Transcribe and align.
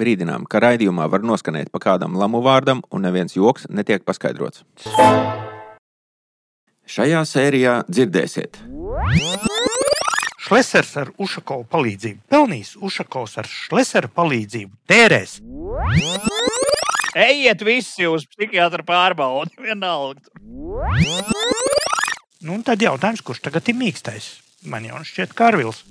Brīdinām, 0.00 0.46
ka 0.48 0.62
raidījumā 0.64 1.06
var 1.12 1.24
noskanēt 1.26 1.68
pa 1.72 1.80
kādam 1.82 2.16
lamu 2.16 2.40
vārdam, 2.44 2.80
un 2.88 3.04
neviens 3.04 3.36
joks 3.36 3.68
netiek 3.68 4.04
paskaidrots. 4.06 4.64
Šajā 6.90 7.20
sērijā 7.28 7.74
dzirdēsiet. 7.86 8.58
Šlesers 10.40 10.96
ar 10.98 11.12
Ušakovu 11.20 11.68
palīdzību 11.70 12.24
pelnīs, 12.32 12.72
Ušakovs 12.80 13.36
ar 13.38 13.46
Šlesera 13.46 14.08
palīdzību 14.10 14.72
tērēs. 14.90 15.36
Ejiet 17.14 17.62
visi 17.66 18.08
uz 18.10 18.24
psihiatra 18.30 18.82
pārbaudi, 18.86 19.54
vienalga. 19.62 20.24
Nu, 22.40 22.56
un 22.56 22.64
tad 22.66 22.82
jautājums, 22.82 23.22
kurš 23.22 23.44
tagad 23.46 23.68
ir 23.68 23.76
mīkstais? 23.78 24.32
Man 24.64 24.88
jau 24.88 25.04
šķiet, 25.04 25.36
Kārvils. 25.36 25.84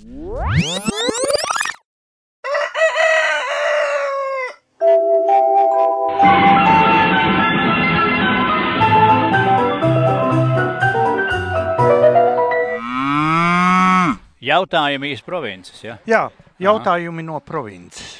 Jautājumi 14.50 15.12
īsti 15.14 15.26
provinces. 15.26 15.82
Ja? 15.84 15.96
Jā, 16.10 16.24
jautājumi 16.58 17.22
no 17.22 17.38
provinces. 17.44 18.16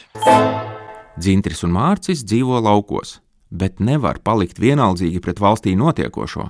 Dzintris 1.19 1.65
un 1.67 1.75
Mārcis 1.75 2.23
dzīvo 2.23 2.61
laukos, 2.63 3.19
bet 3.51 3.83
nevar 3.83 4.21
palikt 4.23 4.61
vienaldzīgi 4.63 5.23
pret 5.25 5.43
valstī 5.43 5.75
notiekošo. 5.81 6.47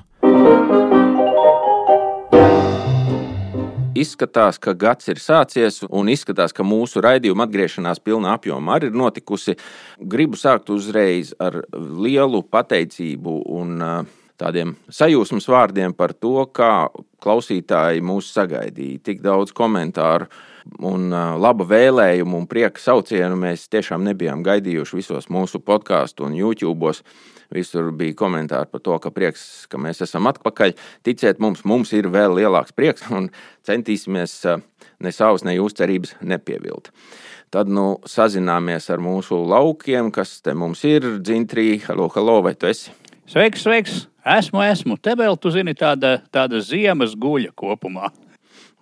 Izskatās, 4.01 4.61
ka 4.61 4.73
gads 4.77 5.09
ir 5.13 5.19
sācies, 5.21 5.81
un 5.89 6.13
izskatās, 6.13 6.55
ka 6.57 6.65
mūsu 6.65 7.03
raidījuma 7.05 7.49
atgriešanās 7.49 8.01
pilnā 8.05 8.37
apjomā 8.37 8.77
arī 8.79 8.93
ir 8.93 9.01
notikusi. 9.01 9.57
Gribu 10.01 10.39
sākt 10.41 10.71
uzreiz 10.73 11.35
ar 11.41 11.63
lielu 11.73 12.41
pateicību 12.53 13.35
un 13.59 13.75
uh, 13.85 13.99
tādiem 14.41 14.75
sajūsmas 14.93 15.49
vārdiem 15.51 15.95
par 15.97 16.15
to, 16.17 16.47
kā 16.55 16.89
klausītāji 17.23 18.05
mūs 18.05 18.31
sagaidīja. 18.35 19.03
Tik 19.05 19.21
daudz 19.25 19.55
komentāru 19.57 20.31
un 20.87 21.11
laba 21.13 21.67
vēlējumu 21.69 22.43
un 22.43 22.47
prieka 22.51 22.81
saucienu 22.81 23.39
mēs 23.41 23.69
tiešām 23.73 24.05
nebijām 24.07 24.45
gaidījuši 24.47 25.01
visos 25.01 25.29
mūsu 25.33 25.61
podkāstu 25.65 26.29
un 26.29 26.37
YouTube. 26.39 26.95
Visur 27.51 27.89
bija 27.97 28.15
komentāri 28.15 28.71
par 28.71 28.83
to, 28.85 28.95
ka 29.03 29.11
prieks, 29.11 29.67
ka 29.71 29.79
mēs 29.83 30.05
esam 30.07 30.29
atpakaļ. 30.31 30.77
Ticiet 31.07 31.41
mums, 31.43 31.65
mums 31.67 31.91
ir 31.99 32.07
vēl 32.13 32.37
lielāks 32.39 32.77
prieks 32.77 33.09
un 33.11 33.27
centīsimies 33.67 34.37
ne 35.03 35.13
savas, 35.13 35.43
ne 35.43 35.57
jūsu 35.57 35.81
cerības 35.83 36.15
nepievilt. 36.23 36.93
Tad 37.51 37.67
nu, 37.67 37.97
sazināmies 38.07 38.87
ar 38.95 39.03
mūsu 39.03 39.41
laukiem, 39.51 40.13
kas 40.15 40.39
te 40.45 40.55
mums 40.55 40.85
ir. 40.87 41.17
Dzintrī, 41.19 41.73
halo, 41.89 42.07
halo, 42.15 42.39
vai 42.47 42.55
tu 42.55 42.71
esi? 42.71 42.95
Sveiks, 43.27 43.67
sveiks! 43.67 44.10
Esmu, 44.21 44.61
esmu. 44.61 44.99
Te 45.01 45.15
vēl, 45.17 45.37
tu 45.41 45.53
zini, 45.53 45.73
tāda, 45.73 46.19
tāda 46.33 46.61
ziemas 46.61 47.15
guļa 47.17 47.55
kopumā. 47.57 48.11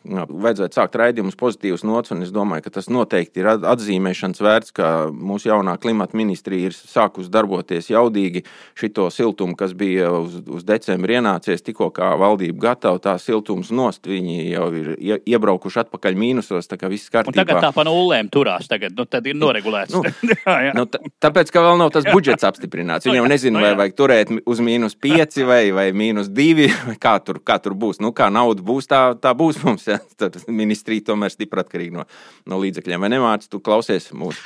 Vajadzētu 0.08 0.78
sākt 0.78 0.96
raidījumus 0.98 1.36
pozitīvas 1.38 1.84
nots, 1.86 2.12
un 2.14 2.24
es 2.24 2.32
domāju, 2.34 2.64
ka 2.66 2.74
tas 2.78 2.88
noteikti 2.92 3.42
ir 3.42 3.50
atzīmēšanas 3.52 4.42
vērts, 4.44 4.74
ka 4.76 4.88
mūsu 5.12 5.50
jaunā 5.50 5.76
klimata 5.80 6.16
ministrija 6.18 6.70
ir 6.70 6.76
sākusi 6.76 7.32
darboties 7.32 7.90
jaudīgi. 7.92 8.44
Šito 8.78 9.08
siltumu, 9.12 9.56
kas 9.58 9.74
bija 9.78 10.10
uz, 10.16 10.38
uz 10.48 10.64
decembra 10.68 11.18
ienācies, 11.18 11.64
tikko 11.66 11.90
kā 11.94 12.14
valdība 12.20 12.70
gatava 12.70 13.00
tā 13.02 13.16
siltums 13.22 13.72
nost, 13.74 14.08
viņi 14.08 14.48
jau 14.52 14.68
ir 14.78 15.20
iebraukuši 15.28 15.82
atpakaļ 15.84 16.18
mīnusos, 16.18 16.70
tā 16.70 16.80
kā 16.80 16.90
viss 16.90 17.12
kārtībā. 17.12 17.34
Un 17.34 17.40
tagad 17.42 17.62
tā 17.68 17.72
pa 17.76 17.84
nulēm 17.88 18.30
turās, 18.32 18.68
tagad 18.70 18.96
nu, 18.96 19.06
tad 19.08 19.28
ir 19.28 19.36
noregulēts. 19.38 19.94
Nu, 19.94 20.02
jā, 20.32 20.56
jā. 20.68 20.74
Nu, 20.76 20.86
tāpēc, 20.88 21.52
ka 21.52 21.64
vēl 21.64 21.80
nav 21.80 21.92
tas 21.94 22.08
budžets 22.08 22.46
apstiprināts. 22.48 23.08
Viņi 23.08 23.18
jau 23.22 23.28
nezina, 23.30 23.62
vai 23.64 23.74
vajag 23.82 23.98
turēt 23.98 24.34
uz 24.48 24.62
mīnus 24.64 24.96
pieci 24.98 25.46
vai, 25.48 25.62
vai 25.74 25.90
mīnus 25.96 26.32
divi, 26.32 26.70
kā 27.04 27.18
tur, 27.24 27.42
kā 27.44 27.58
tur 27.62 27.76
būs. 27.78 28.02
Nu, 28.04 28.14
kā 28.16 28.30
nauda 28.32 28.64
būs, 28.64 28.88
tā, 28.90 29.02
tā 29.20 29.34
būs 29.36 29.60
mums. 29.64 29.88
Ja? 29.98 30.06
Tad 30.24 30.38
ministrija 30.48 31.10
tomēr 31.10 31.32
stipri 31.34 31.62
atkarīga 31.62 32.00
no, 32.00 32.06
no 32.48 32.60
līdzekļiem. 32.62 33.04
Vai 33.04 33.12
nemācis, 33.12 33.50
tu 33.52 33.60
klausies 33.64 34.10
mūsu? 34.16 34.42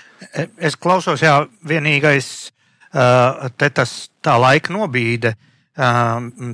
Es 0.58 0.76
klausos, 0.76 1.22
jā, 1.24 1.42
vienīgais 1.68 2.28
te 3.56 3.70
tas 3.72 3.94
tā 4.24 4.36
laika 4.40 4.74
nobīde. 4.74 5.34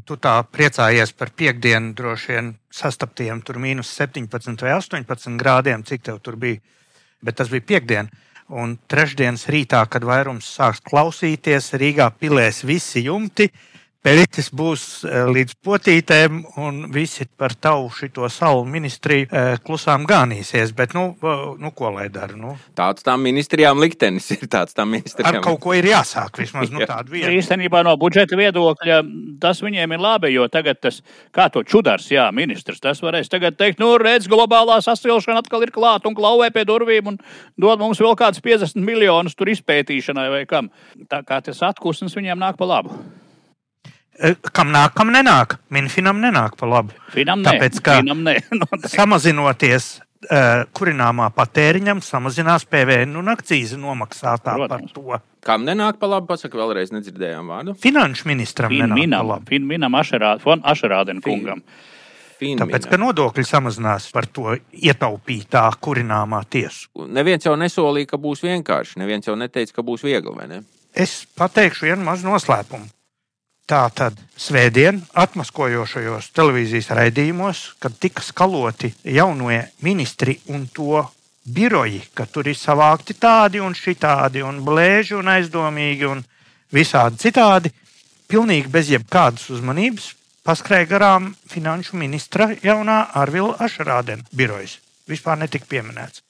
Tu 0.07 0.17
tā 0.23 0.35
priecājies 0.47 1.13
par 1.19 1.33
piekdienu, 1.35 1.91
droši 1.99 2.35
vien 2.37 2.53
sastaptiem 2.71 3.41
tur 3.43 3.59
mīnus 3.59 3.91
17 3.99 4.63
vai 4.63 4.77
18 4.77 5.35
grādiem, 5.41 5.83
cik 5.83 6.07
tev 6.07 6.21
tur 6.23 6.39
bija. 6.39 6.63
Bet 7.23 7.41
tas 7.41 7.51
bija 7.51 7.67
piekdiena. 7.73 8.27
Un 8.49 8.79
trešdienas 8.89 9.43
rītā, 9.53 9.83
kad 9.93 10.07
vairums 10.09 10.47
sāks 10.57 10.81
klausīties, 10.87 11.75
Rīgā 11.77 12.07
pilēs 12.17 12.63
visi 12.65 13.03
jumti, 13.05 13.45
uh, 13.51 13.78
Pēcis 14.09 14.47
būs 14.57 14.83
eh, 15.05 15.27
līdz 15.29 15.59
potītēm, 15.61 16.39
un 16.65 16.77
visi 16.95 17.27
par 17.29 17.53
tavu 17.53 17.91
šito 17.93 18.25
salu 18.33 18.63
ministriju 18.65 19.27
eh, 19.29 19.49
klusām 19.61 20.07
gānīsies. 20.09 20.73
Bet, 20.77 20.95
nu, 20.97 21.11
nu 21.61 21.73
ko 21.77 21.91
lai 21.93 22.07
dara? 22.15 22.33
Nu? 22.39 22.55
Tāds 22.79 23.05
tam 23.05 23.21
ministrijām 23.27 23.77
liktenis 23.83 24.31
ir. 24.33 24.47
Tāds 24.49 24.73
tam 24.79 24.95
ministrijām. 24.95 25.43
Ar 25.43 25.45
kaut 25.45 25.61
ko 25.61 25.75
ir 25.77 25.91
jāsāk 25.91 26.41
vismaz 26.41 26.73
nu, 26.73 26.81
tādu 26.89 27.19
vietu. 27.19 27.35
Īstenībā 27.37 27.85
no 27.85 27.93
budžeta 28.01 28.39
viedokļa 28.41 29.03
tas 29.45 29.61
viņiem 29.67 29.93
ir 29.99 30.03
labi, 30.07 30.33
jo 30.33 30.49
tagad 30.49 30.81
tas, 30.81 31.03
kā 31.37 31.51
to 31.53 31.67
čudars, 31.69 32.09
jā, 32.09 32.31
ministrs, 32.33 32.81
tas 32.81 33.05
varēs 33.05 33.29
tagad 33.29 33.61
teikt, 33.61 33.83
nu, 33.83 33.93
redz, 34.01 34.31
globālā 34.33 34.81
sasilšana 34.89 35.45
atkal 35.45 35.69
ir 35.69 35.75
klāta 35.75 36.09
un 36.09 36.17
klauvē 36.17 36.49
pie 36.55 36.65
durvīm 36.69 37.13
un 37.13 37.21
dod 37.61 37.85
mums 37.85 38.01
vēl 38.01 38.17
kādus 38.17 38.41
50 38.41 38.81
miljonus 38.89 39.37
tur 39.37 39.53
izpētīšanai 39.53 40.29
vai 40.33 40.45
kam. 40.49 40.73
Tā 41.13 41.21
kā 41.29 41.45
tas 41.45 41.67
atkusnis 41.75 42.17
viņiem 42.17 42.41
nāk 42.41 42.57
pa 42.57 42.73
labu. 42.73 42.97
Eh, 44.19 44.35
kam 44.53 44.73
nāk, 44.75 44.97
kam 44.99 45.13
nenāk? 45.15 45.59
Minfinam 45.71 46.19
nenāk 46.23 46.57
pa 46.59 46.67
labi. 46.67 46.97
Finam 47.15 47.45
nē, 47.45 47.53
Tāpēc, 47.53 47.81
ka 47.87 47.99
finam 48.01 48.25
nē. 48.27 48.35
samazinoties 48.99 49.87
uh, 50.27 50.65
kurināmā 50.75 51.29
patēriņam, 51.37 52.01
samazinās 52.03 52.67
PVN 52.71 53.15
un 53.21 53.31
akcīzi 53.31 53.79
nomaksātā 53.79 54.57
Protams. 54.59 54.91
par 54.91 54.97
to. 54.97 55.21
Kam 55.47 55.63
nenāk 55.69 56.01
pa 56.03 56.11
labi, 56.11 56.27
pasaka 56.33 56.59
vēlreiz 56.59 56.91
nedzirdējām 56.97 57.53
vārdu? 57.53 57.77
Finanšu 57.79 58.27
ministram 58.31 58.75
fin, 58.75 58.83
nenāk 58.89 59.03
minam, 59.05 59.23
pa 59.23 59.37
labi. 59.37 59.53
Fin, 59.55 59.71
minam 59.71 59.95
Ašerādena 59.99 61.23
kungam. 61.23 61.63
Fin, 62.39 62.59
Tāpēc, 62.59 62.85
ka 62.91 62.99
nodokļi 62.99 63.43
samazinās 63.47 64.11
par 64.15 64.27
to 64.31 64.53
ietaupītā 64.75 65.65
kurināmā 65.83 66.45
tiesu. 66.51 66.87
Neviens 67.11 67.47
jau 67.47 67.57
nesolīja, 67.59 68.13
ka 68.13 68.21
būs 68.23 68.45
vienkārši. 68.47 69.01
Neviens 69.03 69.27
jau 69.27 69.35
neteica, 69.39 69.75
ka 69.79 69.87
būs 69.87 70.07
viegli, 70.07 70.35
vai 70.37 70.47
ne? 70.51 70.61
Es 70.95 71.25
pateikšu 71.39 71.91
vienu 71.91 72.07
mazu 72.07 72.27
noslēpumu. 72.31 72.87
Tā 73.69 73.83
tad 73.93 74.17
svētdien 74.41 75.03
atmaskojošajos 75.13 76.31
televīzijas 76.33 76.87
raidījumos, 76.97 77.59
kad 77.83 77.99
tika 78.01 78.23
skaloti 78.25 78.95
jaunie 79.05 79.61
ministri 79.85 80.39
un 80.55 80.65
to 80.73 81.03
biroji, 81.45 82.01
ka 82.17 82.25
tur 82.25 82.49
ir 82.49 82.57
savākti 82.57 83.19
tādi 83.21 83.61
un 83.61 83.77
šitādi, 83.77 84.41
un 84.41 84.63
blēži 84.65 85.19
un 85.19 85.29
aizdomīgi 85.35 86.09
un 86.09 86.25
visādi 86.73 87.21
citādi, 87.27 87.73
pilnīgi 88.29 88.73
bez 88.73 88.89
jebkādas 88.95 89.51
uzmanības 89.53 90.15
paskrēja 90.49 90.89
garām 90.89 91.35
finanšu 91.53 92.01
ministra 92.01 92.49
jaunā 92.65 93.03
Arvila 93.21 93.59
Ašrādena 93.69 94.25
birojas. 94.33 94.79
Vispār 95.09 95.37
netika 95.45 95.69
pieminēts. 95.69 96.23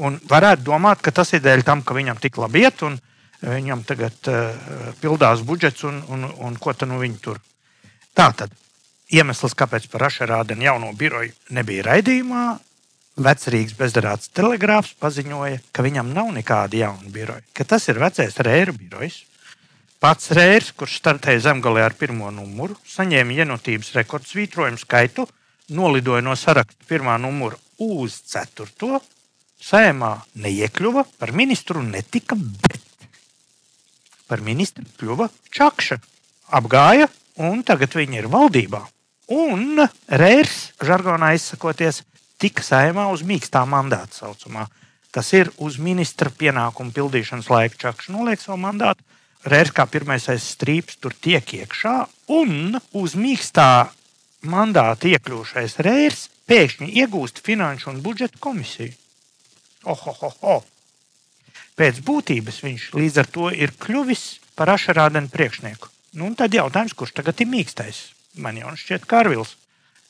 Un 0.00 0.16
varētu 0.28 0.64
domāt, 0.70 1.04
ka 1.04 1.12
tas 1.12 1.34
ir 1.36 1.44
dēļ 1.44 1.68
tam, 1.68 1.84
ka 1.84 1.92
viņam 1.92 2.20
tik 2.20 2.40
labi 2.40 2.64
iet 2.64 2.80
un 2.88 2.96
viņam 3.42 3.84
tagad 3.86 4.30
uh, 4.30 4.56
pildās 5.02 5.42
budžets 5.46 5.84
un, 5.88 6.02
un, 6.08 6.26
un 6.26 6.58
ko 6.62 6.74
nu 6.86 6.98
viņi 7.02 7.18
tur. 7.22 7.40
Tā 8.14 8.30
tad 8.36 8.52
iemesls, 9.12 9.54
kāpēc 9.58 9.88
par 9.92 10.06
Ašerādenu 10.08 10.68
jauno 10.68 10.92
biroju 10.96 11.32
nebija 11.50 11.90
raidījumā, 11.90 12.44
Vecrīgas 13.12 13.74
bezdarāts 13.76 14.30
telegrāfs 14.32 14.94
paziņoja, 14.96 15.58
ka 15.68 15.84
viņam 15.84 16.14
nav 16.16 16.30
nekāda 16.32 16.78
jauna 16.78 17.10
biroja, 17.12 17.44
ka 17.52 17.66
tas 17.68 17.84
ir 17.92 18.00
vecais 18.00 18.38
Rēra 18.40 18.72
birojs. 18.72 19.18
Pats 20.00 20.32
Rērs, 20.34 20.72
kurš 20.74 20.96
startēja 20.98 21.42
zemgālē 21.44 21.84
ar 21.84 21.94
pirmo 21.94 22.30
numuru, 22.32 22.74
saņēma 22.88 23.36
ienotības 23.44 23.92
rekordsvītrojumu 23.98 24.80
skaitu, 24.80 25.26
nolidoja 25.76 26.24
no 26.24 26.32
saraksta 26.34 26.88
pirmā 26.88 27.18
numura 27.20 27.60
uz 27.84 28.16
ceturto, 28.32 29.02
sēmā 29.62 30.14
neiekļuva, 30.42 31.04
par 31.20 31.34
ministru 31.36 31.84
netika, 31.84 32.34
bet 32.34 32.80
par 34.32 34.40
ministru 34.40 34.86
kļuva 34.96 35.28
Čakša. 35.52 35.98
Apgāja, 36.56 37.10
un 37.44 37.60
tagad 37.68 37.92
viņi 37.98 38.22
ir 38.22 38.30
valdībā. 38.32 38.80
Un 39.32 39.82
Rērs, 40.08 40.72
žargonā 40.80 41.34
izsakoties, 41.36 42.00
tika 42.40 42.64
saimā 42.64 43.10
uz 43.12 43.24
mīkstā 43.28 43.66
mandāta 43.68 44.22
saucamā. 44.22 44.66
Tas 45.12 45.28
ir 45.36 45.52
uz 45.60 45.76
ministra 45.76 46.32
pienākumu 46.32 46.94
pildīšanas 46.96 47.50
laika 47.52 47.80
Čakša 47.86 48.16
noliek 48.16 48.40
savu 48.40 48.62
mandātu. 48.64 49.04
Rērs 49.44 49.74
kā 49.76 49.84
pirmais 49.90 50.24
strīps 50.24 50.96
tur 51.02 51.12
tiek 51.12 51.44
iekšā, 51.60 51.94
un 52.32 52.78
uz 52.96 53.16
mīkstā 53.18 53.70
mandāta 54.48 55.12
iekļūšais 55.12 55.80
Rērs 55.84 56.28
pēkšņi 56.48 56.88
iegūst 57.04 57.44
finanšu 57.44 57.92
un 57.92 58.04
budžeta 58.04 58.40
komisiju. 58.40 58.94
Ohohoho! 59.84 60.62
Pēc 61.78 62.02
būtības 62.06 62.60
viņš 62.64 62.90
līdz 62.96 63.18
ar 63.22 63.30
to 63.32 63.48
ir 63.54 63.74
kļuvis 63.80 64.26
par 64.58 64.72
ašarādenu 64.74 65.32
priekšnieku. 65.32 65.90
Nu, 66.20 66.28
tad 66.36 66.52
jautājums, 66.52 66.92
kurš 66.96 67.14
tagad 67.16 67.40
ir 67.40 67.48
mīkstais? 67.48 68.10
Man 68.42 68.58
jau 68.60 68.72
šķiet, 68.76 69.08
Kārvils. 69.08 69.56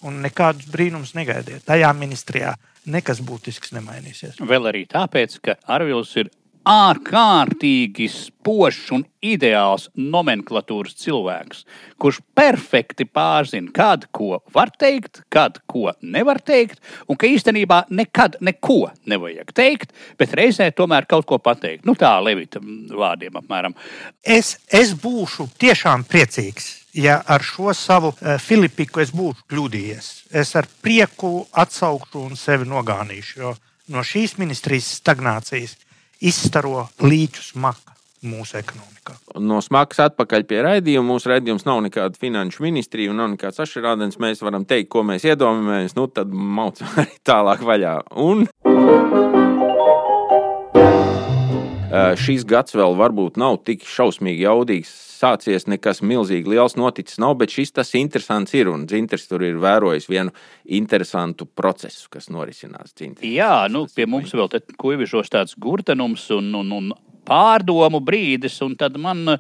Un 0.02 0.18
nekādus 0.24 0.66
brīnumus 0.66 1.14
negaidiet. 1.14 1.62
Tajā 1.68 1.92
ministrijā 1.94 2.56
nekas 2.90 3.20
būtisks 3.22 3.70
nemainīsies. 3.76 4.40
Vēl 4.42 4.66
arī 4.66 4.82
tāpēc, 4.90 5.36
ka 5.44 5.54
Arvils 5.70 6.16
ir 6.18 6.32
ārkārtīgi 6.68 8.06
spožs 8.10 8.90
un 8.94 9.04
ideāls 9.22 9.88
nomenklatūras 9.98 10.94
cilvēks, 11.02 11.64
kurš 12.00 12.20
perfekti 12.36 13.06
pārzina, 13.06 13.70
kad 13.74 14.06
ko 14.14 14.40
var 14.54 14.72
teikt, 14.78 15.22
kad 15.32 15.58
ko 15.70 15.92
nevar 16.02 16.40
teikt, 16.42 16.80
un 17.08 17.18
ka 17.18 17.30
īstenībā 17.30 17.84
nekad 17.90 18.38
neko 18.40 18.92
nevajag 19.10 19.52
teikt, 19.54 19.94
bet 20.18 20.34
reizē 20.38 20.70
tomēr 20.74 21.06
kaut 21.10 21.26
ko 21.26 21.38
pateikt. 21.42 21.86
Nu, 21.88 21.96
tā 21.98 22.14
Levita 22.22 22.62
vārdiem 22.62 23.40
apmēram. 23.42 23.76
Es, 24.22 24.56
es 24.70 24.94
būšu 24.98 25.50
tiešām 25.58 26.06
priecīgs. 26.08 26.78
Ja 26.92 27.22
ar 27.24 27.40
šo 27.40 27.72
savu 27.72 28.10
uh, 28.12 28.36
Filipiku 28.36 29.00
es 29.00 29.14
būšu 29.16 29.46
kļūdījies, 29.48 30.08
es 30.36 30.50
ar 30.60 30.68
prieku 30.84 31.46
atsaukšu 31.56 32.26
un 32.26 32.36
sevi 32.36 32.68
nogānīšu. 32.68 33.38
Jo 33.40 33.54
no 33.92 34.04
šīs 34.06 34.36
ministrijas 34.40 34.90
stagnācijas 35.00 35.78
izstaro 36.22 36.86
līķus 37.02 37.54
maka 37.62 37.96
mūsu 38.22 38.58
ekonomikā. 38.60 39.16
No 39.42 39.58
smagas 39.64 39.98
atpakaļ 40.06 40.46
pie 40.46 40.62
raidījuma. 40.66 41.08
Mūsu 41.14 41.32
raidījums 41.32 41.66
nav 41.66 41.82
nekāda 41.86 42.18
finanšu 42.22 42.62
ministrija 42.62 43.10
un 43.10 43.18
nav 43.22 43.32
nekāds 43.34 43.62
ašarādens. 43.64 44.20
Mēs 44.22 44.44
varam 44.46 44.66
teikt, 44.68 44.92
ko 44.94 45.02
mēs 45.06 45.26
iedomājamies, 45.26 45.98
nu 45.98 46.06
tad 46.06 46.30
maucam 46.32 46.94
arī 47.02 47.18
tālāk 47.26 47.66
vaļā. 47.66 47.98
Un... 48.22 48.46
Šis 51.92 52.46
gads 52.48 52.76
vēl 52.76 52.96
varbūt 52.96 53.38
nav 53.40 53.58
tik 53.66 53.84
šausmīgi 53.88 54.46
jaudīgs. 54.46 54.92
Sācies 55.22 55.68
nekas 55.70 56.00
milzīgi 56.02 56.50
liels 56.50 56.74
noticis 56.74 57.20
nav, 57.22 57.36
bet 57.38 57.52
šis 57.54 57.74
tas 57.76 57.92
interesants 57.98 58.56
ir. 58.58 58.70
Un 58.72 58.88
Dzinters 58.90 59.28
tur 59.30 59.44
ir 59.46 59.60
vērojis 59.62 60.08
vienu 60.10 60.34
interesantu 60.64 61.46
procesu, 61.46 62.08
kas 62.10 62.26
norisinās. 62.32 62.96
Dzinters. 62.96 63.28
Jā, 63.28 63.68
nu, 63.70 63.84
pie 63.94 64.08
mums 64.10 64.34
vēl 64.34 64.50
te 64.50 64.62
kuivišos 64.80 65.30
tāds 65.30 65.54
gurtenums 65.62 66.26
un, 66.34 66.50
un, 66.58 66.74
un 66.80 66.92
pārdomu 67.28 68.00
brīdis, 68.02 68.58
un 68.64 68.74
tad 68.78 68.96
man, 69.00 69.36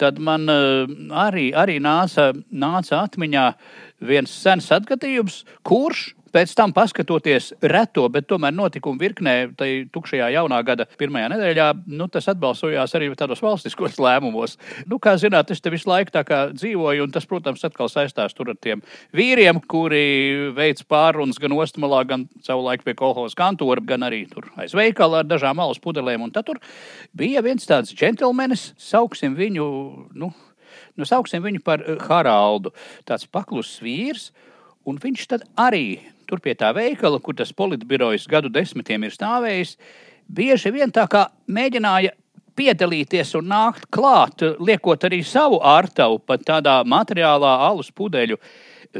tad 0.00 0.18
man 0.18 0.48
arī, 0.48 1.48
arī 1.54 1.78
nāca, 1.82 2.32
nāca 2.50 3.04
atmiņā 3.04 3.46
viens 4.08 4.32
sens 4.42 4.70
atgadījums, 4.74 5.44
kurš 5.66 6.08
Pēc 6.32 6.52
tam, 6.58 6.72
paskatoties 6.76 7.52
reto, 7.72 8.04
bet 8.12 8.26
tomēr 8.28 8.52
notikumu 8.52 9.00
virknē, 9.00 9.34
tai 9.56 9.68
tukšajā 9.92 10.28
jaunā 10.34 10.58
gada 10.66 10.84
pirmajā 11.00 11.30
nedēļā, 11.32 11.68
nu, 11.96 12.08
tas 12.12 12.28
atbalsojās 12.28 12.92
arī 12.98 13.08
tādos 13.16 13.40
valstiskos 13.44 13.96
lēmumos. 14.04 14.58
Nu, 14.90 14.98
kā 15.02 15.14
zināt, 15.20 15.52
es 15.54 15.62
te 15.64 15.72
visu 15.72 15.88
laiku 15.88 16.12
tā 16.14 16.24
kā 16.28 16.40
dzīvoju, 16.52 17.06
un 17.06 17.14
tas, 17.14 17.26
protams, 17.28 17.64
atkal 17.64 17.88
saistās 17.92 18.36
ar 18.38 18.52
tiem 18.60 18.82
vīriem, 19.16 19.60
kuri 19.70 20.52
veic 20.56 20.84
pārunas 20.88 21.40
gan 21.40 21.54
ostmalā, 21.56 22.02
gan 22.08 22.26
savulaik 22.44 22.84
pie 22.84 22.96
kolhozes 22.98 23.38
kantora, 23.38 23.84
gan 23.84 24.04
arī 24.06 24.24
tur 24.28 24.50
aiz 24.60 24.76
veikala 24.76 25.22
ar 25.22 25.30
dažām 25.30 25.60
alus 25.64 25.80
pudelēm. 25.80 26.26
Un 26.28 26.34
tad 26.34 26.48
tur 26.50 26.60
bija 27.16 27.42
viens 27.46 27.64
tāds 27.68 27.94
džentlmenis, 27.96 28.72
sauksim 28.76 29.38
viņu, 29.38 29.66
nu, 30.18 30.30
nu 30.96 31.08
sauksim 31.08 31.42
viņu 31.44 31.64
par 31.64 31.84
Haraldu, 32.04 32.74
tāds 33.08 33.26
pakluss 33.30 33.80
vīrs. 33.84 34.30
Un 34.88 34.96
viņš 35.00 35.26
tad 35.28 35.42
arī 35.60 35.98
tur 36.28 36.42
pie 36.44 36.54
tā 36.58 36.70
veikala, 36.76 37.20
kur 37.20 37.36
tas 37.38 37.52
politbirojas 37.56 38.28
gadu 38.30 38.52
desmitiem 38.52 39.06
ir 39.08 39.14
stāvējis, 39.14 39.76
bieži 40.28 40.72
vien 40.74 40.92
tā 40.92 41.06
kā 41.10 41.26
mēģināja 41.48 42.12
piedalīties 42.58 43.36
un 43.38 43.50
nākt 43.52 43.86
klāt, 43.94 44.42
liekot 44.58 45.06
arī 45.08 45.22
savu 45.26 45.60
ārtavu 45.62 46.18
pat 46.26 46.44
tādā 46.46 46.80
materiālā 46.88 47.54
alus 47.68 47.90
pudeļu 47.94 48.38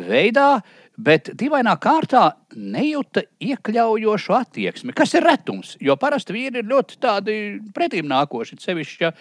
veidā, 0.09 0.61
bet 0.99 1.31
dīvainā 1.39 1.75
kārtā 1.81 2.25
nejūta 2.59 3.23
iekļaujošu 3.45 4.35
attieksmi, 4.35 4.95
kas 4.97 5.15
ir 5.15 5.27
retums. 5.27 5.77
Jo 5.85 5.95
parasti 6.01 6.35
vīri 6.35 6.63
ir 6.63 6.69
ļoti 6.69 6.99
tādi 7.03 7.37
pretīm 7.75 8.09
nākoši. 8.11 8.59
Sevišķi, 8.63 9.05
ja, 9.05 9.13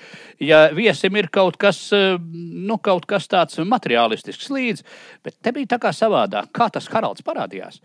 ja 0.44 0.62
viesim 0.76 1.16
ir 1.20 1.30
kaut 1.34 1.60
kas, 1.62 1.84
nu, 1.94 2.80
kaut 2.82 3.06
kas 3.10 3.30
tāds 3.30 3.62
materiālistisks 3.62 4.50
līdzi, 4.54 4.88
bet 5.26 5.38
te 5.42 5.54
bija 5.56 5.76
tā 5.76 5.82
kā 5.86 5.94
savādāk, 5.94 6.50
kā 6.56 6.72
tas 6.74 6.90
Haralds 6.92 7.26
parādījās. 7.26 7.82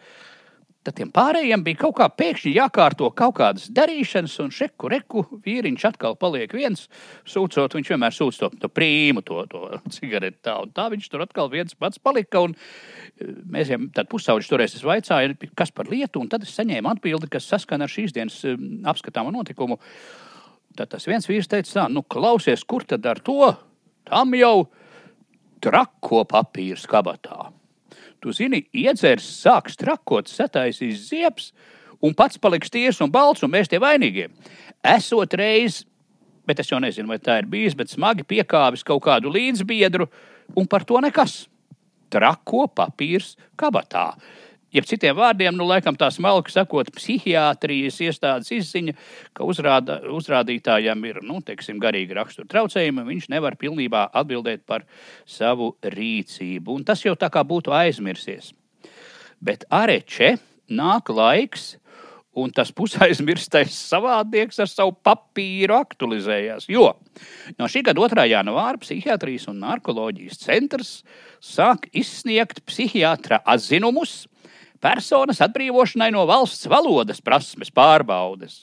Tad 0.83 0.97
tiem 0.99 1.13
pārējiem 1.15 1.63
bija 1.63 1.79
kaut 1.85 1.95
kā 2.01 2.09
pēkšņi 2.11 2.57
jākārto 2.57 3.07
kaut 3.15 3.37
kādas 3.39 3.69
darīšanas, 3.71 4.33
un 4.43 4.49
šeku 4.51 4.89
reku 4.91 5.23
vīriņš 5.45 5.85
atkal 5.93 6.17
paliek 6.19 6.51
viens. 6.59 6.89
Sūcot, 7.29 7.77
viņš 7.79 7.93
vienmēr 7.93 8.17
sūdz 8.17 8.41
to, 8.41 8.49
to 8.65 8.71
prīmu, 8.73 9.23
to, 9.23 9.45
to 9.53 9.63
cigareti. 9.95 10.41
Tā, 10.43 10.57
tā 10.75 10.89
viņš 10.91 11.07
tur 11.13 11.23
atkal 11.23 11.53
viens 11.53 11.79
pats 11.79 12.03
palika. 12.03 12.43
Un 12.49 12.57
e, 12.59 13.31
mēs 13.55 13.71
jau 13.71 13.79
tādā 13.95 14.11
pusauģis 14.11 14.51
toreiz 14.51 14.77
vaicāju, 14.83 15.39
kas 15.55 15.71
par 15.71 15.87
lietu, 15.93 16.19
un 16.19 16.33
tad 16.33 16.43
es 16.49 16.57
saņēmu 16.59 16.91
atbildi, 16.97 17.31
kas 17.31 17.47
saskana 17.55 17.87
ar 17.87 17.95
šīs 17.95 18.19
dienas 18.19 18.43
e, 18.43 18.59
apskatāmu 18.91 19.31
notikumu. 19.39 19.79
Tad 20.75 20.97
tas 20.97 21.07
viens 21.07 21.31
vīrs 21.31 21.47
teica, 21.53 21.77
tā, 21.79 21.89
nu 21.95 22.03
klausies, 22.03 22.67
kur 22.67 22.83
tad 22.89 23.07
ar 23.07 23.23
to? 23.23 23.53
Tam 24.11 24.35
jau 24.35 24.57
trako 25.63 26.27
papīrs 26.27 26.91
kabatā. 26.91 27.53
Tu 28.23 28.31
zini, 28.31 28.63
iedzers, 28.71 29.27
sāks 29.43 29.75
trakot, 29.79 30.29
sataisīs 30.31 31.09
ziepes, 31.09 31.51
un 32.03 32.15
pats 32.15 32.39
paliks 32.39 32.71
tiesa 32.71 33.03
un 33.03 33.11
balts, 33.11 33.43
un 33.43 33.51
mēs 33.51 33.71
tie 33.71 33.81
vainīgie. 33.83 34.29
Esot 34.87 35.35
reiz, 35.39 35.81
bet 36.47 36.63
es 36.63 36.71
jau 36.71 36.79
nezinu, 36.83 37.11
vai 37.11 37.19
tā 37.23 37.41
ir 37.41 37.49
bijis, 37.51 37.75
bet 37.79 37.91
smagi 37.91 38.27
piekāvis 38.27 38.87
kaut 38.87 39.03
kādu 39.09 39.33
līdzbiedru, 39.35 40.07
un 40.55 40.71
par 40.71 40.87
to 40.87 41.03
nekas. 41.03 41.43
Trako 42.13 42.69
papīrs 42.71 43.35
kabatā. 43.59 44.13
Jeb 44.73 44.87
citiem 44.89 45.17
vārdiem, 45.19 45.53
nu, 45.53 45.67
laikam 45.69 45.97
tā 46.01 46.09
smalki 46.15 46.55
sakot, 46.55 46.89
psihiatrijas 46.97 47.99
iestādes 48.07 48.49
izziņa, 48.57 48.95
ka 49.37 49.45
uzrāda, 49.45 49.99
uzrādītājam 50.09 51.05
ir 51.11 51.21
nu, 51.27 51.43
teiksim, 51.45 51.77
garīgi 51.83 52.17
rakstura 52.17 52.49
traucējumi, 52.49 53.05
viņš 53.11 53.29
nevar 53.35 53.59
pilnībā 53.61 54.07
atbildēt 54.23 54.65
par 54.65 54.87
savu 55.29 55.75
rīcību. 55.85 56.79
Un 56.79 56.89
tas 56.89 57.05
jau 57.05 57.13
tā 57.21 57.29
kā 57.33 57.45
būtu 57.45 57.75
aizmirsies. 57.77 58.55
Bet 59.45 59.69
areče 59.69 60.39
nāk 60.73 61.13
laiks, 61.13 61.75
un 62.33 62.49
tas 62.55 62.73
pusaizmirstais 62.73 63.75
savādnieks 63.91 64.61
ar 64.63 64.71
savu 64.71 64.95
papīru 65.05 65.77
aktualizējās. 65.77 66.69
Jo 66.73 66.95
no 67.59 67.69
šī 67.69 67.85
gada 67.85 68.01
2. 68.01 68.25
janvāra 68.31 68.81
Psihiatrijas 68.81 69.51
un 69.53 69.61
narkoloģijas 69.61 70.41
centrs 70.47 70.93
sāk 71.45 71.91
izsniegt 71.93 72.63
psihiatra 72.65 73.43
atzinumus 73.45 74.23
personas 74.83 75.41
atbrīvošanai 75.45 76.11
no 76.15 76.27
valsts 76.29 76.67
valodas 76.71 77.23
prasmes 77.25 77.71
pārbaudes. 77.75 78.63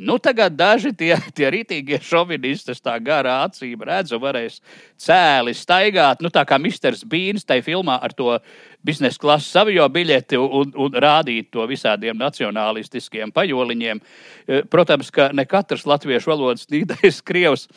Nu, 0.00 0.16
tagad 0.16 0.54
daži 0.56 0.94
tie, 0.96 1.12
tie 1.36 1.50
rītīgie 1.52 1.98
šovinisti, 2.00 2.72
tā 2.80 2.94
garā 3.04 3.42
acīm 3.44 3.82
redzu, 3.84 4.16
varēs 4.22 4.62
cēli 4.96 5.52
staigāt, 5.52 6.22
nu, 6.24 6.30
tā 6.32 6.46
kā 6.48 6.56
Misters 6.56 7.04
Bīns 7.04 7.44
tajā 7.44 7.66
filmā 7.66 7.98
ar 8.00 8.14
to 8.16 8.38
biznesa 8.86 9.20
klases 9.20 9.58
avio 9.60 9.84
biļeti 9.92 10.40
un, 10.40 10.72
un 10.72 10.96
rādīt 11.04 11.50
to 11.52 11.66
visādiem 11.68 12.16
nacionālistiskiem 12.16 13.34
pajoliņiem. 13.36 14.00
E, 14.00 14.62
protams, 14.72 15.12
ka 15.12 15.28
ne 15.36 15.44
katrs 15.44 15.84
latviešu 15.84 16.32
valodas 16.32 16.70
nīdais 16.72 17.20
krievs 17.20 17.68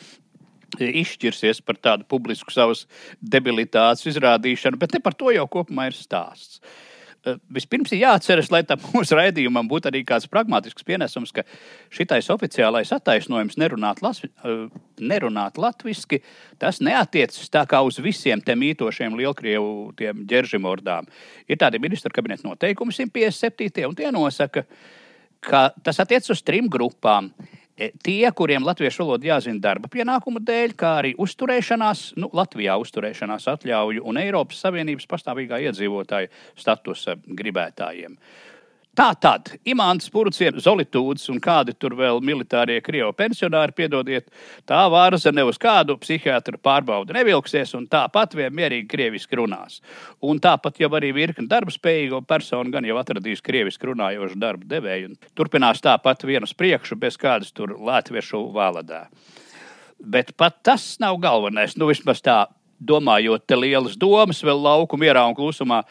izšķirsies 0.80 1.60
par 1.60 1.76
tādu 1.76 2.08
publisku 2.08 2.56
savas 2.56 2.86
debilitātes 3.20 4.08
izrādīšanu, 4.14 4.80
bet 4.80 4.96
ne 4.96 5.04
par 5.04 5.12
to 5.12 5.28
jau 5.36 5.44
kopumā 5.60 5.90
ir 5.92 6.00
stāsts. 6.00 6.62
Eh, 6.64 6.93
vispirms 7.52 7.92
ir 7.94 8.02
jāatceras, 8.02 8.50
lai 8.52 8.62
tam 8.68 8.82
mūsu 8.92 9.16
raidījumam 9.20 9.68
būtu 9.70 9.90
arī 9.90 10.02
kāds 10.06 10.28
pragmatisks 10.30 10.86
pienesums, 10.86 11.32
ka 11.34 11.44
šitais 11.94 12.28
oficiālais 12.34 12.92
attaisnojums 12.94 13.58
nerunāt, 13.60 14.02
lasvi, 14.04 14.30
eh, 14.44 14.66
nerunāt 15.00 15.58
latviski, 15.60 16.20
tas 16.62 16.80
neatiecas 16.84 17.50
tā 17.52 17.64
kā 17.70 17.80
uz 17.86 18.00
visiem 18.02 18.42
tiem 18.44 18.60
mītošiem 18.64 19.16
lielkrievu 19.18 19.94
ģeržimordām. 20.30 21.08
Ir 21.48 21.60
tādi 21.60 21.80
ministra 21.82 22.12
kabineta 22.14 22.46
noteikumi 22.48 22.94
157. 22.94 23.88
un 23.88 23.98
tie 23.98 24.12
nosaka, 24.14 24.66
ka 25.44 25.68
tas 25.84 26.00
attiec 26.00 26.28
uz 26.32 26.42
trim 26.42 26.68
grupām. 26.72 27.30
E, 27.30 27.63
tie, 27.76 28.30
kuriem 28.36 28.64
latviešu 28.66 29.02
valoda 29.02 29.28
jāzina 29.32 29.60
darba 29.62 29.90
pienākumu 29.90 30.42
dēļ, 30.46 30.74
kā 30.78 30.94
arī 31.00 31.12
uzturēšanās, 31.20 32.06
nu, 32.20 32.30
Latvijā 32.36 32.76
uzturēšanās 32.82 33.48
atļauju 33.54 34.04
un 34.06 34.20
Eiropas 34.22 34.62
Savienības 34.64 35.08
pastāvīgā 35.10 35.60
iedzīvotāja 35.68 36.30
statusa 36.58 37.18
gribētājiem. 37.26 38.16
Tā 38.94 39.08
tad 39.18 39.48
imants, 39.66 40.06
purciens, 40.14 40.62
zolitūds 40.62 41.26
un 41.32 41.40
kādi 41.42 41.72
tur 41.74 41.96
vēl 41.98 42.20
militārie 42.22 42.76
krievu 42.84 43.10
pensionāri, 43.18 43.74
piedodiet, 43.74 44.28
tā 44.70 44.84
vārza 44.92 45.32
ne 45.34 45.42
uz 45.42 45.58
kādu 45.58 45.96
psihiatru 45.98 46.60
pārbaudi 46.62 47.16
nevilksies 47.16 47.74
un 47.74 47.88
tāpat 47.90 48.36
vien 48.38 48.54
mierīgi 48.54 48.86
krieviski 48.92 49.40
runās. 49.40 49.80
Un 50.22 50.38
tāpat 50.38 50.78
jau 50.78 50.92
arī 50.94 51.10
virkni 51.16 51.50
darba 51.50 51.74
spējīgo 51.74 52.22
personu 52.22 52.70
gan 52.70 52.86
jau 52.86 53.00
atradīs 53.02 53.42
krieviski 53.42 53.90
runājošu 53.90 54.38
darbu 54.38 54.70
devēju 54.70 55.10
un 55.10 55.18
turpinās 55.34 55.82
tāpat 55.82 56.22
vienu 56.22 56.46
uz 56.46 56.54
priekšu 56.54 56.94
bez 56.94 57.18
kādas 57.18 57.50
tur 57.50 57.74
latviešu 57.74 58.46
valodā. 58.54 59.08
Bet 59.98 60.36
pat 60.38 60.62
tas 60.62 60.86
nav 61.02 61.18
galvenais. 61.18 61.74
Nu, 61.74 61.90
vismaz 61.90 62.22
tā 62.22 62.44
domājot, 62.78 63.46
te 63.46 63.56
lielas 63.58 63.96
domas 64.00 64.42
vēl 64.44 64.60
lauku 64.64 64.98
mierā 65.00 65.24
un 65.28 65.36
klusumā. 65.36 65.82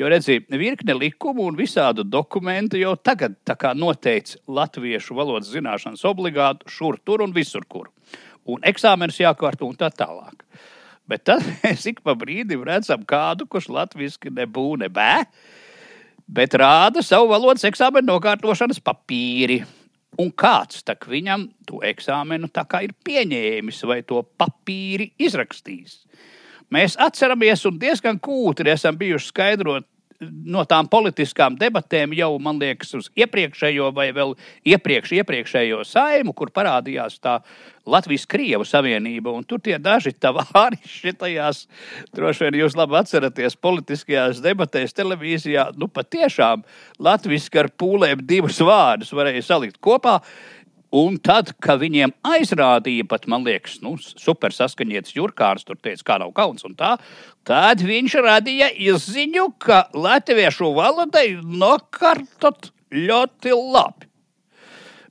Jo 0.00 0.08
redziet, 0.08 0.48
virkne 0.48 0.94
likumu 0.96 1.44
un 1.50 1.58
visādu 1.58 2.06
dokumentu 2.08 2.78
jau 2.80 2.94
tagad 2.96 3.36
noteica 3.76 4.38
latviešu 4.48 5.16
valodas 5.18 5.50
zināšanas 5.52 6.04
obligāti 6.08 6.70
šur, 6.72 6.98
tur 7.04 7.20
un 7.20 7.34
visur, 7.36 7.66
kur. 7.68 7.90
Un 8.48 8.64
eksāmenis 8.64 9.20
jākārto 9.20 9.68
un 9.68 9.76
tā 9.76 9.90
tālāk. 9.92 10.46
Bet 11.10 11.26
tad 11.28 11.44
mēs 11.62 11.84
ik 11.90 12.00
pa 12.06 12.14
brīdim 12.16 12.64
redzam 12.64 13.04
kādu, 13.04 13.48
kurš 13.50 13.68
latviešu 13.74 14.32
nebūna 14.32 14.88
bē, 14.88 15.12
bet 16.30 16.54
rāda 16.54 17.02
savu 17.04 17.28
valodas 17.32 17.66
eksāmenu 17.68 18.12
nokārtošanas 18.12 18.80
papīri. 18.80 19.60
Un 20.18 20.32
kāds 20.34 20.82
viņam 21.06 21.46
to 21.66 21.80
eksāmenu 21.86 22.48
ir 22.82 22.92
pieņēmis 23.04 23.84
vai 23.86 24.02
to 24.02 24.22
papīri 24.36 25.12
izrakstījis? 25.18 26.00
Mēs 26.70 26.94
atceramies 27.02 27.64
un 27.66 27.78
diezgan 27.82 28.20
kūtri 28.22 28.70
esam 28.70 28.98
bijuši 28.98 29.32
skaidrot 29.32 29.86
no 30.20 30.64
tām 30.68 30.88
politiskām 30.90 31.56
debatēm 31.58 32.12
jau, 32.16 32.34
man 32.42 32.58
liekas, 32.60 32.92
uz 32.98 33.08
iepriekšējo 33.16 33.88
vai 33.96 34.10
vēl 34.16 34.34
iepriekš, 34.68 35.14
iepriekšējo 35.20 35.80
saimu, 35.88 36.34
kur 36.36 36.52
parādījās 36.52 37.16
tā 37.24 37.38
Latvijas-Krievu 37.90 38.66
savienība. 38.68 39.32
Tur 39.48 39.62
tie 39.64 39.78
daži 39.80 40.12
tavāriši 40.12 41.14
tajās, 41.22 41.64
droši 42.16 42.46
vien 42.46 42.60
jūs 42.60 42.76
labi 42.78 43.00
atceraties, 43.00 43.56
politiskajās 43.56 44.42
debatēs 44.44 44.94
televīzijā, 44.96 45.70
nu 45.80 45.88
patiešām 45.88 46.66
latviski 47.00 47.64
ar 47.64 47.72
pūlēm 47.80 48.26
divus 48.28 48.60
vārdus 48.60 49.14
varēja 49.16 49.46
salikt 49.48 49.80
kopā. 49.80 50.20
Un 50.90 51.20
tad, 51.22 51.52
kad 51.62 51.78
viņiem 51.78 52.10
aizrādīja, 52.26 53.06
pat 53.06 53.28
man 53.30 53.44
liekas, 53.46 53.76
nu, 53.84 53.92
super 54.00 54.50
saskaņots 54.54 55.14
Jurkāns, 55.14 55.62
tur 55.66 55.78
teica, 55.78 56.02
kā 56.08 56.16
nav 56.18 56.32
kauns 56.34 56.66
un 56.66 56.74
tā, 56.78 56.96
tad 57.46 57.84
viņš 57.86 58.16
radīja 58.26 58.72
izziņu, 58.90 59.46
ka 59.62 59.84
latviešu 59.94 60.72
valodai 60.74 61.28
nokārtot 61.46 62.72
ļoti 62.90 63.54
labi. 63.54 64.10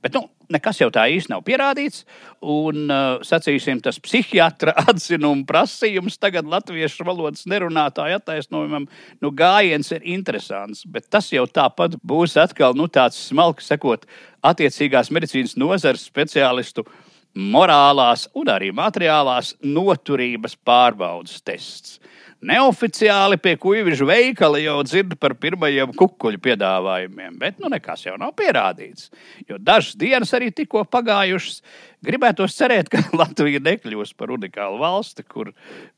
Bet, 0.04 0.12
nu, 0.16 0.28
nekas 0.54 0.80
jau 0.80 0.88
tā 0.92 1.06
īsti 1.12 1.32
nav 1.32 1.44
pierādīts. 1.46 2.04
Un, 2.40 2.86
uh, 2.88 3.22
sacīsim, 3.26 3.82
tas 3.84 4.00
psihiatra 4.02 4.74
atzinuma 4.90 5.46
prasījums 5.48 6.18
tagad 6.20 6.48
latviešu 6.50 7.06
valodas 7.08 7.46
nerunātāju 7.50 8.20
attaisnojumam, 8.20 8.88
nu, 9.20 9.32
gājiens 9.36 9.92
ir 9.96 10.06
interesants. 10.16 10.84
Bet 10.86 11.10
tas 11.12 11.30
jau 11.32 11.46
tāpat 11.48 11.98
būs 12.06 12.36
atkal 12.40 12.76
nu, 12.78 12.88
tāds 12.88 13.20
smalki 13.30 13.66
sekot 13.66 14.08
attiecīgās 14.46 15.12
medicīnas 15.14 15.56
nozares 15.60 16.06
speciālistu 16.08 16.86
morālās 17.34 18.26
un 18.34 18.50
arī 18.50 18.72
materiālās 18.74 19.54
noturības 19.62 20.56
pārbaudas 20.66 21.38
tests. 21.46 22.00
Neoficiāli 22.40 23.36
pie 23.36 23.52
kuģiņa 23.60 24.06
veikala 24.08 24.60
jau 24.62 24.78
dzird 24.86 25.12
par 25.20 25.34
pirmajiem 25.36 25.92
kukuļu 25.92 26.40
piedāvājumiem, 26.40 27.34
bet 27.40 27.58
nu 27.60 27.68
nekas 27.68 28.06
jau 28.06 28.14
nav 28.20 28.32
pierādīts. 28.38 29.10
Jo 29.44 29.58
dažas 29.60 29.98
dienas 30.00 30.32
arī 30.36 30.48
tikko 30.48 30.86
pagājušas, 30.88 31.60
Gribētos 32.06 32.54
cerēt, 32.56 32.88
ka 32.88 33.02
Latvija 33.20 33.60
nekļūs 33.60 34.14
par 34.16 34.32
unikālu 34.32 34.80
valsti, 34.80 35.24
kur, 35.28 35.50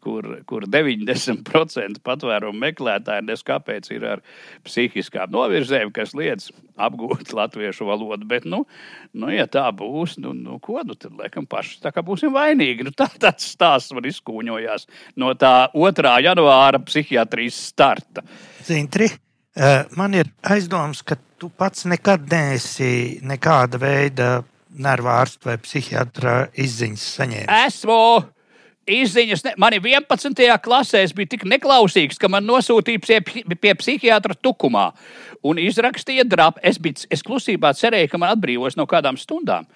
kur, 0.02 0.26
kur 0.50 0.66
90% 0.66 2.02
patvērumu 2.02 2.58
meklētāji 2.64 3.26
neskapēc 3.28 3.86
ir 3.94 4.08
ar 4.16 4.24
psihiskām 4.66 5.30
novirzēm, 5.34 5.92
kas 5.94 6.16
liedz 6.18 6.50
apgūt 6.74 7.30
latviešu 7.38 7.86
valodu. 7.86 8.26
Bet, 8.28 8.48
nu, 8.50 8.64
nu 9.14 9.30
ja 9.30 9.46
tā 9.46 9.68
būs, 9.78 10.18
nu, 10.22 10.34
nu 10.34 10.58
ko 10.62 10.82
nu 10.86 10.98
tad 10.98 11.14
laikam 11.20 11.46
paši 11.46 11.78
tā 11.84 11.94
kā 11.94 12.02
būsim 12.06 12.34
vainīgi. 12.34 12.88
Nu, 12.88 12.94
tā 12.94 13.06
tāds 13.12 13.52
stāsts 13.54 13.94
man 13.94 14.08
izkūņojās 14.10 14.88
no 15.22 15.30
tā 15.38 15.54
2. 15.76 16.16
janvāra 16.26 16.82
psihiatrijas 16.82 17.62
starta. 17.70 18.26
Zintri, 18.66 19.12
eh, 19.54 19.84
man 19.94 20.18
ir 20.18 20.34
aizdoms, 20.42 21.06
ka 21.06 21.14
tu 21.38 21.50
pats 21.50 21.86
nekad 21.86 22.26
neesi 22.30 23.20
nekāda 23.22 23.78
veida 23.82 24.40
nervu 24.78 25.10
ārsta 25.12 25.52
vai 25.52 25.58
psihiatra 25.62 26.36
izziņas 26.58 27.08
saņēmis? 27.18 27.66
Esmu! 27.66 27.98
Izziņas, 28.92 29.44
ne, 29.46 29.50
mani 29.62 29.78
11. 29.78 30.40
klasē 30.64 31.04
bija 31.14 31.30
tik 31.36 31.44
neklausīgs, 31.46 32.18
ka 32.18 32.26
man 32.32 32.42
nosūtīja 32.48 33.02
pie, 33.04 33.44
pie 33.54 33.74
psihiatra 33.78 34.34
tukumā 34.34 34.88
un 35.46 35.60
izrakstīja 35.62 36.24
drapu. 36.26 36.58
Es, 36.66 36.80
biju, 36.82 37.06
es 37.14 37.22
klusībā 37.22 37.70
cerēju, 37.78 38.10
ka 38.10 38.18
man 38.18 38.34
atbrīvos 38.34 38.74
no 38.78 38.88
kādām 38.90 39.18
stundām. 39.20 39.68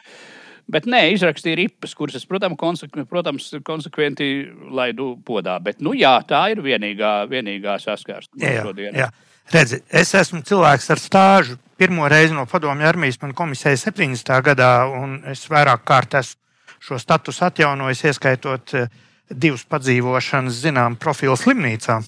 Bet 0.66 0.88
nē, 0.90 1.04
izrakstīja 1.14 1.60
ripas, 1.60 1.94
kuras 1.94 2.18
es, 2.18 2.26
protams, 2.26 2.58
konsekventi, 2.58 3.06
protams, 3.06 3.52
konsekventi 3.66 4.30
laidu 4.74 5.12
podā. 5.22 5.60
Bet, 5.62 5.78
nu 5.78 5.94
jā, 5.94 6.16
tā 6.26 6.42
ir 6.50 6.64
vienīgā, 6.64 7.12
vienīgā 7.30 7.78
saskārsta 7.84 8.58
šodien. 8.64 8.98
Jā. 8.98 9.12
Redzi, 9.46 9.78
es 9.94 10.10
esmu 10.18 10.40
cilvēks 10.42 10.88
ar 10.90 10.98
stāžu. 10.98 11.56
Pirmo 11.78 12.08
reizi 12.10 12.34
no 12.34 12.46
padomju 12.50 12.86
armijas 12.88 13.20
man 13.22 13.34
komisēja 13.36 13.78
70. 13.78 14.32
gadā, 14.42 14.70
un 14.90 15.20
es 15.30 15.44
vairāk 15.52 15.84
kārt 15.86 16.16
esmu 16.18 16.42
šo 16.82 16.98
statusu 16.98 17.44
atjaunojis, 17.46 18.02
ieskaitot 18.10 18.74
eh, 18.74 18.88
divas 19.30 19.62
padzīvošanas, 19.70 20.58
zinām, 20.64 20.96
profilu 20.98 21.36
slimnīcā 21.38 22.00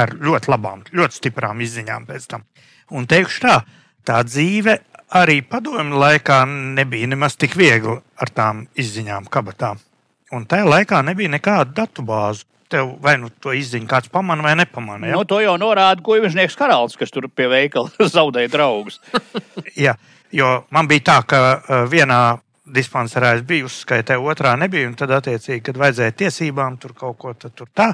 ar 0.00 0.12
ļoti 0.12 0.50
labām, 0.52 0.84
ļoti 0.92 1.20
stiprām 1.20 1.62
izziņām 1.64 2.04
pēc 2.08 2.28
tam. 2.30 2.44
Un 2.92 3.08
teikšu 3.08 3.42
tā, 3.46 3.56
tā 4.04 4.20
dzīve 4.26 4.76
arī 5.16 5.40
padomju 5.48 6.00
laikā 6.04 6.42
nebija 6.50 7.08
nemaz 7.08 7.38
tik 7.40 7.56
viegla 7.56 8.00
ar 8.20 8.32
tām 8.34 8.64
izziņām 8.76 9.30
kabatā. 9.32 9.72
Un 10.36 10.44
tajā 10.50 10.68
laikā 10.68 11.00
nebija 11.06 11.32
nekādu 11.32 11.76
datu 11.76 12.04
bāzu 12.04 12.44
tev 12.74 12.94
vai 13.02 13.14
nu 13.22 13.30
to 13.42 13.54
izziņu 13.54 13.88
kāds 13.90 14.10
pamana 14.12 14.44
vai 14.44 14.56
nepamana. 14.58 15.08
Ja? 15.08 15.18
Nu, 15.18 15.26
to 15.28 15.40
jau 15.42 15.54
norāda 15.60 16.02
Guļvišnieks 16.04 16.58
Karals, 16.58 16.98
kas 17.00 17.14
tur 17.14 17.28
pie 17.30 17.46
veikala 17.52 18.08
zaudēja 18.16 18.52
draugus. 18.52 19.00
Jā, 19.84 19.94
jo 20.34 20.56
man 20.74 20.90
bija 20.90 21.08
tā, 21.12 21.20
ka 21.28 21.44
uh, 21.54 21.76
vienā 21.90 22.22
dispanserā 22.74 23.34
es 23.38 23.44
biju 23.46 23.68
uzskaitē, 23.68 24.16
otrā 24.18 24.54
nebija, 24.58 24.88
un 24.88 24.96
tad 24.98 25.12
attiecīgi, 25.14 25.62
kad 25.66 25.78
vajadzēja 25.78 26.18
tiesībām 26.24 26.78
tur 26.80 26.94
kaut 26.96 27.18
ko 27.20 27.34
tur 27.36 27.68
tā 27.76 27.92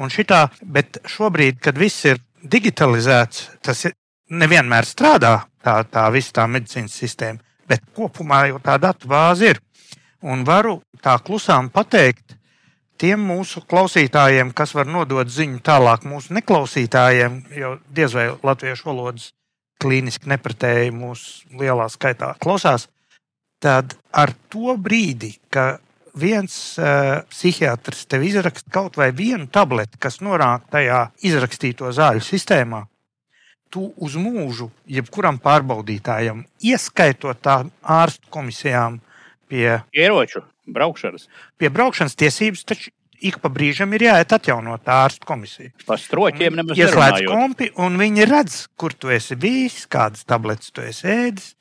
un 0.00 0.10
šitā, 0.12 0.46
bet 0.62 0.98
šobrīd, 1.08 1.60
kad 1.62 1.78
viss 1.78 2.06
ir 2.08 2.20
digitalizēts, 2.40 3.46
tas 3.62 3.86
nevienmēr 4.30 4.88
strādā 4.88 5.34
tā, 5.64 5.80
tā 5.84 6.06
visa 6.14 6.40
tā 6.40 6.46
medicīnas 6.50 6.96
sistēma, 7.02 7.40
bet 7.68 7.84
kopumā 7.96 8.46
jau 8.50 8.60
tā 8.64 8.76
datu 8.82 9.10
bāze 9.10 9.54
ir. 9.54 9.60
Un 10.26 10.44
varu 10.44 10.80
tā 11.00 11.16
klusām 11.24 11.70
pateikt, 11.72 12.36
tiem 13.00 13.22
mūsu 13.24 13.62
klausītājiem, 13.68 14.52
kas 14.56 14.74
var 14.76 14.88
nodot 14.90 15.28
ziņu 15.30 15.62
tālāk 15.64 16.04
mūsu 16.08 16.34
neklausītājiem, 16.36 17.42
jo 17.56 17.76
diez 17.88 18.14
vai 18.16 18.30
latviešu 18.44 18.90
valodas 18.90 19.30
klīniski 19.80 20.28
nepratēji 20.28 20.92
mūsu 20.92 21.60
lielā 21.60 21.88
skaitā 21.92 22.34
klausās, 22.42 22.88
tad 23.62 23.96
ar 24.12 24.34
to 24.52 24.76
brīdi, 24.76 25.34
ka 25.52 25.78
viens 26.20 26.54
uh, 26.78 27.22
psihiatrs 27.30 28.04
tev 28.10 28.24
izraksta 28.26 28.72
kaut 28.72 28.98
vai 29.00 29.10
vienu 29.16 29.46
tableti, 29.52 30.00
kas 30.00 30.20
norāda 30.24 30.66
tajā 30.76 31.02
izrakstīto 31.24 31.92
zāļu 31.96 32.24
sistēmā, 32.24 32.82
tu 33.70 33.86
uz 34.02 34.16
mūžu 34.18 34.68
jebkuram 34.90 35.38
pārbaudītājam, 35.40 36.42
ieskaitot 36.66 37.40
tām 37.44 37.70
ārstu 37.80 38.32
komisijām, 38.34 38.98
pie 39.50 39.80
ieroču 39.96 40.44
braukšanas. 40.70 41.28
Pie 41.58 41.70
braukšanas 41.74 42.16
tiesības 42.18 42.64
taču 42.68 42.92
ik 43.20 43.38
pa 43.42 43.50
brīžam 43.52 43.92
ir 43.96 44.06
jāiet 44.06 44.32
atjaunot 44.32 44.88
ārstu 44.88 45.28
komisiju. 45.28 45.72
Par 45.88 46.00
stroķiem 46.00 46.56
nemaz 46.60 46.78
ieslēdz 46.80 47.26
kompi, 47.28 47.70
un 47.84 47.98
viņi 48.00 48.28
redz, 48.28 48.60
kur 48.80 48.94
tu 48.96 49.12
esi 49.12 49.36
bijis, 49.40 49.82
kādas 49.90 50.24
tabletes 50.28 50.72
tu 50.72 50.84
esi 50.84 51.08
ēdis, 51.10 51.52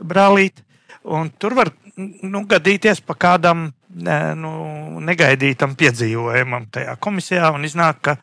brālīt. 0.00 0.64
Un 1.04 1.30
tur 1.38 1.54
var 1.58 1.70
nu, 1.96 2.42
gadīties 2.50 3.02
pa 3.06 3.14
kādam 3.20 3.68
nu, 3.94 4.54
negaidītam 5.04 5.76
piedzīvojumam 5.78 6.66
tajā 6.74 6.96
komisijā, 7.02 7.52
un 7.54 7.68
iznāk, 7.68 8.00
ka 8.08 8.16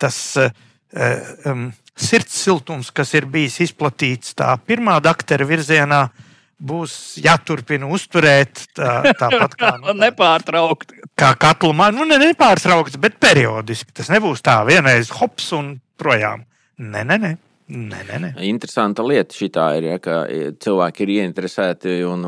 tas 0.00 0.18
um, 0.40 1.68
sirds 1.94 2.34
siltums, 2.42 2.90
kas 2.90 3.14
ir 3.14 3.28
bijis 3.30 3.60
izplatīts 3.68 4.34
tā 4.34 4.50
pirmā 4.66 4.96
daktera 5.04 5.46
virzienā, 5.46 6.02
uh, 6.08 6.31
būs 6.62 6.94
jāturpina 7.22 7.88
uzturēt 7.90 8.66
tā, 8.76 9.14
tāpat 9.18 9.56
kā 9.58 9.72
nu, 9.82 9.94
nepārtraukti. 9.98 11.02
Kā 11.18 11.32
katlu 11.40 11.72
man, 11.76 11.96
nu, 11.98 12.06
ne 12.08 12.18
nepārtraukti, 12.22 13.00
bet 13.02 13.18
periodiski. 13.22 13.92
Tas 13.96 14.10
nebūs 14.12 14.44
tā 14.44 14.60
vienreiz 14.68 15.12
hops 15.18 15.50
un 15.58 15.74
projām. 16.00 16.46
Nē, 16.82 17.04
nē, 17.08 17.18
nē. 17.22 17.32
Nē, 17.72 18.02
nē, 18.04 18.18
nē. 18.20 18.30
Interesanta 18.44 19.04
lieta 19.06 19.32
šī 19.32 19.48
ir, 19.78 19.86
ja, 19.86 19.98
ka 20.02 20.16
cilvēki 20.60 21.04
ir 21.06 21.12
ieinteresēti 21.16 21.94
un 22.04 22.26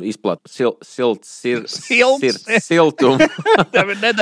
izplatīti 0.00 0.52
sil, 0.56 0.72
silts, 0.94 1.32
sir, 1.42 1.66
Silts. 1.68 2.40
sir, 2.46 2.60
siltumu 2.64 3.26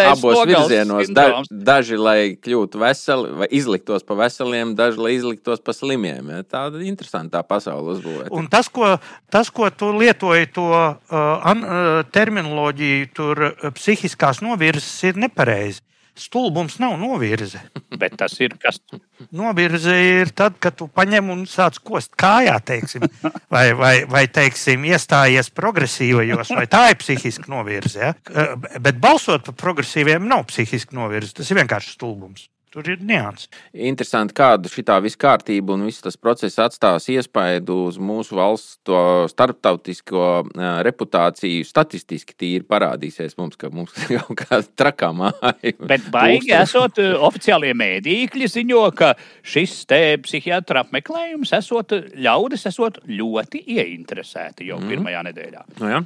abos 0.08 0.40
virzienos. 0.48 1.12
Da, 1.14 1.42
daži, 1.50 1.98
lai 2.00 2.18
kļūtu 2.40 2.82
veseli, 2.82 3.30
vai 3.42 3.48
izliktos 3.54 4.06
pa 4.06 4.18
veseliem, 4.18 4.74
daži, 4.78 5.00
lai 5.04 5.14
izliktos 5.18 5.62
pa 5.64 5.76
slimiem. 5.76 6.32
Ja. 6.34 6.42
Tāda 6.56 6.82
interesanta 6.84 7.44
pasaule 7.46 7.94
uzbūvēta. 7.94 8.34
Un 8.34 8.50
tas, 8.50 8.68
ko, 8.72 8.96
tas, 9.30 9.52
ko 9.54 9.70
tu 9.70 9.92
lietoji, 9.94 10.50
to 10.54 10.66
uh, 10.74 10.98
an, 11.14 11.64
uh, 11.64 12.02
terminoloģiju, 12.14 13.10
tur 13.14 13.48
uh, 13.52 13.66
psihiskās 13.78 14.42
novirzes 14.44 15.12
ir 15.12 15.20
nepareizi. 15.26 15.84
Stulbums 16.14 16.78
nav 16.78 16.94
novirze. 17.00 17.58
Bet 18.00 18.14
tas 18.18 18.36
ir 18.42 18.54
kas. 18.62 18.78
Novirze 19.34 19.94
ir 19.98 20.30
tad, 20.36 20.56
kad 20.62 20.76
tu 20.78 20.86
paņem 20.86 21.32
un 21.34 21.44
sāc 21.50 21.80
kost 21.82 22.14
kājā, 22.20 22.54
teiksim, 22.62 23.06
vai, 23.52 23.66
vai, 23.78 23.94
vai 24.10 24.24
teiksim, 24.30 24.86
iestājies 24.90 25.50
progresīvajos, 25.54 26.54
vai 26.54 26.66
tā 26.70 26.86
ir 26.92 26.98
psihiska 27.02 27.50
novirze. 27.50 28.10
Ja? 28.10 28.46
Bet 28.78 29.02
balsot 29.02 29.46
par 29.48 29.58
progresīviem 29.58 30.26
nav 30.30 30.46
psihiska 30.52 30.94
novirze. 30.96 31.34
Tas 31.40 31.50
ir 31.50 31.62
vienkārši 31.62 31.96
stulbums. 31.96 32.48
Tur 32.74 32.88
ir 32.90 33.02
nianses. 33.06 33.46
Interesanti, 33.86 34.34
kāda 34.34 34.66
šī 34.66 34.82
visa 35.04 35.18
kārtība 35.22 35.76
un 35.76 35.84
viss 35.86 36.02
tas 36.02 36.16
process 36.18 36.58
atstās 36.58 37.06
iespaidu 37.12 37.76
uz 37.86 38.00
mūsu 38.02 38.34
valsts 38.34 38.80
to 38.82 38.98
starptautisko 39.30 40.24
reputāciju. 40.82 41.62
Statistiski 41.68 42.34
tīri 42.34 42.66
parādīsies 42.66 43.38
mums, 43.38 43.54
ka 43.60 43.70
mums 43.70 43.94
ir 44.02 44.18
kaut 44.18 44.40
kāda 44.42 44.66
trakā 44.82 45.12
māja. 45.14 45.54
Bet 45.86 46.10
baigi 46.10 46.50
esot 46.58 46.98
oficiālie 46.98 47.70
mēdīkļi 47.78 48.50
ziņo, 48.56 48.82
ka 48.98 49.12
šis 49.46 49.76
te 49.86 50.02
psihiatra 50.24 50.82
apmeklējums 50.82 51.54
esot 51.54 51.94
ļaudis 52.18 52.66
esot 52.72 52.98
ļoti 53.06 53.62
ieinteresēti 53.78 54.72
jau 54.72 54.82
pirmajā 54.82 55.22
nedēļā. 55.30 55.66
Nu, 55.78 55.94
ja? 55.94 56.02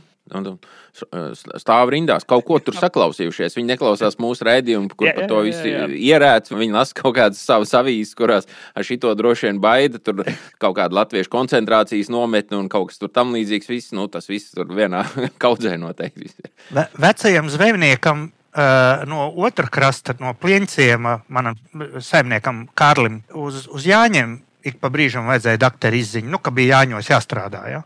Stāv 1.58 1.92
rindās, 1.92 2.26
kaut 2.28 2.44
ko 2.48 2.58
tur 2.62 2.76
saklausījušies. 2.78 3.56
Viņi 3.58 3.72
neklausās 3.72 4.18
mūsu 4.22 4.46
raidījumu, 4.48 4.90
kur 4.94 5.10
Jā, 5.10 5.14
par 5.16 5.24
jā, 5.24 5.28
to 5.30 5.40
jā, 5.40 5.44
visu 5.48 5.98
ierēdz. 6.08 6.54
Viņi 6.58 6.74
lasa 6.76 6.96
kaut 6.98 7.16
kādas 7.18 7.42
savas 7.44 7.74
avīzes, 7.78 8.14
kurās 8.18 8.48
ar 8.74 8.86
šito 8.86 9.12
droši 9.18 9.48
vien 9.48 9.60
baida. 9.62 10.00
Tur 10.02 10.24
kaut 10.62 10.78
kāda 10.78 11.00
latviešu 11.00 11.32
koncentrācijas 11.32 12.10
nometne 12.12 12.60
un 12.60 12.70
kaut 12.72 12.90
kas 12.92 13.02
tur 13.02 13.12
tam 13.12 13.34
līdzīgs. 13.36 13.70
Viss, 13.70 13.94
nu, 13.96 14.08
tas 14.12 14.28
viss 14.30 14.54
tur 14.56 14.68
vienā 14.72 15.04
kaudzē 15.44 15.76
noteikti. 15.80 16.32
Ve 16.74 16.88
vecajam 16.98 17.48
zvejniekam 17.52 18.28
uh, 18.28 19.06
no 19.08 19.30
otrā 19.46 19.70
krasta, 19.72 20.16
no 20.22 20.34
plieņciema, 20.38 21.22
manam 21.32 21.58
saimniekam 22.02 22.66
Kārlim, 22.78 23.22
uz, 23.36 23.66
uz 23.72 23.88
Jāņiem 23.88 24.38
ik 24.68 24.78
pa 24.82 24.90
brīžam 24.92 25.28
vajadzēja 25.30 25.60
doktora 25.62 25.98
izziņu, 25.98 26.30
nu, 26.32 26.40
ka 26.42 26.52
bija 26.54 26.82
Jāņos 26.82 27.10
jāstrādā. 27.12 27.62
Ja? 27.70 27.82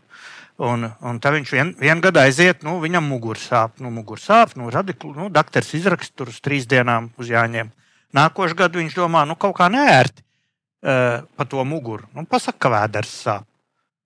Un, 0.61 0.85
un 1.01 1.17
tā 1.17 1.31
viņš 1.33 1.51
vien, 1.55 1.71
vien 1.81 2.01
gadu 2.01 2.21
aiziet, 2.21 2.61
nu, 2.61 2.75
viņam 2.83 3.07
muguras 3.09 3.47
sāp, 3.49 3.79
nu, 3.81 3.89
muguras 3.89 4.27
sāp, 4.29 4.51
nu, 4.59 4.67
radiklu, 4.69 5.15
nu, 5.17 5.29
doktors 5.33 5.71
izraksta 5.73 6.13
tur 6.21 6.29
uz 6.29 6.37
trīs 6.45 6.67
dienām 6.69 7.09
uz 7.17 7.31
Jāņiem. 7.31 7.71
Nākošais 8.13 8.53
gads 8.59 8.77
viņš 8.77 8.93
domā, 8.99 9.23
nu, 9.25 9.33
kaut 9.39 9.55
kā 9.57 9.71
nērti 9.73 10.21
uh, 10.21 11.25
pa 11.25 11.47
to 11.49 11.65
muguru. 11.65 12.05
Nu, 12.13 12.27
pasaka, 12.29 12.59
ka 12.67 12.73
vēders 12.75 13.15
sāp. 13.25 13.49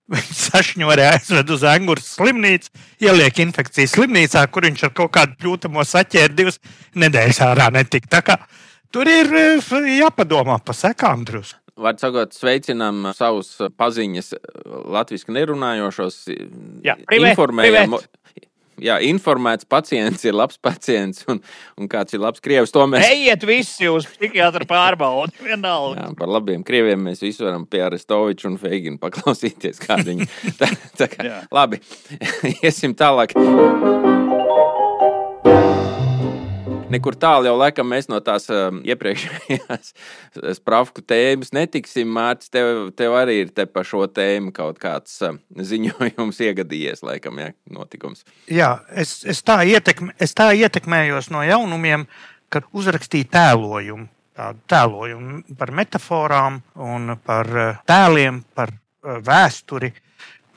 Viņš 0.14 0.38
sašņorē 0.46 1.04
aizved 1.10 1.50
uz 1.52 1.64
Angūras 1.68 2.06
slimnīcu, 2.16 2.70
ieliek 3.04 3.42
infekcijas 3.44 3.92
slimnīcā, 3.92 4.46
kur 4.48 4.64
viņš 4.64 4.86
ar 4.88 4.94
kaut 4.96 5.12
kādu 5.12 5.36
pļūtamo 5.42 5.84
saķēri 5.84 6.32
divas 6.38 6.56
nedēļas 6.96 7.42
ārā 7.44 7.66
netika. 7.74 8.38
Tur 8.88 9.10
ir 9.12 9.28
eh, 9.36 9.74
jāpadomā 9.98 10.56
par 10.64 10.78
sekām 10.78 11.26
drusku. 11.28 11.60
Var 11.78 11.98
sakot, 12.00 12.34
sveicinām 12.34 13.12
savus 13.14 13.52
paziņas 13.78 14.32
latviešu 14.98 15.34
nerunājošos. 15.36 16.22
Jā, 16.86 16.98
privē, 17.06 17.34
informējam. 17.36 17.94
privēt. 17.94 18.14
Jā, 18.82 18.98
informēts 19.02 19.66
pacients 19.68 20.22
ir 20.26 20.36
labs 20.38 20.58
pacients, 20.62 21.24
un, 21.30 21.40
un 21.78 21.90
kāds 21.90 22.14
ir 22.14 22.22
labs 22.22 22.42
krievs. 22.42 22.72
To 22.74 22.84
mēs 22.90 23.06
Ejiet 23.08 23.46
visi 23.48 23.90
uz 23.90 24.06
psihiatra 24.06 24.66
pārbaudi. 24.68 25.34
Vienalga. 25.48 26.04
Jā, 26.04 26.12
par 26.18 26.30
labiem 26.38 26.64
krieviem 26.66 27.02
mēs 27.10 27.22
visi 27.24 27.44
varam 27.44 27.66
pie 27.70 27.82
Arestoviča 27.88 28.48
un 28.50 28.58
Feigina 28.62 29.00
paklausīties, 29.02 29.82
kādi 29.86 30.12
viņi 30.12 30.30
tā, 30.60 30.70
tā 31.00 31.10
kā. 31.14 31.30
Labi, 31.54 31.82
iesim 32.62 32.94
tālāk. 32.98 33.34
Nekur 36.88 37.16
tālu 37.20 37.48
jau 37.48 37.54
laikam 37.58 37.88
mēs 37.92 38.06
no 38.08 38.18
tās 38.24 38.46
um, 38.52 38.80
iepriekšējās 38.88 39.90
sprāfku 40.58 41.02
tēmas 41.04 41.52
netiksim. 41.56 42.08
Mārcis, 42.16 42.52
tev, 42.54 42.88
tev 42.96 43.16
arī 43.18 43.42
ir 43.42 43.52
te 43.52 43.66
par 43.68 43.84
šo 43.88 44.06
tēmu 44.08 44.54
kaut 44.56 44.80
kāds 44.80 45.18
um, 45.28 45.40
ziņojums 45.52 46.40
iegadījies, 46.48 47.04
laikam, 47.04 47.40
ja 47.42 47.52
notikums. 47.74 48.24
Jā, 48.52 48.78
es, 48.88 49.18
es, 49.28 49.42
tā 49.44 49.60
ietekme, 49.68 50.14
es 50.20 50.32
tā 50.38 50.50
ietekmējos 50.56 51.28
no 51.34 51.44
jaunumiem, 51.44 52.08
kad 52.52 52.68
uzrakstīju 52.72 53.28
tēlojumu. 53.36 54.08
Tādu 54.38 54.60
tēlojumu 54.70 55.56
par 55.58 55.72
metaforām, 55.74 56.60
par 57.26 57.48
eh, 57.58 57.80
tēliem, 57.90 58.44
par 58.54 58.70
eh, 58.70 59.18
vēsturi, 59.26 59.90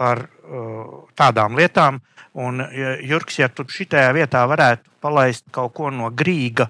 par 0.02 0.26
eh, 0.26 0.84
tādām 1.22 1.60
lietām. 1.62 2.02
Un, 2.42 2.64
Jurks, 3.04 3.42
ja 3.42 3.50
tu 3.52 3.66
šitajā 3.68 4.14
vietā 4.16 4.46
varētu 4.48 4.88
palaist 5.04 5.50
kaut 5.52 5.74
ko 5.76 5.90
no 5.92 6.08
Grīga, 6.16 6.70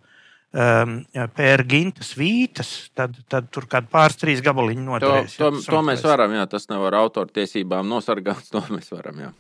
um, 0.57 0.95
pērģintas 1.37 2.15
vītas, 2.17 2.71
tad, 2.97 3.15
tad 3.29 3.51
tur 3.53 3.67
kādi 3.69 3.91
pāris 3.91 4.17
trīs 4.17 4.41
gabaliņi 4.41 4.81
To, 4.81 4.87
noderēs. 4.89 5.37
to, 5.37 5.51
ja, 5.53 5.63
to 5.69 5.83
mēs 5.85 6.03
varam, 6.07 6.33
jā, 6.33 6.47
tas 6.49 6.65
nav 6.71 6.87
ar 6.89 6.97
autortiesībām 7.03 7.87
nosargāts. 7.93 8.49
To 8.55 8.63
mēs 8.73 8.89
varam, 8.95 9.21
jā. 9.27 9.31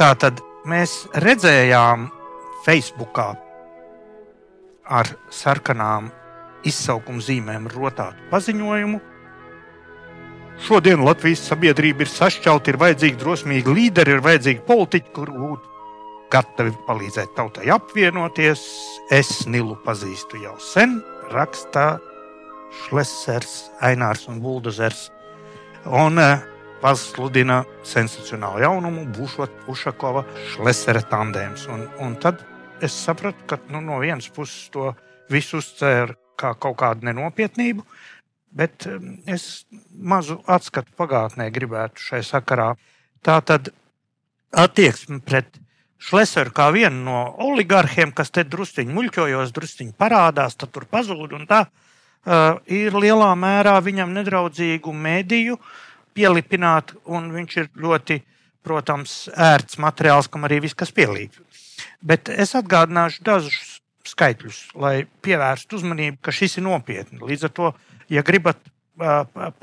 Tā 0.00 0.14
tad 0.16 0.40
mēs 0.70 1.04
redzējām 1.20 2.06
Facebookā 2.64 3.34
ar 4.90 5.10
sarkanām 5.30 6.08
izsaukuma 6.66 7.22
zīmēm 7.24 7.68
rotātu 7.72 8.28
paziņojumu. 8.32 9.00
Šodien 10.60 11.00
Latvijas 11.06 11.46
sabiedrība 11.48 12.04
ir 12.04 12.10
sašķelta, 12.12 12.72
ir 12.72 12.78
vajadzīgi 12.80 13.18
drosmīgi 13.20 13.74
līderi, 13.76 14.18
ir 14.18 14.24
vajadzīgi 14.24 14.64
politiķi, 14.66 15.12
kuri 15.16 15.36
būtu 15.38 15.70
gatavi 16.30 16.74
palīdzēt 16.86 17.32
tautai 17.36 17.70
apvienoties. 17.72 18.60
Es 19.10 19.46
Nilu 19.48 19.78
pazīstu 19.86 20.42
jau 20.44 20.54
sen, 20.60 21.00
rakstā 21.32 21.94
Šlesers, 22.84 23.70
Ainārs 23.82 24.28
un 24.30 24.38
Buldozers. 24.44 25.08
Un 25.88 26.20
uh, 26.20 26.44
pasludina 26.82 27.62
sensacionālu 27.86 28.60
jaunumu, 28.64 29.06
būšot 29.16 29.68
Ušakova 29.72 30.26
Šlesera 30.52 31.02
tandēms. 31.08 31.66
Un, 31.72 31.86
un 32.04 32.16
tad 32.20 32.44
es 32.84 32.94
sapratu, 32.96 33.48
ka 33.48 33.60
nu, 33.72 33.80
no 33.84 34.00
vienas 34.04 34.28
puses 34.32 34.68
to 34.74 34.92
visu 35.32 35.60
uztvēra 35.60 36.19
kā 36.40 36.54
kaut 36.58 36.78
kādu 36.80 37.08
nenopietnību, 37.10 37.84
bet 38.56 38.86
um, 38.90 39.16
es 39.30 39.66
mazu 39.92 40.40
atskatu 40.50 40.92
pagātnē 40.98 41.50
gribētu 41.54 42.02
šai 42.10 42.22
sakarā. 42.26 42.72
Tā 43.24 43.38
tad 43.46 43.70
attieksme 44.50 45.20
pret 45.24 45.60
Šleseru 46.00 46.52
kā 46.56 46.70
vienu 46.72 47.02
no 47.04 47.18
oligarhiem, 47.44 48.14
kas 48.16 48.32
te 48.32 48.40
drusciņi 48.48 48.94
muļķojos, 48.96 49.52
drusciņi 49.52 49.92
parādās, 50.00 50.56
tad 50.56 50.72
tur 50.72 50.86
pazūd 50.88 51.34
un 51.36 51.44
tā. 51.50 51.66
Uh, 52.20 52.56
ir 52.68 52.96
lielā 52.96 53.28
mērā 53.36 53.76
viņam 53.84 54.12
nedraudzīgu 54.16 54.92
mediju 54.96 55.58
pielipināt, 56.16 56.94
un 57.04 57.28
viņš 57.32 57.56
ir 57.60 57.68
ļoti, 57.80 58.18
protams, 58.64 59.14
ērts 59.36 59.78
materiāls, 59.80 60.28
kam 60.28 60.48
arī 60.48 60.62
viss 60.64 60.76
kas 60.76 60.92
pielīp. 60.92 61.36
Bet 62.00 62.32
es 62.32 62.56
atgādināšu 62.56 63.24
dažus 63.24 63.69
skaitļus, 64.10 64.60
lai 64.80 65.06
pievērstu 65.24 65.78
uzmanību, 65.78 66.18
ka 66.24 66.34
šis 66.34 66.58
ir 66.58 66.66
nopietni. 66.66 67.20
Līdz 67.22 67.48
ar 67.48 67.54
to, 67.56 67.72
ja 68.12 68.24
gribat 68.26 68.60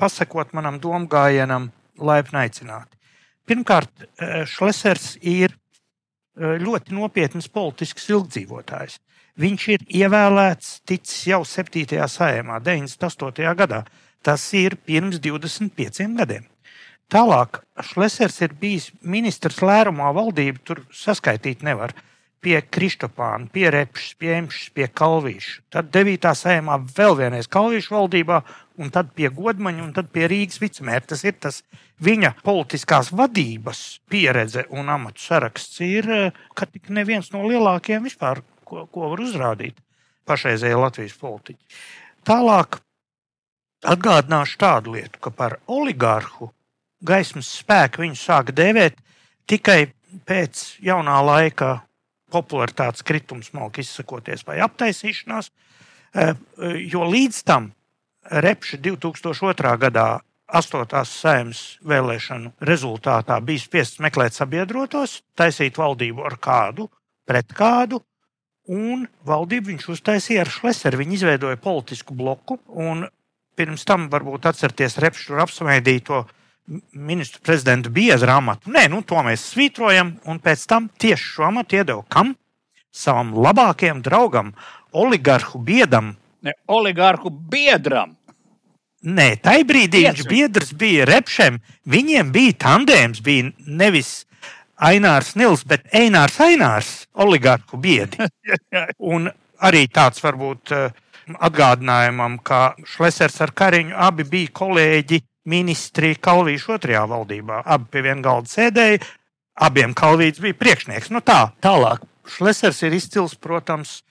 pasakot 0.00 0.54
manam 0.56 0.80
domgājienam, 0.82 1.70
laipni 1.98 2.40
aicināti. 2.42 2.96
Pirmkārt, 3.48 4.06
Šlesers 4.50 5.16
ir 5.24 5.54
ļoti 6.38 6.94
nopietns 6.94 7.48
politisks 7.50 8.08
ilgdzīvotājs. 8.12 8.98
Viņš 9.38 9.64
ir 9.70 9.86
ievēlēts 10.00 10.80
ticis 10.88 11.28
jau 11.30 11.44
7. 11.46 11.98
sajēmā, 12.10 12.58
98. 12.64 13.46
gadā. 13.58 13.84
Tas 14.26 14.42
ir 14.58 14.74
pirms 14.82 15.20
25 15.22 16.08
gadiem. 16.18 16.46
Tālāk 17.08 17.62
Šlesers 17.86 18.40
ir 18.44 18.52
bijis 18.58 18.90
ministrs 19.00 19.62
lērumā, 19.64 20.10
valdība 20.12 20.60
tur 20.66 20.82
saskaitīt 20.92 21.62
nevar. 21.64 21.94
Pie 22.38 22.60
Kristopāna, 22.70 23.48
pie 23.50 23.66
Repšas, 23.74 24.14
pie 24.20 24.30
Emšas, 24.36 24.68
pie 24.74 24.86
Kalvīša. 25.00 25.54
Tad 25.74 25.88
9. 25.94 26.28
sajēmā 26.38 26.76
vēl 26.94 27.16
vienreiz 27.18 27.48
Kalvīša 27.50 27.94
valdībā, 27.96 28.38
un 28.78 28.92
tad 28.94 29.10
pie 29.16 29.30
Godmaņa, 29.34 29.82
un 29.82 29.92
tad 29.96 30.12
pie 30.14 30.28
Rīgas 30.30 30.60
vicemēra. 30.62 31.02
Tas 31.10 31.24
ir 31.26 31.34
tas 31.42 31.62
viņa 32.04 32.36
politiskās 32.46 33.10
vadības 33.10 33.82
pieredze 34.10 34.68
un 34.70 34.90
amatu 34.94 35.24
saraksts. 35.24 35.80
Ir, 35.82 36.08
ka 36.54 36.68
tik 36.70 36.92
neviens 36.94 37.32
no 37.34 37.42
lielākajiem 37.48 38.06
vispār, 38.06 38.44
ko, 38.64 38.86
ko 38.86 39.10
var 39.14 39.24
uzrādīt. 39.26 39.82
pašreizējie 40.28 40.76
Latvijas 40.76 41.16
politiķi. 41.16 41.78
Tālāk 42.28 42.82
atgādināšu 43.88 44.58
tādu 44.60 44.92
lietu, 44.98 45.18
ka 45.24 45.30
par 45.30 45.58
oligārhu 45.66 46.50
gaismas 47.00 47.48
spēku 47.62 48.02
viņu 48.02 48.18
sāka 48.18 48.52
dēvēt 48.52 48.98
tikai 49.48 49.88
pēc 50.28 50.64
jaunā 50.84 51.18
laika 51.24 51.78
popularitātes 52.32 53.04
kritums, 53.06 53.52
malki 53.56 53.84
izsakoties, 53.84 54.44
vai 54.46 54.58
aptaisīšanās, 54.64 55.50
eh, 56.14 56.34
jo 56.88 57.04
līdz 57.08 57.42
tam 57.44 57.72
Repši 58.28 58.76
2002. 58.84 59.76
gadā 59.80 60.20
8. 60.48 61.04
saimnes 61.04 61.78
vēlēšanu 61.84 62.54
rezultātā 62.64 63.38
bija 63.44 63.60
spiests 63.60 64.00
meklēt 64.00 64.36
sabiedrotos, 64.36 65.22
taisīt 65.36 65.76
valdību 65.76 66.24
ar 66.24 66.36
kādu, 66.40 66.88
pret 67.28 67.52
kādu, 67.52 68.00
un 68.68 69.06
valdību 69.28 69.72
viņš 69.72 69.88
uztaisīja 69.92 70.44
ar 70.44 70.52
Šleseru. 70.52 71.00
Viņi 71.02 71.18
izveidoja 71.20 71.60
politisku 71.60 72.16
bloku, 72.16 72.58
pirms 73.56 73.84
tam 73.84 74.08
varbūt 74.12 74.48
atcerieties 74.48 74.98
Repšu 75.04 75.40
apsmaidīto 75.44 76.24
ministru 76.92 77.40
prezidentu 77.44 77.90
biedru 77.90 78.30
amatu. 78.30 78.70
Nē, 78.72 78.88
nu, 78.92 79.02
to 79.06 79.20
mēs 79.24 79.46
svītrojam, 79.52 80.16
un 80.28 80.40
pēc 80.42 80.66
tam 80.68 80.88
tieši 81.00 81.32
šo 81.34 81.48
amatu 81.48 81.78
iedeva 81.80 82.04
kam? 82.12 82.34
Savam 82.92 83.34
labākajam 83.36 84.02
draugam, 84.04 84.52
oligarhu 84.92 85.60
biedam. 85.64 86.14
Ne, 86.42 86.54
oligarhu 86.68 87.30
biedram. 87.30 88.14
Nē, 88.98 89.36
tajā 89.42 89.64
brīdī 89.66 90.00
Tieši. 90.02 90.10
viņš 90.10 90.28
biedrs 90.28 90.72
bija 90.74 91.04
repšiem. 91.06 91.60
Viņiem 91.86 92.32
bija 92.34 92.56
tandēms, 92.64 93.20
bija 93.22 93.52
nevis 93.66 94.24
Ainārs 94.78 95.36
Nils, 95.38 95.62
bet 95.66 95.86
Einārs 95.94 96.38
Ainārs, 96.42 96.90
oligarhu 97.14 97.78
biedi. 97.78 98.26
Un 99.12 99.30
arī 99.62 99.86
tāds 99.90 100.22
varbūt 100.22 100.74
eh, 100.74 100.90
atgādinājumam, 101.38 102.38
ka 102.42 102.74
Šlesers 102.86 103.40
ar 103.46 103.54
Kariņu 103.54 103.94
abi 104.08 104.26
bija 104.26 104.54
kolēģi 104.60 105.22
ministri 105.48 106.14
Kalvīša 106.20 106.76
otrajā 106.76 107.04
valdībā. 107.08 107.62
Abi 107.64 107.90
pie 107.92 108.04
viena 108.06 108.24
galda 108.24 108.52
sēdēja, 108.52 109.00
abiem 109.68 109.94
Kalvīts 109.96 110.42
bija 110.44 110.56
priekšnieks. 110.58 111.12
Nu 111.14 111.24
tā, 111.24 111.48
tālāk. 111.64 112.04
Šlesers 112.28 112.82
ir 112.84 112.96
izcils, 112.98 113.34
protams, 113.40 114.02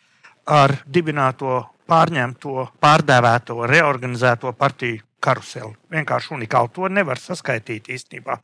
ar 0.50 0.74
dibināto, 0.90 1.62
pārņemto, 1.88 2.70
pārdēvēto, 2.82 3.62
reorganizēto 3.70 4.54
partiju 4.58 5.04
karuseli. 5.24 5.76
Vienkārši 5.94 6.34
unikāli 6.38 6.74
to 6.76 6.90
nevar 6.92 7.22
saskaitīt 7.22 7.92
īstenībā. 7.94 8.38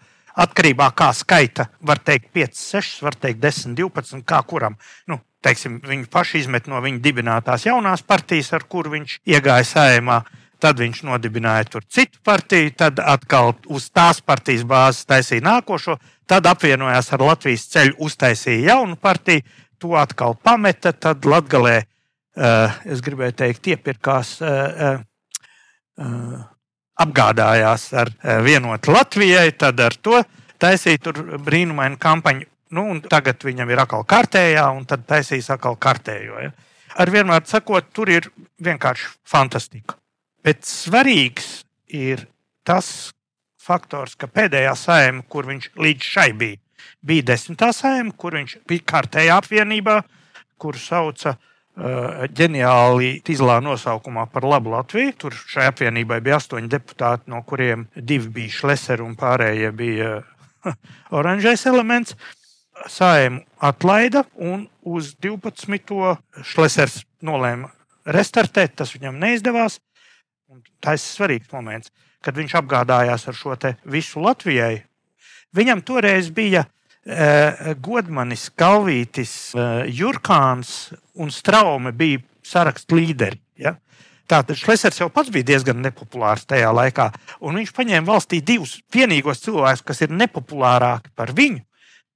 Atkarībā 0.43 0.87
no 0.89 0.97
kā 0.97 1.11
skaita, 1.13 1.67
var 1.85 1.99
teikt, 2.01 2.31
5, 2.33 2.57
6, 2.57 3.03
var 3.05 3.17
teikt, 3.21 3.41
10, 3.43 3.75
12, 3.77 4.23
kā 4.25 4.39
kuram. 4.49 4.77
Nu, 5.09 5.19
teiksim, 5.45 5.77
viņi 5.85 6.07
paši 6.13 6.41
izmet 6.41 6.69
no 6.71 6.79
viņa 6.81 7.01
dibinātās 7.03 7.67
jaunās 7.67 8.01
partijas, 8.01 8.49
ar 8.57 8.65
kuru 8.69 8.95
viņš 8.95 9.19
iegāja 9.29 9.67
sējumā. 9.69 10.23
Tad 10.63 10.79
viņš 10.79 11.01
nodibināja 11.03 11.65
tur 11.67 11.83
citu 11.91 12.21
partiju, 12.23 12.71
tad 12.79 13.01
atkal 13.03 13.51
uz 13.67 13.89
tās 13.91 14.21
partijas 14.23 14.63
bāzes 14.67 15.07
taisīja 15.09 15.43
nākošo, 15.43 15.97
tad 16.29 16.47
apvienojās 16.47 17.11
ar 17.11 17.25
Latvijas 17.27 17.65
ceļu, 17.73 17.97
uztaisīja 18.07 18.69
jaunu 18.71 18.95
partiju, 18.95 19.43
to 19.81 19.97
atkal 19.99 20.37
pameta. 20.39 20.93
Tad 20.95 21.27
Latvijā, 21.27 21.81
uh, 21.83 22.77
es 22.87 23.03
gribēju 23.03 23.35
teikt, 23.41 23.67
iepirkās, 23.75 24.37
uh, 24.39 25.01
uh, 25.99 26.45
apgādājās 27.03 27.89
ar 27.97 28.11
vienotu 28.45 28.93
Latvijai, 28.93 29.49
tad 29.59 29.81
ar 29.83 29.97
to 29.99 30.21
taisīja 30.61 31.01
tur 31.09 31.19
brīnumainu 31.43 31.99
kampaņu. 31.99 32.47
Nu, 32.73 32.85
tagad 33.09 33.43
viņam 33.45 33.69
ir 33.69 33.81
atkal 33.83 34.05
kārtējā, 34.09 34.63
un 34.73 34.87
tad 34.89 35.03
taisīs 35.09 35.51
atkal 35.53 35.75
kārtējo. 35.81 36.39
Ja? 36.41 36.53
Ar 37.03 37.11
vienmēr 37.13 37.43
sakot, 37.49 37.91
tur 37.93 38.09
ir 38.13 38.29
vienkārši 38.63 39.11
fantastika. 39.29 39.97
Bet 40.43 40.65
svarīgs 40.67 41.63
ir 41.87 42.25
tas 42.67 43.13
faktors, 43.63 44.17
ka 44.19 44.27
pēdējā 44.27 44.73
saima, 44.75 45.23
kur 45.31 45.47
viņš 45.47 45.69
līdz 45.79 46.09
šai 46.15 46.29
bija, 46.35 46.59
bija 47.03 47.29
desmitā 47.31 47.71
saima, 47.75 48.11
kur 48.17 48.35
viņš 48.35 48.57
bija 48.67 48.83
kārtējā 48.91 49.37
apvienībā, 49.39 50.01
kur 50.59 50.75
sauca 50.79 51.35
uh, 51.37 52.25
ģeniāli 52.35 53.13
izlā 53.31 53.59
nosaukumā 53.63 54.25
par 54.33 54.47
labu 54.47 54.73
Latviju. 54.75 55.15
Tur 55.25 55.37
šai 55.37 55.69
apvienībai 55.71 56.19
bija 56.23 56.41
astoņi 56.41 56.71
deputāti, 56.71 57.31
no 57.31 57.39
kuriem 57.47 57.87
divi 57.95 58.31
bija 58.41 58.57
šleseri 58.59 59.05
un 59.05 59.15
pārējie 59.19 59.71
bija 59.79 60.13
uh, 60.19 60.75
oranžais 61.19 61.65
elements. 61.71 62.17
Saimu 62.89 63.43
atlaida 63.63 64.25
un 64.41 64.65
uz 64.81 65.13
12. 65.21 66.17
šlesers 66.43 67.03
nolēma 67.23 67.69
restartēt, 68.11 68.73
tas 68.81 68.91
viņam 68.97 69.19
neizdevās. 69.21 69.77
Un 70.53 70.61
tas 70.85 71.01
ir 71.01 71.15
svarīgs 71.15 71.49
moments, 71.49 71.89
kad 72.21 72.37
viņš 72.37 72.51
apgādājās 72.59 73.23
ar 73.25 73.37
šo 73.37 73.55
visu 73.89 74.21
Latvijai. 74.21 74.83
Viņam 75.57 75.81
toreiz 75.81 76.29
bija 76.29 76.61
uh, 76.67 77.71
Godmanis, 77.81 78.51
Kalvītis, 78.53 79.33
uh, 79.57 79.81
Jurkāns 79.89 80.93
un 81.17 81.33
Straume 81.33 81.89
bija 81.97 82.21
sarakstu 82.45 82.99
līderi. 82.99 83.39
Ja? 83.57 83.79
Tātad 84.29 84.61
Šlesers 84.61 85.01
jau 85.01 85.09
pats 85.09 85.33
bija 85.33 85.49
diezgan 85.55 85.81
nepopulārs 85.81 86.45
tajā 86.45 86.69
laikā, 86.69 87.09
viņš 87.41 87.73
paņēma 87.73 88.11
valstī 88.13 88.43
divus 88.45 88.77
vienīgos 88.93 89.41
cilvēkus, 89.41 89.81
kas 89.89 90.05
ir 90.05 90.13
nepopulārāki 90.13 91.15
par 91.17 91.33
viņu, 91.33 91.65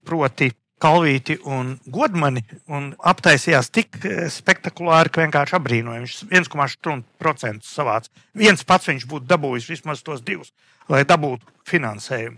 proti 0.06 0.54
Kalvīti 0.78 1.40
un 1.50 1.72
Godmani 1.90 2.44
un 2.70 2.92
aptaisījās 3.12 3.72
tik 3.74 3.98
eh, 4.06 4.28
spektakulāri, 4.30 5.10
ka 5.10 5.24
vienkārši 5.24 5.56
apbrīnoja. 5.58 6.04
Viņš 6.04 6.18
1,8% 6.30 7.66
savāca. 7.66 8.12
Viens 8.38 8.62
pats 8.68 8.92
viņš 8.92 9.08
būtu 9.10 9.26
dabūjis 9.32 9.72
vismaz 9.72 10.04
tos 10.06 10.22
divus, 10.26 10.54
lai 10.92 11.02
dabūtu 11.10 11.50
finansējumu. 11.66 12.38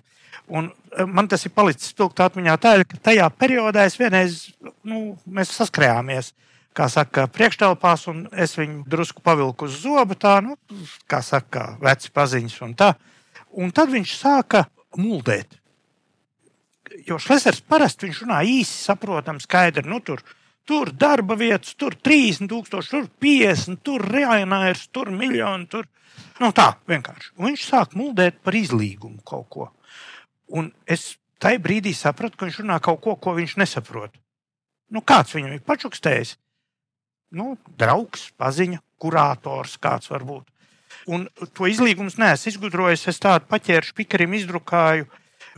Un 0.55 0.71
eh, 0.71 1.03
man 1.03 1.27
tas 1.27 1.43
ir 1.43 1.53
palicis 1.55 1.91
spilgt 1.91 2.23
atmiņā 2.23 2.55
tā, 2.63 2.77
ka 2.87 3.01
tajā 3.09 3.27
periodā 3.35 3.83
es 3.89 3.99
vienreiz, 3.99 4.39
nu, 4.87 5.17
saskrējāmies, 5.27 6.31
kā 6.79 6.87
saka, 6.87 7.27
priekštelpās, 7.35 8.07
un 8.07 8.23
es 8.31 8.55
viņu 8.55 8.85
drusku 8.87 9.23
pavilku 9.25 9.67
uz 9.67 9.81
zobu, 9.83 10.15
tā, 10.15 10.39
nu, 10.45 10.55
kā 11.11 11.19
saka, 11.25 11.73
veci 11.83 12.15
paziņas 12.15 12.59
un 12.63 12.75
tā. 12.79 12.93
Un 13.59 13.75
tad 13.75 13.91
viņš 13.91 14.15
sāka 14.15 14.69
muldēt 14.95 15.58
jo 17.07 17.19
Šlesers 17.21 17.61
parasti 17.67 18.07
viņš 18.07 18.23
runā 18.25 18.41
īsi, 18.47 18.75
saprotami, 18.87 19.43
skaidri. 19.43 19.87
Nu, 19.89 19.99
tur, 20.05 20.23
tur 20.67 20.91
darba 20.95 21.37
vietas, 21.39 21.75
tur 21.79 21.95
30 21.95 22.49
tūkstoši, 22.51 22.91
tur 22.91 23.07
50, 23.21 23.81
tur 23.85 24.05
reālais, 24.05 24.85
tur 24.93 25.11
miljoni. 25.13 25.69
Tur. 25.71 25.87
Nu, 26.39 26.51
tā 26.55 26.71
vienkārši. 26.89 27.33
Un 27.37 27.51
viņš 27.51 27.65
sāk 27.69 27.95
muldēt 27.99 28.41
par 28.43 28.57
izlīgumu 28.57 29.23
kaut 29.27 29.47
ko. 29.53 29.69
Un 30.55 30.71
es 30.89 31.13
tajā 31.41 31.61
brīdī 31.61 31.93
sapratu, 31.95 32.37
ka 32.37 32.47
viņš 32.47 32.61
runā 32.63 32.79
kaut 32.83 33.01
ko, 33.03 33.15
ko 33.21 33.35
viņš 33.37 33.57
nesaprot. 33.61 34.15
Nu, 34.89 35.03
kāds 35.05 35.35
viņam 35.35 35.55
ir 35.55 35.65
pačukstējis? 35.65 36.35
Nu, 37.37 37.53
draugs, 37.77 38.31
paziņa, 38.41 38.81
kurators, 39.01 39.77
kāds 39.81 40.09
var 40.09 40.25
būt. 40.25 40.47
Un 41.09 41.27
to 41.53 41.67
izlīgumu 41.69 42.09
neesmu 42.17 42.49
izgudrojis. 42.49 43.05
Es 43.11 43.21
tādu 43.21 43.45
paķēru 43.51 43.91
spikarim, 43.91 44.33
izdrukāju 44.37 45.05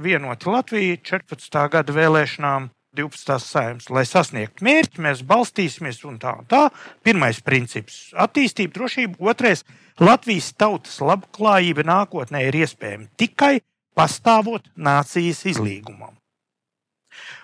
vienoti 0.01 0.49
Latviju 0.49 0.97
14. 1.05 1.67
gada 1.71 1.93
vēlēšanām. 1.95 2.69
12. 2.91 3.37
saimnes, 3.39 3.85
lai 3.87 4.01
sasniegtu 4.03 4.65
mērķi, 4.67 4.99
mēs 4.99 5.21
balstīsimies 5.23 6.01
un 6.09 6.17
tā 6.19 6.33
tā. 6.51 6.65
Pirmais 7.07 7.39
princips- 7.39 8.09
attīstība, 8.25 8.73
drošība. 8.75 9.15
Otrais- 9.31 9.63
Latvijas 10.07 10.51
tautas 10.51 10.99
labklājība 10.99 11.85
nākotnē 11.87 12.47
ir 12.47 12.53
iespējama 12.53 13.07
tikai 13.15 13.61
pastāvot 13.95 14.67
nācijas 14.75 15.45
izlīgumam. 15.45 16.17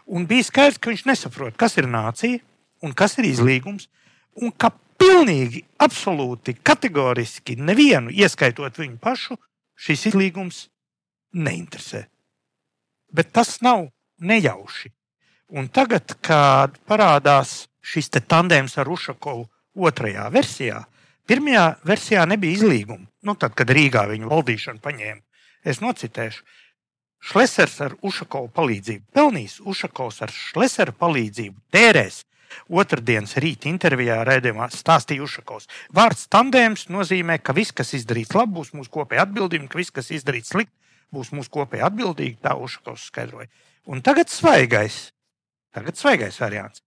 Un 0.06 0.28
bija 0.28 0.44
skaidrs, 0.44 0.80
ka 0.80 0.92
viņš 0.92 1.06
nesaprot, 1.06 1.56
kas 1.58 1.78
ir 1.78 1.84
nācija 1.84 2.42
un 2.84 2.94
kas 2.94 3.18
ir 3.18 3.26
izlīgums, 3.26 3.88
un 4.36 4.52
ka 4.52 4.72
pilnīgi, 5.00 5.64
absolūti, 5.80 6.58
kategoriski 6.62 7.56
nevienu, 7.56 8.12
ieskaitot 8.12 8.74
viņu 8.76 9.00
pašu, 9.00 9.38
šis 9.78 10.08
izlīgums 10.12 10.68
neinteresē 11.34 12.08
bet 13.18 13.34
tas 13.34 13.58
nav 13.66 13.88
nejauši. 14.22 14.94
Un 15.58 15.70
tagad, 15.72 16.14
kad 16.22 16.76
parādās 16.90 17.66
šis 17.82 18.12
tandēms 18.20 18.78
ar 18.78 18.90
Ušakovu 18.92 19.48
otrajā 19.88 20.28
versijā, 20.34 20.84
pirmajā 21.28 21.66
versijā 21.88 22.26
nebija 22.28 22.60
izlīguma. 22.60 23.08
Nu, 23.24 23.36
tad, 23.40 23.56
kad 23.58 23.72
Rīgā 23.72 24.06
viņu 24.12 24.30
valdīšanu 24.32 24.84
paņēma, 24.84 25.22
es 25.66 25.82
nocitēšu. 25.84 26.44
Šlesers 27.28 27.80
ar 27.82 27.96
Ušakovu 28.06 28.52
palīdzību 28.54 29.08
pelnīs, 29.16 29.58
Ušakovs 29.66 30.22
ar 30.22 30.32
Šlesera 30.32 30.94
palīdzību 30.94 31.58
tērēs. 31.74 32.22
Otradienas 32.70 33.34
rīta 33.42 33.68
intervijā 33.68 34.22
raidījumā 34.28 34.70
stāstīja 34.72 35.26
Ušakovs. 35.26 35.68
Vārds 35.96 36.28
tandēms 36.32 36.88
nozīmē, 36.94 37.40
ka 37.44 37.56
viss, 37.58 37.76
kas 37.76 37.96
izdarīts 37.98 38.36
labi, 38.38 38.60
būs 38.60 38.72
mūsu 38.78 38.94
kopēja 38.94 39.26
atbildība, 39.26 39.68
ka 39.72 39.82
viss, 39.82 39.96
kas 39.96 40.14
izdarīts 40.16 40.54
slikti, 40.54 40.76
būs 41.14 41.34
mūsu 41.36 41.54
kopēja 41.54 41.92
atbildība. 41.92 42.42
Tā 42.50 42.58
Ušakovs 42.60 43.08
skaidroja. 43.12 43.50
Un 43.88 44.04
tagad 44.04 44.32
svaigais, 44.32 45.08
tagad 45.76 46.00
svaigais 46.00 46.40
variants. 46.42 46.84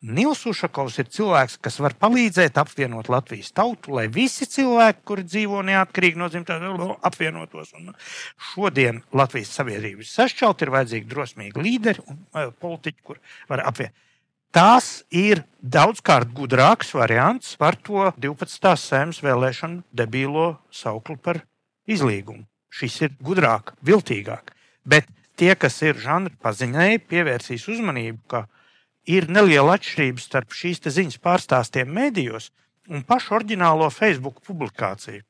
Nils 0.00 0.46
Ušakovs 0.48 0.94
ir 1.02 1.10
cilvēks, 1.12 1.58
kas 1.60 1.74
var 1.84 1.92
palīdzēt 2.00 2.56
apvienot 2.62 3.10
Latvijas 3.12 3.50
tautu, 3.52 3.92
lai 3.98 4.06
visi 4.08 4.46
cilvēki, 4.48 5.02
kuri 5.04 5.26
dzīvo 5.28 5.60
neatkarīgi 5.68 6.16
no 6.16 6.30
dzimtas, 6.32 6.64
apvienotos. 7.04 7.74
Un 7.76 7.92
šodien 8.52 9.02
Latvijas 9.12 9.52
sabiedrība 9.58 10.00
ir 10.00 10.08
sašķelta, 10.08 10.64
ir 10.64 10.72
vajadzīgi 10.72 11.10
drosmīgi 11.10 11.66
līderi 11.66 12.06
un 12.08 12.16
uh, 12.16 12.48
politiķi, 12.64 13.04
kur 13.04 13.20
var 13.52 13.66
apvienot. 13.68 14.06
Tas 14.50 15.04
ir 15.14 15.44
daudzkārt 15.62 16.32
gudrāks 16.34 16.88
variants 16.96 17.52
par 17.60 17.76
to 17.78 18.08
12. 18.18 18.72
sēmas 18.80 19.20
vēlēšanu 19.22 19.84
debīlo 19.94 20.56
sauklu 20.74 21.20
par 21.22 21.44
izlīgumu. 21.86 22.49
Šis 22.70 23.00
ir 23.02 23.16
gudrāk, 23.24 23.74
viltīgāk. 23.82 24.54
Bet 24.86 25.08
tie, 25.38 25.54
kas 25.58 25.80
ir 25.82 25.98
žanra 26.00 26.32
paziņēji, 26.42 27.02
pievērsīs 27.10 27.66
uzmanību, 27.72 28.20
ka 28.30 28.44
ir 29.10 29.26
neliela 29.32 29.76
atšķirība 29.78 30.22
starp 30.22 30.54
šīs 30.54 30.82
ziņas 30.86 31.18
pārstāstiem 31.24 31.90
mēdījos 31.96 32.50
un 32.90 33.02
pašu 33.06 33.36
oriģinālo 33.38 33.90
Facebook 33.94 34.40
publikāciju. 34.46 35.22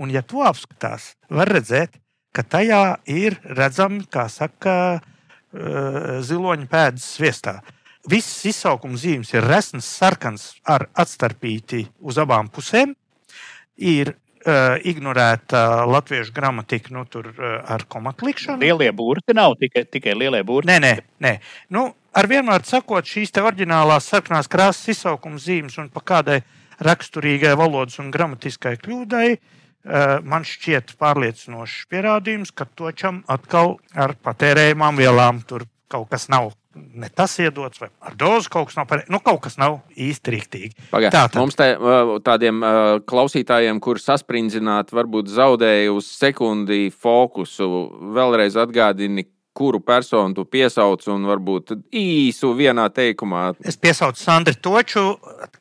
Un, 0.00 0.10
ja 0.10 0.24
to 0.26 0.42
apskatās, 0.42 1.12
var 1.30 1.50
redzēt, 1.54 2.00
ka 2.34 2.42
tajā 2.42 2.98
ir 3.10 3.38
redzami, 3.46 4.02
kā 4.10 4.26
saka, 4.28 4.74
eh, 4.98 6.20
ziloņa 6.20 6.66
pēdas 6.66 7.06
sviestā. 7.16 7.60
Visas 8.10 8.44
izsaukuma 8.50 8.98
zīmes 9.00 9.32
ir 9.32 9.46
resnas, 9.46 9.86
sarkans, 9.86 10.54
ar 10.66 10.88
atstarpīti 10.92 11.86
uz 12.00 12.18
abām 12.18 12.50
pusēm. 12.50 12.94
Ir 13.76 14.14
uh, 14.46 14.76
ignorēta 14.86 15.84
latviešu 15.88 16.34
gramatika 16.36 16.94
nu, 16.94 17.04
tur, 17.10 17.30
uh, 17.32 17.56
ar 17.70 17.84
komatlikšanu. 17.88 18.60
Lielie 18.62 18.90
burti 18.96 19.36
nav 19.36 19.56
tikai, 19.60 19.84
tikai 19.90 20.16
lielie 20.18 20.42
burti. 20.46 20.70
Nē, 20.70 20.78
nē, 20.84 20.92
nē. 21.24 21.34
Nu, 21.74 21.88
ar 22.14 22.30
vienmēr 22.30 22.66
sakot, 22.68 23.08
šīs 23.08 23.34
oriģinālās 23.42 24.10
sarkanās 24.12 24.50
krāsas 24.50 24.94
izsaukuma 24.94 25.40
zīmes 25.42 25.78
un 25.82 25.90
pa 25.92 26.04
kādai 26.14 26.40
raksturīgai 26.84 27.54
valodas 27.58 28.00
un 28.02 28.10
gramatiskai 28.14 28.76
kļūdai, 28.82 29.28
uh, 29.34 30.16
man 30.22 30.46
šķiet 30.48 30.96
pārliecinošs 31.00 31.84
pierādījums, 31.92 32.54
ka 32.54 32.68
točam 32.76 33.22
atkal 33.30 33.78
ar 33.94 34.16
patērējumām 34.24 35.00
vielām 35.00 35.44
tur 35.48 35.68
kaut 35.92 36.08
kas 36.12 36.28
nav 36.32 36.52
ne 36.74 37.08
tas 37.08 37.36
iedots, 37.38 37.80
vai 37.80 37.88
ar 38.02 38.16
dozu 38.18 38.50
kaut 38.50 38.68
kas 38.70 38.78
nav 38.78 38.88
pareizi. 38.90 39.10
Nu, 39.12 39.20
kaut 39.24 39.42
kas 39.44 39.58
nav 39.60 39.78
īsti 40.00 40.34
rīktīgi. 40.34 40.88
Pagad, 40.90 41.14
tā 41.14 41.26
tad 41.28 41.38
mums 41.40 41.58
te, 41.58 41.68
tādiem 42.26 42.64
klausītājiem, 43.08 43.80
kur 43.84 44.00
saspringzināt, 44.02 44.90
varbūt 44.94 45.30
zaudēja 45.34 45.92
uz 45.94 46.08
sekundi 46.18 46.88
fokusu, 46.90 47.70
vēlreiz 48.16 48.58
atgādini. 48.60 49.28
Kuru 49.54 49.78
personu 49.78 50.34
tu 50.34 50.42
piesauc 50.50 51.04
un 51.14 51.28
varbūt 51.30 51.76
īsu 51.94 52.48
vienā 52.58 52.88
teikumā? 52.90 53.52
Es 53.62 53.76
piesaucu 53.78 54.18
Sandru 54.18 54.56
Toču, 54.58 55.04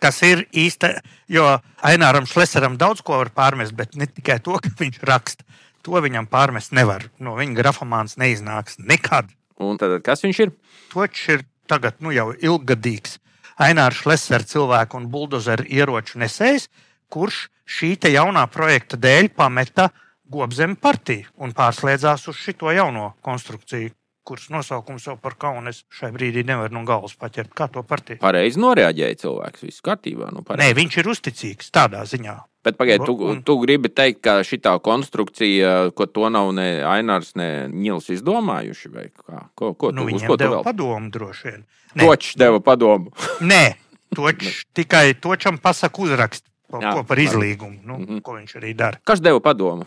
kas 0.02 0.18
ir 0.26 0.42
īsta, 0.50 0.96
jo 1.30 1.46
Aināram 1.86 2.26
Šlesaram 2.26 2.80
daudz 2.82 3.04
ko 3.06 3.20
var 3.20 3.30
pārmest, 3.38 3.76
bet 3.78 3.94
ne 3.94 4.10
tikai 4.10 4.40
to, 4.42 4.58
ka 4.58 4.74
viņš 4.80 4.98
raksta. 5.06 5.46
To 5.86 6.02
viņam 6.02 6.26
pārmest 6.32 6.74
nevar. 6.74 7.06
No 7.22 7.36
viņa 7.38 7.54
grafomāns 7.60 8.18
neiznāks 8.18 8.82
nekad. 8.82 9.30
Un 9.72 9.82
tad, 9.82 9.98
kas 10.06 10.24
viņš 10.26 10.46
ir? 10.46 10.54
Točs 10.94 11.28
ir 11.34 11.46
tagad 11.70 12.00
nu, 12.04 12.12
jau 12.16 12.32
ilgadīgs 12.34 13.20
Ainārs 13.62 14.06
Lesers 14.10 14.50
cilvēku 14.50 14.98
un 14.98 15.10
buldozeru 15.14 15.66
ieroču 15.70 16.20
nesējs, 16.22 16.70
kurš 17.14 17.48
šī 17.70 17.96
jaunā 18.14 18.48
projekta 18.52 18.98
dēļ 18.98 19.34
pameta 19.38 19.92
Gobzemi 20.34 20.76
partiju 20.80 21.28
un 21.46 21.52
pārslēdzās 21.54 22.24
uz 22.32 22.40
šo 22.40 22.72
jauno 22.74 23.12
konstrukciju, 23.22 23.92
kuras 24.26 24.48
nosaukums 24.50 25.06
jau 25.06 25.18
par 25.22 25.36
kaunu 25.38 25.70
es 25.70 25.84
šai 25.94 26.10
brīdī 26.16 26.46
nevaru 26.48 26.74
no 26.74 26.82
galvas 26.88 27.14
paķert. 27.20 27.52
Kā 27.54 27.68
to 27.70 27.84
partiju? 27.84 28.22
Pareizi 28.24 28.62
noreaģēja 28.64 29.20
cilvēks. 29.26 29.66
Viss 29.68 29.84
kārtībā. 29.86 30.32
Nu, 30.34 30.42
pareizi. 30.48 30.64
Nē, 30.64 30.78
viņš 30.80 30.98
ir 30.98 31.12
uzticīgs 31.14 31.70
tādā 31.76 32.02
ziņā. 32.10 32.38
Bet 32.64 32.78
pagaidi, 32.80 33.04
tu, 33.04 33.14
un... 33.28 33.42
tu 33.44 33.58
gribi 33.60 33.90
teikt, 33.92 34.22
ka 34.24 34.38
šī 34.48 34.62
konstrukcija, 34.84 35.92
ko 35.98 36.08
to 36.08 36.30
nav 36.32 36.54
ne 36.56 36.80
Ainārs, 36.88 37.34
ne 37.36 37.68
Nils 37.68 38.08
izdomājuši, 38.14 38.92
vai 38.94 39.10
kā? 39.12 39.48
Ko, 39.60 39.74
ko 39.76 39.92
nu, 39.92 40.06
tu, 40.08 40.16
uz 40.16 40.24
ko 40.24 40.38
tu 40.40 40.48
vēl? 40.48 40.62
Padomu 40.64 41.12
droši 41.12 41.50
vien. 41.50 41.66
Točs 42.00 42.38
deva 42.40 42.62
padomu. 42.64 43.12
Nē, 43.52 43.76
toč, 44.16 44.64
tikai 44.72 45.12
točam 45.20 45.60
pasaka 45.60 46.06
uzrakst, 46.06 46.48
ko, 46.72 46.80
Jā, 46.80 46.94
ko 46.96 47.04
par 47.10 47.20
izlīgumu, 47.20 47.82
nu, 47.84 47.98
mm 47.98 48.06
-hmm. 48.06 48.22
ko 48.24 48.38
viņš 48.38 48.56
arī 48.62 48.72
dara. 48.80 49.00
Kas 49.04 49.20
deva 49.20 49.44
padomu? 49.44 49.86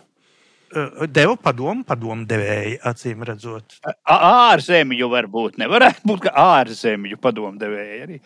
Deva 1.08 1.36
padomu, 1.36 1.84
padomu 1.84 2.26
devēja, 2.28 2.82
acīm 2.90 3.22
redzot. 3.24 3.78
Ārzemju 4.04 5.08
varbūt 5.08 5.56
nevarētu 5.56 6.04
būt, 6.04 6.20
ka 6.28 6.60
ārzemju 6.60 7.16
padomu 7.16 7.56
devēja 7.58 8.04
arī. 8.04 8.20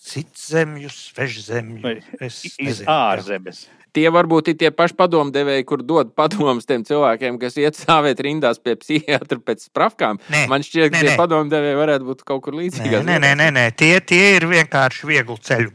Cits 0.00 0.48
zemju, 0.48 0.88
svešu 0.88 1.40
zemju. 1.40 2.00
Es 2.20 2.56
nezinu. 2.56 2.88
Ārzemes. 2.88 3.66
Jā 3.66 3.79
tie 3.96 4.06
varbūt 4.12 4.52
ir 4.52 4.58
tie 4.60 4.70
paši 4.74 4.96
padomdevēji, 4.98 5.66
kur 5.68 5.82
dod 5.86 6.12
padomus 6.18 6.68
tiem 6.68 6.84
cilvēkiem, 6.86 7.38
kas 7.42 7.58
iet 7.60 7.78
stāvēt 7.78 8.22
rindās 8.24 8.60
pie 8.62 8.76
psihiatra 8.80 9.40
pēc 9.42 9.66
sprafkām. 9.68 10.20
Nē, 10.32 10.46
Man 10.50 10.66
šķiet, 10.66 10.90
ka 10.92 10.98
nē, 10.98 11.02
tie 11.06 11.16
padomdevēji 11.20 11.80
varētu 11.80 12.08
būt 12.10 12.24
kaut 12.28 12.44
kur 12.46 12.58
līdzīgi. 12.60 13.02
Nē, 13.06 13.18
nē, 13.22 13.34
nē, 13.40 13.48
nē. 13.56 13.66
Tie, 13.78 13.94
tie 14.00 14.36
ir 14.38 14.48
vienkārši 14.50 15.10
viegli 15.10 15.38
ceļu 15.50 15.74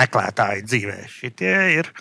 meklētāji 0.00 0.64
dzīvē. 0.66 0.98
Šitie 1.12 1.56
ir 1.76 1.92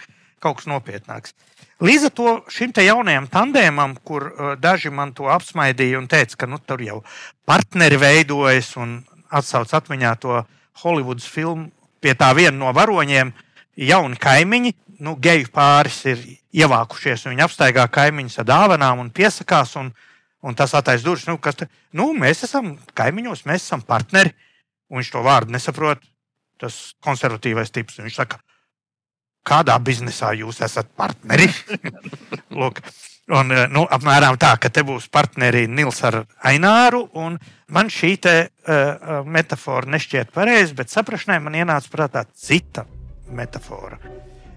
kaut 0.43 0.61
kas 0.61 0.69
nopietnāks. 0.69 1.35
Līdz 1.83 2.07
ar 2.07 2.11
to 2.15 2.33
šim 2.47 2.71
jaunajam 2.79 3.25
tandēmam, 3.27 3.97
kur 4.07 4.29
uh, 4.29 4.53
daži 4.55 4.93
man 4.93 5.11
to 5.13 5.27
apsmaidīja 5.27 5.99
un 5.99 6.07
teica, 6.07 6.37
ka 6.39 6.47
nu, 6.47 6.59
tur 6.63 6.79
jau 6.79 7.01
partneri 7.43 7.99
veidojas 7.99 8.77
un 8.79 9.01
atsauc 9.27 9.73
atmiņā 9.75 10.13
to 10.23 10.43
Holivudas 10.83 11.27
filmu 11.27 11.71
pie 12.03 12.13
tā 12.15 12.29
viena 12.37 12.55
no 12.57 12.71
varoņiem, 12.75 13.33
jauni 13.75 14.19
kaimiņi, 14.21 14.73
nu, 15.03 15.15
geju 15.21 15.49
pāris 15.53 16.01
ir 16.07 16.21
ievākušies, 16.55 17.25
un 17.25 17.35
viņi 17.35 17.45
apstaigā 17.45 17.85
kaimiņus 17.91 18.39
ar 18.41 18.49
dāvanām 18.49 19.01
un 19.03 19.11
piesakās. 19.13 19.75
Un, 19.81 19.93
un 20.45 20.55
tas 20.57 20.75
attaisno 20.77 21.11
durvis. 21.11 21.27
Nu, 21.29 21.37
te, 21.39 21.67
nu, 21.97 22.11
mēs 22.17 22.45
esam 22.47 22.75
kaimiņos, 22.97 23.45
mēs 23.49 23.65
esam 23.65 23.83
partneri. 23.85 24.35
Un 24.91 25.01
viņš 25.01 25.13
to 25.15 25.23
vārdu 25.25 25.55
nesaprot. 25.55 26.03
Tas 26.61 26.93
konservatīvais 27.03 27.73
tips. 27.73 27.97
Viņš 28.03 28.19
saka, 28.21 28.39
kādā 29.45 29.75
biznesā 29.81 30.31
jūs 30.37 30.61
esat 30.65 30.91
partneri? 30.97 31.49
Lūk, 32.59 32.79
un, 33.33 33.51
nu, 33.73 33.83
apmēram 33.97 34.37
tā, 34.41 34.53
ka 34.61 34.71
te 34.71 34.85
būs 34.85 35.09
partneri 35.11 35.65
Nils 35.67 35.99
ar 36.07 36.21
Aināru. 36.45 37.07
Man 37.73 37.91
šī 37.91 38.13
te, 38.21 38.35
uh, 38.45 39.25
metafora 39.25 39.89
nešķiet 39.97 40.31
pareiza, 40.35 40.77
bet 40.77 40.93
saprašanai 40.93 41.41
man 41.43 41.57
ienāca 41.57 41.91
prātā 41.91 42.25
cita 42.37 42.85
metafora. 43.33 43.99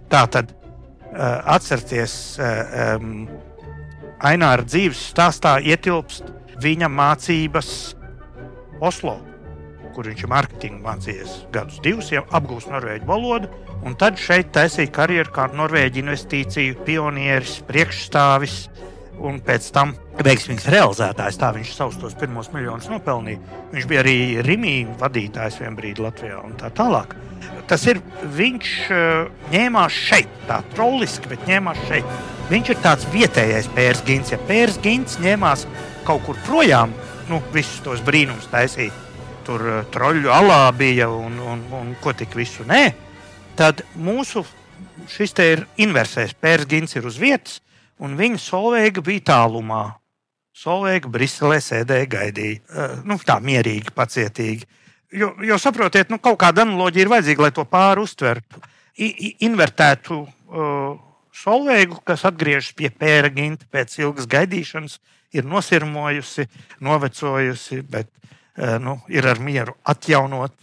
Tā 0.08 0.24
tad 0.32 0.52
uh, 0.54 1.54
atcerieties, 1.54 2.14
uh, 2.40 2.96
um, 2.96 3.28
Aināra 4.18 4.64
dzīves 4.66 4.98
stāstā 5.12 5.58
ietilpst 5.62 6.26
viņa 6.58 6.88
mācības 6.90 7.68
Oslo, 8.82 9.14
kur 9.94 10.08
viņš 10.10 10.24
ir 10.24 10.30
mārketinga 10.32 10.82
mācījies 10.82 11.36
gadus 11.54 11.78
divus, 11.84 12.10
jau 12.14 12.24
apgūst 12.34 12.70
norvēģu 12.72 13.06
valodu, 13.06 13.50
un 13.86 13.94
tad 13.98 14.18
šeit 14.18 14.50
taisīja 14.54 14.90
karjeru 14.94 15.34
kā 15.34 15.46
norvēģu 15.54 16.02
investīciju 16.02 16.80
pionieris, 16.86 17.60
priekšstāvis 17.68 18.58
un 19.24 19.40
pēc 19.44 19.68
tam 19.74 19.94
veiksmīgs 20.24 20.68
realizētājs. 20.72 21.38
Tā 21.40 21.50
viņš 21.56 21.72
savus 21.74 21.98
tos 22.00 22.16
pirmos 22.18 22.50
miljonus 22.54 22.88
nopelnīja. 22.92 23.40
Viņš 23.72 23.88
bija 23.90 24.02
arī 24.04 24.18
Rimija 24.46 24.94
vadītājs 25.00 25.58
vienā 25.62 25.74
brīdī 25.78 26.04
Latvijā 26.04 26.40
un 26.44 26.54
tā 26.60 26.70
tālāk. 26.74 27.16
Tas 27.68 27.84
ir 27.90 28.00
viņš 28.36 28.70
uh, 28.88 29.28
ņēmās 29.52 29.98
šeit, 30.08 30.30
tā 30.48 30.62
trolliski, 30.74 31.28
bet 31.34 31.44
ņēmās 31.48 31.82
šeit. 31.90 32.14
Viņš 32.48 32.70
ir 32.72 32.80
tāds 32.84 33.08
vietējais 33.12 33.68
pērs 33.76 34.04
gins. 34.06 34.32
Ja 34.32 34.38
pērs 34.48 34.78
gins 34.84 35.18
ņēmās 35.20 35.66
kaut 36.08 36.24
kur 36.24 36.38
projām, 36.46 36.94
nu, 37.28 37.42
visus 37.52 37.82
tos 37.84 38.00
brīnumus 38.04 38.48
taisīt, 38.52 38.94
tur 39.46 39.64
uh, 39.66 39.82
troļļu 39.92 40.32
alā 40.32 40.62
bija 40.76 41.10
un, 41.12 41.36
un, 41.44 41.66
un 41.76 41.92
ko 42.02 42.16
tik 42.16 42.32
visu 42.38 42.64
nē, 42.68 42.86
tad 43.58 43.84
mūsu 44.00 44.46
šis 45.12 45.34
te 45.36 45.46
ir 45.52 45.64
inversējis. 45.80 46.36
Pērs 46.40 46.68
gins 46.68 46.96
ir 46.96 47.06
uz 47.08 47.18
vietas, 47.20 47.60
un 48.04 48.16
viņa 48.18 48.40
solveiga 48.42 49.02
bija 49.04 49.24
tālumā. 49.32 49.82
Solveiga 50.58 51.10
Briselē 51.12 51.60
sēdēja, 51.62 52.08
gaidīja, 52.10 52.60
uh, 52.66 52.96
nu, 53.06 53.18
tā 53.22 53.38
mierīgi, 53.42 53.94
pacietīgi. 53.94 54.66
Jo, 55.14 55.30
jo 55.44 55.58
saprotiet, 55.60 56.10
nu, 56.10 56.18
kaut 56.20 56.40
kāda 56.42 56.64
analoģija 56.66 57.04
ir 57.04 57.12
vajadzīga, 57.12 57.46
lai 57.46 57.52
to 57.54 57.64
pāri 57.68 58.02
uztvertu. 58.02 58.60
I, 58.98 59.36
invertētu 59.46 60.18
uh, 60.24 60.96
solveigu, 61.30 62.00
kas 62.06 62.26
atgriežas 62.26 62.72
pie 62.74 62.90
pēra 62.90 63.30
ginta 63.30 63.68
pēc 63.70 63.94
ilgas 64.02 64.26
gaidīšanas, 64.30 64.98
ir 65.38 65.46
nosirmojusi, 65.46 66.48
novecojusi, 66.82 67.84
bet 67.86 68.10
uh, 68.10 68.76
nu, 68.82 68.98
ir 69.14 69.30
ar 69.30 69.38
mieru 69.38 69.78
atjaunot 69.86 70.56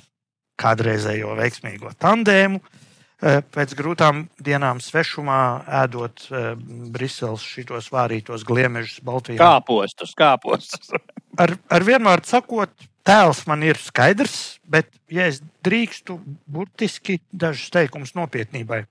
kādreizējo 0.59 1.37
veiksmīgo 1.39 1.95
tandēmu. 2.03 2.59
Uh, 2.59 2.81
pēc 3.25 3.73
grūtām 3.77 4.25
dienām 4.43 4.81
svešumā, 4.83 5.39
ēdot 5.83 6.25
uh, 6.29 6.49
Briseles 6.93 7.45
šitos 7.45 7.89
vārītos 7.93 8.45
gliemežus 8.45 8.99
Baltijā. 9.05 9.39
Kāpostus, 9.41 10.13
kāpostus. 10.17 10.91
ar, 11.41 11.55
ar 11.73 11.85
vienmēr 11.87 12.21
sakot, 12.27 12.73
tēls 13.05 13.45
man 13.49 13.63
ir 13.65 13.79
skaidrs, 13.81 14.59
bet, 14.61 14.91
ja 15.09 15.29
es 15.31 15.41
drīkstu, 15.65 16.19
burtiski 16.45 17.19
dažus 17.33 17.71
teikumus 17.73 18.13
nopietnībai. 18.17 18.83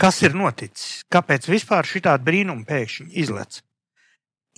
Kas 0.00 0.18
ir 0.26 0.34
noticis? 0.34 1.04
Kāpēc 1.12 1.46
vispār 1.46 1.86
šāda 1.86 2.18
brīnuma 2.26 2.66
pēkšņi 2.66 3.12
izlec? 3.22 3.60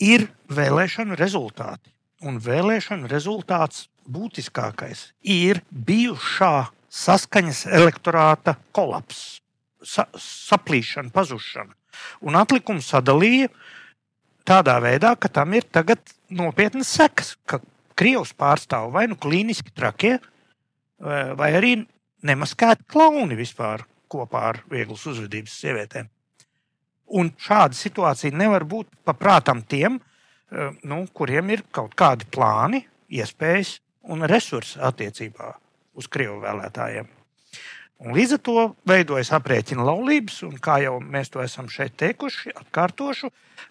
Ir 0.00 0.30
vēlēšanu 0.52 1.16
rezultāti, 1.16 1.92
un 2.24 2.40
vēlēšanu 2.40 3.08
rezultāts 3.12 3.86
būtiskākais 4.08 5.10
ir 5.20 5.60
bijušā 5.68 6.68
saskaņas 6.96 7.66
elektorāta 7.76 8.56
kolaps, 8.74 9.40
sa 9.84 10.06
saplīšana, 10.18 11.12
pazušana. 11.14 11.74
Un 12.26 12.36
atlikumu 12.38 12.84
sadalīja 12.84 13.50
tādā 14.46 14.76
veidā, 14.82 15.14
ka 15.18 15.30
tam 15.32 15.54
ir 15.56 15.66
tagad 15.72 16.00
nopietnas 16.30 16.92
sekas, 16.98 17.34
ka 17.46 17.60
Krievijas 17.96 18.34
pārstāv 18.36 18.90
vai 18.92 19.06
nu 19.08 19.16
klīniski 19.16 19.72
trakie, 19.72 20.18
vai 21.00 21.48
arī 21.56 21.78
nemaskēti 22.28 22.84
klauni 22.92 23.38
vispār 23.38 23.86
kopā 24.12 24.42
ar 24.50 24.60
vieglas 24.68 25.06
uzvedības 25.08 25.56
sievietēm. 25.62 26.10
Un 27.16 27.32
šāda 27.40 27.78
situācija 27.78 28.36
nevar 28.36 28.66
būt 28.68 28.90
paprātam 29.06 29.62
tiem, 29.64 29.96
nu, 30.84 31.02
kuriem 31.16 31.56
ir 31.56 31.64
kaut 31.72 31.96
kādi 31.96 32.28
plāni, 32.28 32.84
iespējas 33.08 33.78
un 34.12 34.28
resursi 34.28 34.76
attiecībā 34.82 35.54
uz 35.96 36.08
Krievu 36.12 36.40
vēlētājiem. 36.44 37.08
Un 38.04 38.12
līdz 38.12 38.36
ar 38.36 38.40
to 38.44 38.62
veidojas 38.88 39.30
aprēķina 39.32 39.84
laulības, 39.88 40.42
un 40.44 40.58
kā 40.60 40.76
jau 40.84 40.98
mēs 41.00 41.30
to 41.32 41.40
esam 41.40 41.70
šeit 41.72 41.94
teikuši, 41.96 42.52
atkārtošu, 42.60 43.30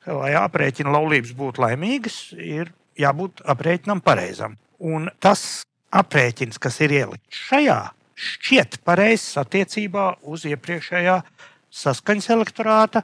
lai 0.09 0.31
aprēķina 0.39 0.93
laulības 0.95 1.35
būtu 1.38 1.61
laimīgas, 1.61 2.17
ir 2.33 2.71
jābūt 2.97 3.43
aprēķinam 3.45 4.01
pareizam. 4.01 4.57
Un 4.81 5.11
tas 5.21 5.65
aprēķins, 5.93 6.57
kas 6.57 6.81
ir 6.81 6.95
ielikts 6.97 7.43
šajā, 7.51 7.77
šķiet 8.15 8.79
pareizs 8.88 9.38
attiecībā 9.38 10.07
uz 10.25 10.47
iepriekšējā 10.49 11.19
saskaņas 11.75 12.31
elektorāta 12.33 13.03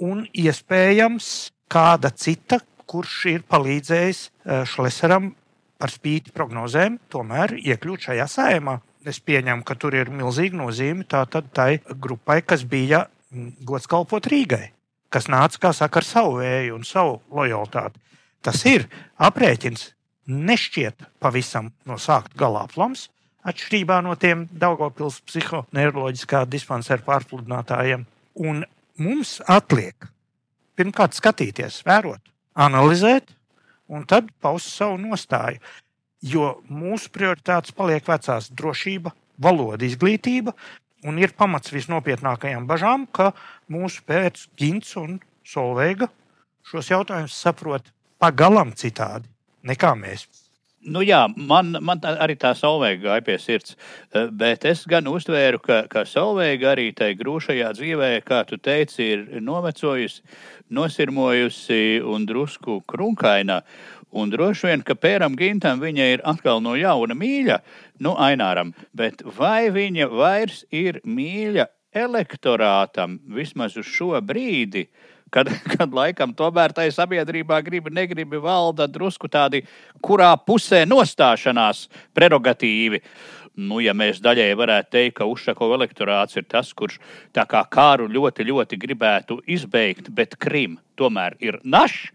un 0.00 0.24
iespējams 0.32 1.30
kāda 1.68 2.08
cita, 2.16 2.62
kurš 2.88 3.18
ir 3.34 3.44
palīdzējis 3.50 4.20
eh, 4.24 4.64
Šlesaram 4.68 5.34
par 5.80 5.92
spīti 5.92 6.32
prognozēm, 6.34 6.98
tomēr 7.12 7.56
iekļūt 7.58 8.08
šajā 8.08 8.26
sējumā. 8.30 8.78
Es 9.04 9.20
pieņemu, 9.20 9.64
ka 9.68 9.76
tur 9.76 9.96
ir 9.98 10.08
milzīga 10.12 10.56
nozīme 10.56 11.04
tai 11.04 11.80
grupai, 12.00 12.40
kas 12.42 12.64
bija 12.64 13.04
mm, 13.04 13.64
gods 13.68 13.88
kalpot 13.90 14.24
Rīgai, 14.30 14.70
kas 15.12 15.28
nāca, 15.28 15.60
kā 15.66 15.72
saka, 15.76 16.00
ar 16.00 16.08
savu 16.08 16.38
vēju 16.40 16.78
un 16.78 16.86
savu 16.88 17.18
lojalitāti. 17.34 18.00
Tas 18.44 18.62
ir 18.68 18.86
aprēķins, 19.20 19.90
nešķiet 20.28 21.04
pavisam 21.20 21.70
no 21.88 21.98
sākta 22.00 22.38
galā 22.40 22.64
plams, 22.72 23.10
atšķirībā 23.44 24.00
no 24.04 24.16
tiem 24.20 24.46
Daugopils 24.48 25.20
psihoneiroloģiskā 25.28 26.44
dispanseru 26.48 27.04
pārpludinātājiem. 27.04 28.06
Un 28.40 28.64
mums 29.00 29.36
atliek 29.50 30.08
pirmkārt 30.78 31.16
skatīties, 31.16 31.82
vērot, 31.86 32.20
analizēt, 32.54 33.34
un 33.88 34.06
tad 34.08 34.30
paust 34.40 34.70
savu 34.72 34.98
nostāju. 35.00 35.60
Jo 36.24 36.54
mūsu 36.70 37.10
prioritātes 37.12 37.74
paliek 37.76 38.06
vecās- 38.08 38.48
drošība, 38.58 39.12
valoda, 39.38 39.84
izglītība, 39.84 40.54
un 41.04 41.18
ir 41.18 41.34
pamats 41.36 41.70
visnopietnākajām 41.74 42.66
bažām, 42.66 43.06
ka 43.12 43.32
mūsu 43.70 44.02
pēc 44.08 44.46
Gints 44.56 44.96
un 44.96 45.20
Solveiga 45.44 46.08
šos 46.64 46.88
jautājumus 46.88 47.36
saprot 47.36 47.92
pagalam 48.18 48.72
citādi 48.72 49.28
nekā 49.64 49.92
mēs. 49.98 50.43
Nu 50.84 51.00
jā, 51.00 51.22
man, 51.36 51.72
man 51.80 52.00
tā, 52.02 52.12
arī 52.20 52.34
tā 52.36 52.50
Solveiga 52.58 53.06
gāja 53.06 53.24
pie 53.24 53.36
sirds, 53.40 53.76
eh, 54.12 54.26
bet 54.28 54.66
es 54.68 54.82
gan 54.88 55.06
uztvēru, 55.08 55.60
ka, 55.64 55.78
ka 55.88 56.02
Solveiga 56.08 56.74
arī 56.74 56.90
tajā 56.96 57.16
grūšajā 57.22 57.70
dzīvē, 57.78 58.10
kā 58.26 58.42
tu 58.48 58.58
teici, 58.60 59.06
ir 59.14 59.40
novecojusi, 59.40 60.20
nosirmojusi 60.76 62.02
un 62.04 62.26
drusku 62.28 62.82
krunkaina. 62.90 63.62
Un 64.14 64.30
droši 64.30 64.68
vien, 64.68 64.84
ka 64.84 64.94
pēram 64.94 65.38
gintam 65.38 65.80
viņa 65.80 66.10
ir 66.12 66.26
atkal 66.28 66.60
no 66.62 66.76
jauna 66.78 67.16
mīļa, 67.16 67.58
nu, 68.04 68.12
aināram, 68.20 68.74
bet 68.94 69.24
vai 69.38 69.72
viņa 69.74 70.10
vairs 70.12 70.62
ir 70.70 71.00
mīļa 71.02 71.66
elektorātam 72.04 73.18
vismaz 73.32 73.78
uz 73.80 73.88
šo 73.88 74.12
brīdi? 74.20 74.84
Uh, 74.84 75.13
kad, 75.34 75.50
kad 75.74 75.94
laikam 75.94 76.34
tomēr 76.36 76.74
tai 76.76 76.88
sabiedrībā 76.94 77.60
gribi, 77.66 77.92
negribi 77.94 78.40
valda 78.42 78.88
drusku 78.90 79.30
tādi, 79.30 79.64
kurā 80.04 80.32
pusē 80.38 80.84
nostāšanās 80.88 81.88
prerogatīvi. 82.16 83.02
Nu, 83.54 83.78
ja 83.78 83.92
mēs 83.94 84.18
daļēji 84.22 84.56
varētu 84.58 84.90
teikt, 84.90 85.16
ka 85.20 85.28
Ušakova 85.30 85.76
elektorāts 85.78 86.34
ir 86.34 86.46
tas, 86.50 86.72
kurš 86.74 86.98
tā 87.34 87.44
kā 87.46 87.60
kāru 87.70 88.08
ļoti, 88.10 88.46
ļoti 88.48 88.78
gribētu 88.82 89.38
izbeigt, 89.46 90.10
bet 90.10 90.34
Krim 90.42 90.80
tomēr 90.98 91.38
ir 91.38 91.60
našs 91.62 92.10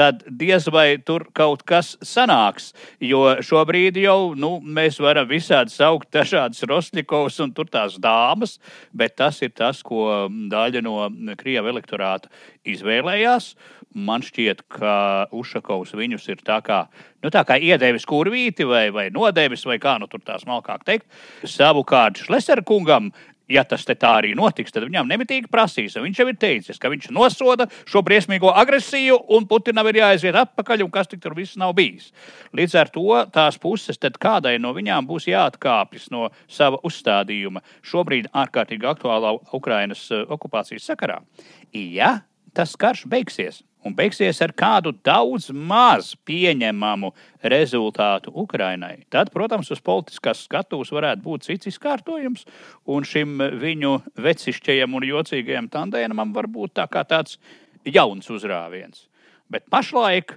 tad 0.00 0.22
diez 0.40 0.68
vai 0.72 0.98
tur 1.04 1.26
kaut 1.36 1.64
kas 1.68 1.92
sanāks. 2.06 2.70
Jo 3.04 3.36
šobrīd 3.44 3.98
jau 4.00 4.32
nu, 4.38 4.54
mēs 4.64 5.00
varam 5.02 5.28
visādi 5.28 5.74
saukt 5.74 6.08
dažādas 6.16 6.64
Rosņikovas 6.70 7.40
un 7.44 7.52
tur 7.56 7.68
tās 7.68 7.98
dāmas, 8.00 8.56
bet 8.96 9.18
tas 9.20 9.42
ir 9.44 9.52
tas, 9.56 9.82
ko 9.84 10.28
daļa 10.52 10.84
no 10.86 11.10
Krievijas 11.36 11.74
elektorāta 11.74 12.32
izvēlējās. 12.68 13.52
Man 13.90 14.22
šķiet, 14.22 14.62
ka 14.70 15.26
Ušakovs 15.34 15.96
viņus 15.98 16.28
ir 16.30 16.44
tā 16.46 16.60
kā, 16.62 16.84
nu, 17.24 17.30
tā 17.34 17.42
kā 17.42 17.56
iedevis 17.58 18.06
kurvīti 18.06 18.62
vai, 18.68 18.84
vai 18.94 19.08
nodevis, 19.10 19.64
vai 19.66 19.80
kā 19.82 19.96
nu 19.98 20.06
tur 20.06 20.22
tā 20.22 20.36
smalkāk 20.38 20.84
teikt. 20.86 21.08
Savukārt 21.42 22.22
Šleserkungam 22.22 23.10
ja 23.50 23.64
tas 23.66 23.84
tā 23.88 24.12
arī 24.20 24.32
notiks, 24.38 24.72
tad 24.72 24.86
viņam 24.86 25.08
nemitīgi 25.10 25.50
prasīs. 25.50 25.96
Viņš 25.98 26.22
jau 26.22 26.28
ir 26.30 26.38
teicis, 26.40 26.78
ka 26.80 26.90
viņš 26.92 27.10
nosoda 27.14 27.66
šo 27.88 28.02
briesmīgo 28.06 28.52
agresiju, 28.54 29.18
un 29.34 29.48
Putinam 29.50 29.88
ir 29.90 30.00
jāaiziet 30.00 30.38
atpakaļ, 30.38 30.84
un 30.86 30.92
kas 30.94 31.10
tik 31.10 31.22
tur 31.24 31.34
viss 31.38 31.58
nav 31.60 31.74
bijis. 31.78 32.10
Līdz 32.56 32.76
ar 32.80 32.92
to 32.94 33.22
tās 33.34 33.58
puses, 33.60 33.98
kādai 34.20 34.56
no 34.62 34.72
viņām 34.76 35.08
būs 35.08 35.28
jāatkāpjas 35.30 36.10
no 36.14 36.28
sava 36.48 36.80
uzstādījuma 36.86 37.64
šobrīd 37.82 38.30
ārkārtīgi 38.32 38.86
aktuālā 38.86 39.34
Ukrainas 39.56 40.06
eh, 40.10 40.24
okupācijas 40.28 40.86
sakarā. 40.92 41.20
Ja 41.72 42.20
tas 42.54 42.74
karš 42.78 43.06
beigsies, 43.10 43.62
un 43.84 43.94
beigsies 43.96 44.40
ar 44.44 44.52
kādu 44.56 44.92
daudz 45.06 45.48
maz 45.54 46.12
pieņemamu 46.28 47.12
rezultātu 47.52 48.32
Ukrainai, 48.42 49.06
tad, 49.12 49.32
protams, 49.34 49.70
uz 49.72 49.80
politiskās 49.84 50.44
skatuves 50.46 50.92
varētu 50.92 51.24
būt 51.24 51.48
cits 51.48 51.70
izkārtojums, 51.72 52.44
un 52.90 53.06
šim 53.06 53.40
viņu 53.62 53.96
vecišķajam 54.20 54.98
un 54.98 55.08
jocīgajam 55.08 55.70
tandēnam 55.72 56.36
var 56.36 56.50
būt 56.50 56.76
tā 56.80 56.86
kā 56.90 57.04
tāds 57.08 57.38
jauns 57.84 58.28
uzrāviens. 58.30 59.06
Bet 59.50 59.66
pašlaik, 59.72 60.36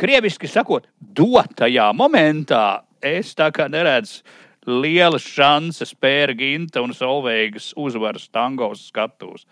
krieviski 0.00 0.50
sakot, 0.50 0.88
dotajā 1.00 1.90
momentā 1.96 2.82
es 3.00 3.32
tā 3.38 3.48
kā 3.54 3.70
neredzu 3.70 4.24
lielas 4.68 5.24
šansas 5.24 5.94
pēra 5.96 6.34
ginta 6.36 6.82
un 6.84 6.92
solveigas 6.92 7.70
uzvaras 7.80 8.28
tangos 8.28 8.90
skatos 8.90 9.46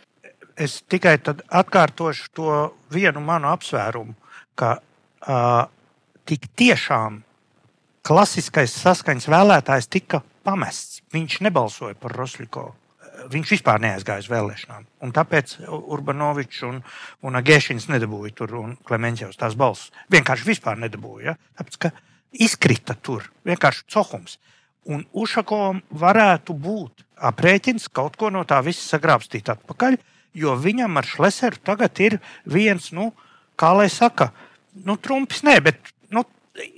es 0.58 0.82
tikai 0.90 1.16
atkārtošu 1.22 2.30
to 2.34 2.52
vienu 2.92 3.22
manu 3.24 3.50
apsvērumu, 3.52 4.14
ka 4.58 4.78
uh, 4.78 5.68
tik 6.28 6.48
tiešām 6.58 7.22
klasiskais 8.06 8.74
saskaņas 8.82 9.28
vēlētājs 9.30 9.90
tika 9.92 10.22
pamests. 10.46 11.02
Viņš 11.14 11.40
nebalsoja 11.46 11.96
par 11.98 12.16
Rosļikovu. 12.18 12.74
Viņš 13.32 13.52
vispār 13.56 13.80
neaizgāja 13.82 14.22
uz 14.22 14.28
vēlēšanām. 14.30 14.84
Un 15.04 15.12
tāpēc 15.14 15.56
Urbanovičs 15.66 16.60
un, 16.68 16.78
un 17.26 17.38
Agēšins 17.40 17.88
nedabūja 17.90 18.36
tur 18.38 18.54
un 18.60 18.76
Klemenčevs 18.86 19.40
tās 19.40 19.56
balsis. 19.58 19.90
Vienkārši 20.14 20.46
vispār 20.46 20.78
nedabūja. 20.78 21.32
Ja? 21.32 21.34
Tāpēc, 21.58 21.80
ka 21.82 21.90
izkrita 22.46 22.94
tur 22.94 23.26
vienkārši 23.48 23.88
cohums. 23.90 24.38
Un 24.88 25.02
Ušakovam 25.18 25.82
varētu 26.00 26.54
būt 26.54 27.02
aprēķins 27.28 27.90
kaut 27.92 28.16
ko 28.16 28.30
no 28.32 28.44
tā 28.48 28.60
visa 28.64 28.86
sagrābstīt 28.94 29.50
atpakaļ. 29.52 29.98
Uh, 29.98 30.14
jo 30.38 30.54
viņam 30.58 31.00
ar 31.00 31.06
Šleseru 31.08 31.60
tagad 31.64 31.98
ir 32.02 32.18
viens, 32.46 32.90
nu, 32.94 33.10
kā 33.58 33.72
lai 33.76 33.88
saka, 33.92 34.30
nu, 34.86 34.96
trumpis 34.96 35.42
nē, 35.46 35.58
bet 35.64 35.92
nu, 36.14 36.24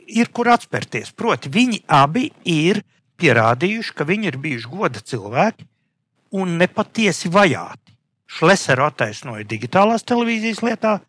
ir 0.09 0.31
kur 0.35 0.51
atspērties. 0.53 1.13
Proti, 1.17 1.53
viņi 1.53 1.83
abi 1.87 2.31
ir 2.49 2.83
pierādījuši, 3.21 3.95
ka 3.97 4.07
viņi 4.09 4.33
ir 4.33 4.41
bijuši 4.41 4.73
goda 4.73 5.03
cilvēki 5.05 5.69
un 6.41 6.57
nepatiesi 6.61 7.31
vajāti. 7.33 7.97
Šleseru 8.31 8.87
attaisnoja 8.87 9.45
digitālās 9.49 10.07
televīzijas 10.07 10.63
lietā, 10.63 11.01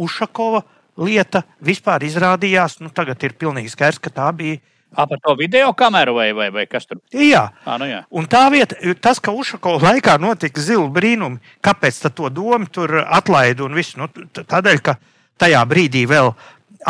Ušakova 0.00 0.62
lieta 1.00 1.42
vispār 1.60 2.02
izrādījās, 2.06 2.78
nu, 2.80 2.88
tagad 2.94 3.20
ir 3.26 3.34
pilnīgi 3.38 3.72
skaidrs, 3.72 4.00
ka 4.00 4.12
tā 4.14 4.30
bija 4.32 4.58
Par 4.94 5.20
to 5.22 5.36
video 5.38 5.72
kameru 5.72 6.16
vai, 6.16 6.32
vai, 6.34 6.48
vai 6.50 6.66
kas 6.66 6.88
tur? 6.88 6.98
Jā, 7.14 7.44
à, 7.62 7.76
nu 7.78 7.86
jā. 7.86 8.00
un 8.10 8.26
tā 8.26 8.42
vieta, 8.50 8.74
tas, 8.98 9.20
ka 9.22 9.30
Ušakovs 9.30 9.84
laikā 9.86 10.16
notika 10.18 10.62
zila 10.62 10.88
brīnumi, 10.90 11.38
kāpēc 11.62 12.00
to 12.10 12.30
domu 12.34 12.66
tur 12.66 12.98
atlaida 13.04 13.62
un 13.66 13.76
viss. 13.78 13.94
Nu, 14.00 14.10
tādēļ, 14.34 14.80
ka 14.82 14.96
tajā 15.38 15.62
brīdī 15.70 16.06
vēl 16.10 16.32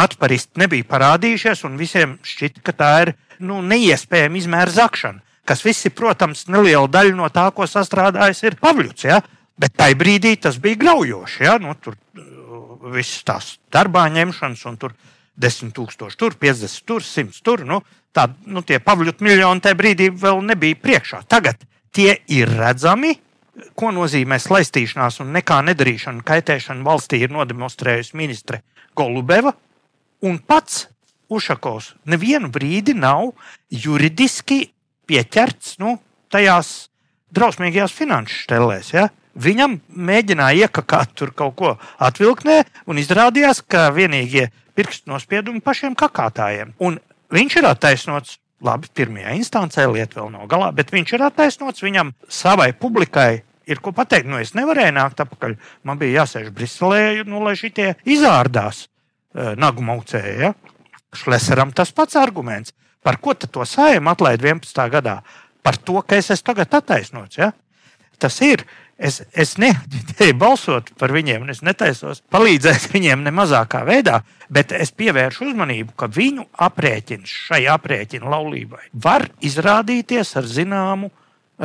atparisti 0.00 0.62
nebija 0.62 0.86
parādījušies, 0.88 1.64
un 1.68 1.76
visiem 1.80 2.16
šķita, 2.24 2.64
ka 2.64 2.76
tā 2.76 2.92
ir 3.04 3.12
nu, 3.42 3.60
neiespējama 3.66 4.40
izmēra 4.40 4.72
zakšana. 4.74 5.20
Kas 5.48 5.64
viss 5.66 5.86
ir, 5.88 5.94
protams, 5.96 6.44
neliela 6.52 6.86
daļa 6.88 7.16
no 7.18 7.28
tā, 7.32 7.48
ko 7.54 7.66
sastrādājis 7.66 8.44
ir 8.46 8.58
Pavļuts. 8.60 9.06
Ja? 9.08 9.20
Bet 9.60 9.74
tajā 9.80 9.96
brīdī 9.98 10.36
tas 10.40 10.60
bija 10.62 10.78
graujoši. 10.78 11.42
Ja? 11.44 11.56
Nu, 11.62 11.74
tur 11.80 11.96
uh, 11.96 12.76
viss 12.94 13.24
tās 13.26 13.56
darbā 13.72 14.06
ņemšanas, 14.14 14.62
un 14.70 14.78
tur 14.80 14.94
10 15.40 15.72
tūkstoši, 15.76 16.18
tur 16.20 16.36
50, 16.40 16.84
tur 16.88 17.04
100. 17.04 17.40
Tur, 17.46 17.64
nu, 17.68 17.80
tā, 18.16 18.28
nu, 18.46 18.62
tie 18.66 18.80
Pavļutu 18.84 19.24
miljoni 19.24 19.64
tajā 19.64 19.78
brīdī 19.78 20.10
vēl 20.12 20.42
nebija 20.52 20.78
priekšā. 20.80 21.24
Tagad 21.30 21.62
tie 21.94 22.18
ir 22.28 22.50
redzami. 22.60 23.16
Ko 23.76 23.90
nozīmē 23.92 24.38
slaistīšanās 24.40 25.18
un 25.20 25.34
nekā 25.34 25.58
nedarīšana, 25.66 26.22
kaitēšana 26.24 26.86
valstī 26.86 27.18
ir 27.26 27.32
nodemonstrējusi 27.34 28.16
ministre 28.16 28.62
Golubeva 28.96 29.52
un 30.24 30.38
pats 30.38 30.86
Ušakovs 31.30 31.92
nevienu 32.10 32.48
brīdi 32.50 32.94
nav 32.96 33.30
juridiski 33.70 34.64
pieķerts 35.06 35.76
nu, 35.82 35.94
tajās 36.30 36.90
drausmīgajās 37.34 37.94
finanšu 37.94 38.40
stelēs. 38.46 38.92
Ja? 38.96 39.08
Viņam 39.38 39.76
mēģināja 39.94 40.66
iekakāt 40.66 41.14
tur 41.18 41.30
kaut 41.36 41.54
ko 41.58 41.74
atvilknē, 42.02 42.64
un 42.90 42.98
izrādījās, 42.98 43.62
ka 43.62 43.88
vienīgie 43.94 44.48
pirkstu 44.80 45.12
nospiedumi 45.12 45.60
pašiem 45.64 45.96
kakātājiem. 45.98 46.72
Un 46.80 46.98
viņš 47.32 47.60
ir 47.60 47.68
attaisnots. 47.74 48.38
Labi, 48.60 48.90
pirmajā 48.92 49.30
instancē 49.38 49.86
lieta 49.88 50.18
vēl 50.18 50.34
nav 50.34 50.42
galā, 50.50 50.66
bet 50.76 50.90
viņš 50.92 51.14
ir 51.16 51.22
attaisnots. 51.24 51.80
Viņam 51.80 52.10
savai 52.28 52.74
publikai 52.76 53.40
ir 53.64 53.80
ko 53.80 53.94
pateikt. 53.96 54.28
Nu, 54.28 54.36
es 54.36 54.52
nevarēju 54.52 54.92
nākt 54.98 55.22
atpakaļ. 55.24 55.54
Man 55.88 55.96
bija 56.00 56.20
jāsēž 56.20 56.50
Briselē, 56.52 57.22
nu, 57.24 57.40
lai 57.40 57.54
šitie 57.56 57.94
izārdās 58.04 58.82
uh, 58.84 59.54
nagu 59.56 59.80
maucēji. 59.86 60.34
Ja? 60.44 60.52
Šleseram 61.16 61.72
tas 61.72 61.94
pats 61.96 62.20
arguments. 62.20 62.76
Par 63.00 63.16
ko 63.16 63.32
to 63.32 63.64
sājam 63.64 64.12
atlaid 64.12 64.44
11. 64.44 64.84
gadā? 64.92 65.22
Par 65.64 65.80
to, 65.80 65.96
ka 66.04 66.20
es 66.20 66.28
esmu 66.34 66.50
tagad 66.52 66.76
attaisnots. 66.82 67.40
Ja? 67.40 67.54
Tas 68.20 68.36
ir. 68.44 68.66
Es, 69.00 69.22
es 69.32 69.54
neatbildēju 69.56 70.34
balsot 70.36 70.90
par 71.00 71.14
viņiem, 71.16 71.46
un 71.46 71.52
es 71.54 71.62
netaisos 71.64 72.20
palīdzēt 72.32 72.90
viņiem 72.92 73.22
ne 73.24 73.32
mazākā 73.32 73.80
veidā, 73.88 74.18
bet 74.52 74.74
es 74.76 74.92
pievēršu 74.92 75.46
uzmanību, 75.48 75.94
ka 75.96 76.10
viņu 76.12 76.44
aprēķins 76.66 77.32
šai 77.46 77.62
aprēķina 77.72 78.28
laulībai 78.28 78.90
var 78.92 79.24
izrādīties 79.40 80.34
ar 80.36 80.48
zināmu 80.48 81.08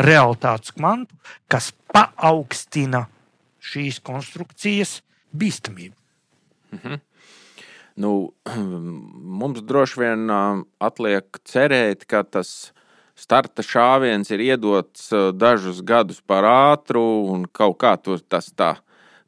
realitātes 0.08 0.72
kvantu, 0.76 1.12
kas 1.52 1.74
paaugstina 1.92 3.04
šīs 3.60 4.00
konstrukcijas 4.06 5.02
bīstamību. 5.36 5.96
Mhm. 6.78 7.04
Nu, 8.00 8.14
mums 9.44 9.60
droši 9.68 10.02
vien 10.06 10.32
atliek 10.84 11.44
cerēt, 11.48 12.08
ka 12.08 12.24
tas 12.24 12.72
starta 13.16 13.64
šāviens 13.66 14.30
ir 14.36 14.44
iedots 14.44 15.10
dažus 15.36 15.82
gadus 15.86 16.22
par 16.22 16.48
ātru 16.48 17.04
un 17.34 17.48
kaut 17.52 17.80
kā 17.82 17.96
tur 18.02 18.22
tas 18.22 18.52
tā. 18.52 18.76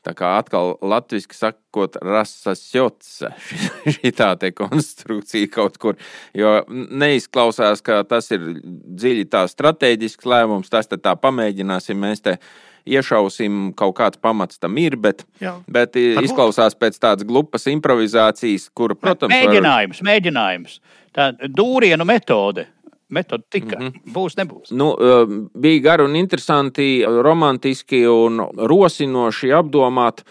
Tā 0.08 0.14
kā 0.16 0.30
atkal 0.40 0.78
latviešu 0.80 1.36
sakot, 1.36 1.98
rasasjots, 2.00 3.26
šī 3.98 4.12
tā 4.16 4.30
te 4.40 4.54
konstrukcija 4.56 5.50
kaut 5.52 5.76
kur. 5.82 5.98
Jo 6.38 6.62
neizklausās, 6.70 7.84
ka 7.84 8.06
tas 8.08 8.32
ir 8.32 8.46
dziļi 8.64 9.28
tā 9.34 9.44
strateģisks 9.52 10.30
lēmums, 10.30 10.72
tas 10.72 10.88
tā 10.88 11.16
pamēģināsim 11.20 12.00
mēs 12.00 12.24
te 12.24 12.38
iešausim, 12.88 13.74
kaut 13.76 13.98
kāds 13.98 14.22
pamats 14.24 14.62
tam 14.62 14.78
ir, 14.80 14.96
bet, 14.96 15.26
Jā. 15.44 15.58
bet 15.68 15.98
izklausās 16.00 16.78
pēc 16.80 16.96
tādas 17.04 17.28
glupas 17.28 17.68
improvizācijas, 17.68 18.70
kura, 18.72 18.96
protams, 18.96 19.36
mēģinājums, 19.36 20.00
var... 20.00 20.10
mēģinājums. 20.14 20.80
Tā 21.18 21.32
dūrienu 21.52 22.08
metode. 22.08 22.70
Metodika 23.10 23.78
mm 23.80 23.88
-hmm. 23.88 24.14
būs, 24.14 24.36
nebūs. 24.36 24.72
Nu, 24.72 24.89
bija 25.53 25.82
gari 25.82 26.03
un 26.03 26.16
interesanti, 26.16 27.05
romantiski 27.05 28.05
un 28.08 28.41
rosinoši 28.58 29.53
apdomāt, 29.53 30.24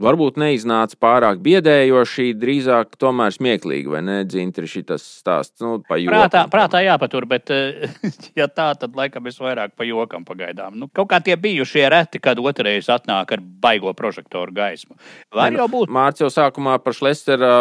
Varbūt 0.00 0.38
neiznāca 0.40 0.96
pārāk 1.00 1.42
biedējoši, 1.44 2.30
drīzāk 2.40 2.96
tomēr 3.00 3.34
smieklīgi, 3.34 3.90
vai 3.92 4.00
ne? 4.06 4.16
Dzintri 4.24 4.68
šitas 4.70 5.04
stāsts. 5.20 5.60
Nu, 5.60 5.82
prātā, 5.84 6.46
prātā 6.52 6.80
jāpatur, 6.86 7.26
bet, 7.28 7.52
eh, 7.52 7.92
ja 8.40 8.48
tā, 8.48 8.70
tad 8.80 8.96
laikam 8.96 9.28
es 9.28 9.36
vairāk 9.42 9.76
pa 9.76 9.84
jokam 9.84 10.24
pagaidām. 10.24 10.78
Nu, 10.80 10.88
kaut 10.88 11.10
kā 11.12 11.20
tie 11.24 11.36
bijušie 11.40 11.84
reti, 11.92 12.22
kad 12.22 12.40
otrreiz 12.40 12.88
atnāk 12.92 13.36
ar 13.36 13.44
baigo 13.44 13.92
prožektoru 13.96 14.56
gaismu. 14.56 14.96
Vai 15.36 15.50
jau 15.52 15.68
būtu? 15.68 15.92
Mārcis 15.92 16.24
jau 16.24 16.32
sākumā 16.32 16.78
par 16.80 16.96
Šlestera 16.96 17.52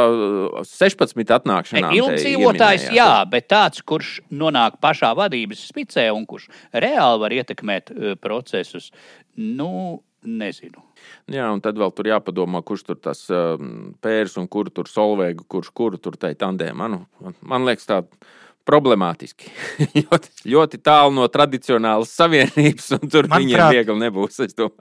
16 0.64 1.36
atnākšanām. 1.40 1.92
Ilgdzīvotājs, 2.00 2.90
jā, 2.96 3.12
bet 3.30 3.52
tāds, 3.52 3.84
kurš 3.84 4.20
nonāk 4.32 4.80
pašā 4.80 5.12
vadības 5.18 5.68
spicē 5.74 6.08
un 6.16 6.24
kurš 6.30 6.48
reāli 6.72 7.26
var 7.26 7.36
ietekmēt 7.36 7.92
uh, 7.92 8.14
procesus, 8.22 8.94
nu, 9.36 10.00
nezinu. 10.26 10.84
Jā, 11.32 11.48
un 11.54 11.62
tad 11.64 11.80
vēl 11.80 11.94
tur 11.96 12.10
jāpadomā, 12.10 12.62
kurš 12.66 12.86
tur 12.90 13.00
tas 13.00 13.24
um, 13.34 13.94
pērs 14.04 14.38
un 14.42 14.50
kur 14.52 14.72
tur 14.74 14.90
solvēgu, 14.92 15.48
kurš 15.52 15.72
kuru 15.76 16.00
tur 16.02 16.18
tai 16.20 16.34
tandēmā. 16.40 16.90
Nu, 16.92 17.04
man 17.42 17.68
liekas, 17.68 17.88
tā 17.90 18.02
problemātiski. 18.70 19.50
ļoti, 20.04 20.32
ļoti 20.54 20.80
tālu 20.86 21.16
no 21.18 21.26
tradicionālas 21.32 22.14
savienības, 22.16 22.92
un 22.98 23.04
tur 23.10 23.30
manuprāt, 23.30 23.42
viņiem 23.42 23.74
viegli 23.76 23.98
nebūs. 24.04 24.40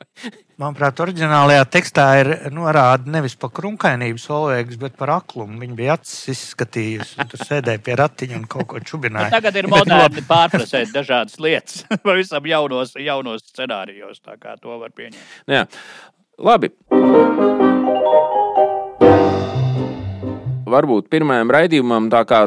manuprāt, 0.62 1.00
oriģinālajā 1.04 1.64
tekstā 1.72 2.06
ir 2.20 2.32
norāda 2.54 3.10
nevis 3.14 3.36
par 3.40 3.52
krunkainību 3.56 4.20
solvēgus, 4.22 4.80
bet 4.82 4.98
par 5.00 5.14
aklumu. 5.18 5.58
Viņi 5.62 5.78
bija 5.78 5.96
acis 5.98 6.34
izskatījusi, 6.34 7.28
tur 7.32 7.46
sēdēja 7.48 7.82
pie 7.84 7.98
ratiņa 8.02 8.38
un 8.40 8.46
kaut 8.50 8.68
ko 8.72 8.82
čubināja. 8.84 9.30
Nu, 9.32 9.38
tagad 9.38 9.60
ir 9.60 9.70
moderni 9.74 10.24
pārprasēt 10.28 10.92
dažādas 10.94 11.40
lietas, 11.42 11.82
pavisam 12.04 12.46
jaunos, 12.48 12.94
jaunos 12.98 13.46
scenārijos, 13.48 14.20
tā 14.22 14.38
kā 14.40 14.58
to 14.60 14.78
var 14.82 14.94
pieņemt. 14.94 15.24
Jā. 15.48 15.66
Labi. 16.38 16.70
Varbūt 20.68 21.08
pirmajam 21.10 21.50
raidījumam 21.54 22.10
tā 22.12 22.22
kā 22.28 22.44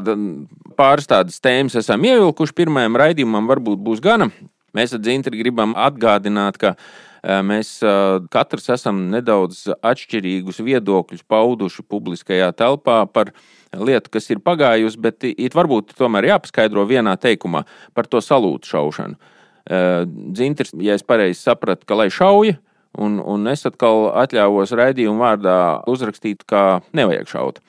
pāris 0.81 1.09
tādas 1.09 1.37
tēmas 1.43 1.77
esam 1.77 2.01
ievilkuši. 2.07 2.57
Pirmajam 2.57 2.97
raidījumam 3.01 3.49
varbūt 3.51 3.81
būs 3.85 4.01
gana. 4.03 4.31
Mēs 4.77 4.95
ar 4.95 5.01
Dzintri 5.03 5.41
gribam 5.41 5.75
atgādināt, 5.77 6.57
ka 6.61 6.73
e, 6.73 7.37
mēs 7.45 7.73
e, 7.83 7.91
katrs 8.33 8.71
esam 8.77 9.03
nedaudz 9.11 9.65
atšķirīgus 9.77 10.61
viedokļus 10.63 11.25
pauduši 11.29 11.85
publiskajā 11.91 12.49
telpā 12.57 13.03
par 13.11 13.33
lietu, 13.75 14.13
kas 14.15 14.31
ir 14.31 14.41
pagājusi, 14.43 15.01
bet 15.03 15.27
it 15.29 15.57
varbūt 15.57 15.93
tomēr 15.99 16.31
jāpaskaidro 16.31 16.87
vienā 16.87 17.17
teikumā 17.19 17.65
par 17.93 18.09
to 18.09 18.23
salūtu 18.23 18.71
šaušanu. 18.71 19.19
E, 19.19 19.85
Dzintris, 20.07 20.73
ja 20.81 20.97
es 20.97 21.05
pareizi 21.05 21.43
sapratu, 21.43 21.85
ka 21.85 21.99
lai 21.99 22.09
šauja, 22.13 22.57
Un, 22.99 23.21
un 23.23 23.47
es 23.47 23.61
atkal 23.63 24.09
atļāvos 24.19 24.73
raidījumu 24.75 25.23
vārdā 25.23 25.53
uzrakstīt, 25.87 26.41
ka 26.43 26.81
nevajag 26.91 27.29
šaut. 27.31 27.61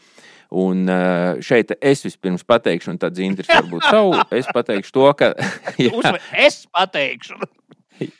Un 0.52 0.84
eh, 0.92 1.40
šeit 1.44 1.72
es 1.80 2.04
vispirms 2.04 2.44
pateikšu, 2.44 2.92
un 2.92 3.00
tad 3.00 3.16
Zintrs 3.16 3.48
varbūt 3.48 3.88
savu. 3.88 4.18
Es 4.42 4.48
pateikšu 4.52 4.94
to, 4.94 5.08
ka. 5.16 5.32
Jā, 5.80 6.16
es 6.44 6.64
pateikšu. 6.72 7.40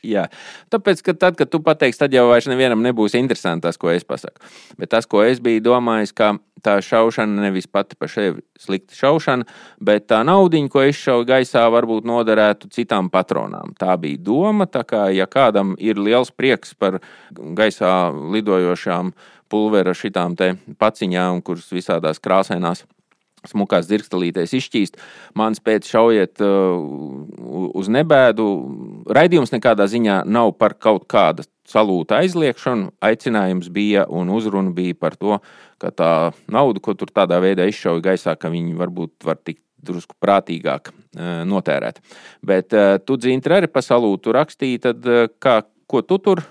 Jā, 0.04 0.26
tāpēc, 0.70 1.00
ka 1.02 1.14
tad, 1.16 1.36
kad 1.38 1.50
tu 1.50 1.58
pateiksi, 1.64 2.00
tad 2.02 2.14
jau 2.14 2.26
vairs 2.28 2.46
nevienam 2.50 2.82
nebūs 2.84 3.16
interesanti 3.18 3.64
tas, 3.66 3.78
ko 3.80 3.90
es 3.90 4.04
pasaku. 4.06 4.42
Bet 4.78 4.92
tas, 4.92 5.08
ko 5.10 5.22
es 5.24 5.40
biju 5.42 5.62
domājis, 5.64 6.12
ka 6.14 6.34
tā 6.62 6.76
šaušana 6.84 7.46
nevis 7.48 7.66
pati 7.66 7.96
par 7.98 8.10
sevi 8.12 8.44
slikta 8.60 8.94
šaušana, 8.94 9.46
bet 9.82 10.06
tā 10.12 10.20
naudiņa, 10.28 10.70
ko 10.70 10.84
izšauju 10.86 11.26
gaisā, 11.26 11.64
varbūt 11.74 12.06
noderētu 12.06 12.70
citām 12.74 13.10
patronām. 13.12 13.74
Tā 13.80 13.96
bija 14.00 14.20
doma. 14.22 14.68
Tā 14.70 14.84
kā, 14.86 15.08
ja 15.14 15.26
kādam 15.26 15.74
ir 15.82 15.98
liels 15.98 16.30
prieks 16.30 16.76
par 16.78 17.00
gaisā 17.32 18.12
lidojošām 18.12 19.14
pulvera 19.52 19.92
šitām 19.96 20.34
paciņām, 20.80 21.44
kuras 21.44 21.68
visādās 21.74 22.22
krāsainās 22.22 22.86
smukās 23.48 23.88
dzirkstelītēs 23.88 24.54
izšķīst. 24.58 24.98
Mans 25.38 25.62
pēc 25.64 25.88
šaujiet 25.90 26.42
uh, 26.44 27.72
uz 27.74 27.90
nebēdu. 27.92 28.46
Raidījums 29.12 29.54
nekādā 29.54 29.88
ziņā 29.90 30.22
nav 30.30 30.54
par 30.60 30.76
kaut 30.78 31.08
kādu 31.10 31.46
salūta 31.68 32.20
aizliekšanu. 32.22 32.92
Aicinājums 33.02 33.70
bija 33.74 34.06
un 34.10 34.30
uzruna 34.34 34.72
bija 34.74 34.98
par 34.98 35.18
to, 35.18 35.40
ka 35.82 35.92
tā 35.94 36.12
nauda, 36.52 36.82
ko 36.82 36.94
tur 36.98 37.12
tādā 37.14 37.40
veidā 37.42 37.66
izšauja 37.70 38.04
gaisā, 38.12 38.36
ka 38.38 38.52
viņi 38.52 38.78
varbūt 38.78 39.26
var 39.26 39.40
tikt 39.42 39.62
drusku 39.82 40.14
prātīgāk 40.22 40.92
uh, 40.92 41.42
notērēt. 41.48 41.98
Bet 42.46 42.74
uh, 42.76 42.96
tu 43.02 43.18
dzīvi 43.18 43.56
arī 43.58 43.70
pa 43.70 43.82
salūtu 43.82 44.34
rakstīji, 44.38 44.82
tad 44.86 45.14
kā, 45.42 45.62
ko 45.90 46.06
tu 46.06 46.22
tur 46.22 46.46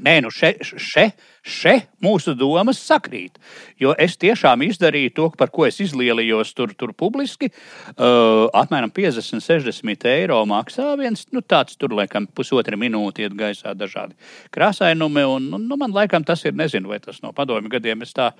Nē, 0.00 0.14
nu 0.24 0.30
še, 0.32 0.54
še, 0.62 1.10
še 1.44 1.74
mūsu 2.02 2.32
domas 2.38 2.78
sakrīt. 2.80 3.36
Jo 3.80 3.92
es 4.00 4.16
tiešām 4.20 4.64
izdarīju 4.64 5.12
to, 5.14 5.26
par 5.38 5.50
ko 5.52 5.66
es 5.66 5.80
izlielījos 5.84 6.54
tur, 6.56 6.72
tur 6.78 6.94
publiski. 6.96 7.50
Uh, 7.92 8.48
apmēram 8.56 8.90
50, 8.94 9.42
60 9.44 10.06
eiro 10.10 10.40
maksā 10.48 10.92
viens 10.98 11.26
nu, 11.34 11.42
tāds, 11.44 11.76
tur 11.78 11.94
laikam 11.98 12.26
pusotra 12.26 12.78
minūte 12.78 13.26
iet 13.26 13.36
gaisā 13.38 13.74
dažādi 13.78 14.16
krāsainumi. 14.54 15.26
Un, 15.36 15.50
un, 15.58 15.66
nu, 15.68 15.78
man 15.80 15.94
laikam 15.94 16.24
tas 16.26 16.42
ir, 16.46 16.56
nezinu, 16.58 16.90
vai 16.90 17.00
tas 17.02 17.20
no 17.22 17.34
padomju 17.36 17.70
gadiem. 17.72 18.06
Es 18.06 18.16
tā 18.16 18.30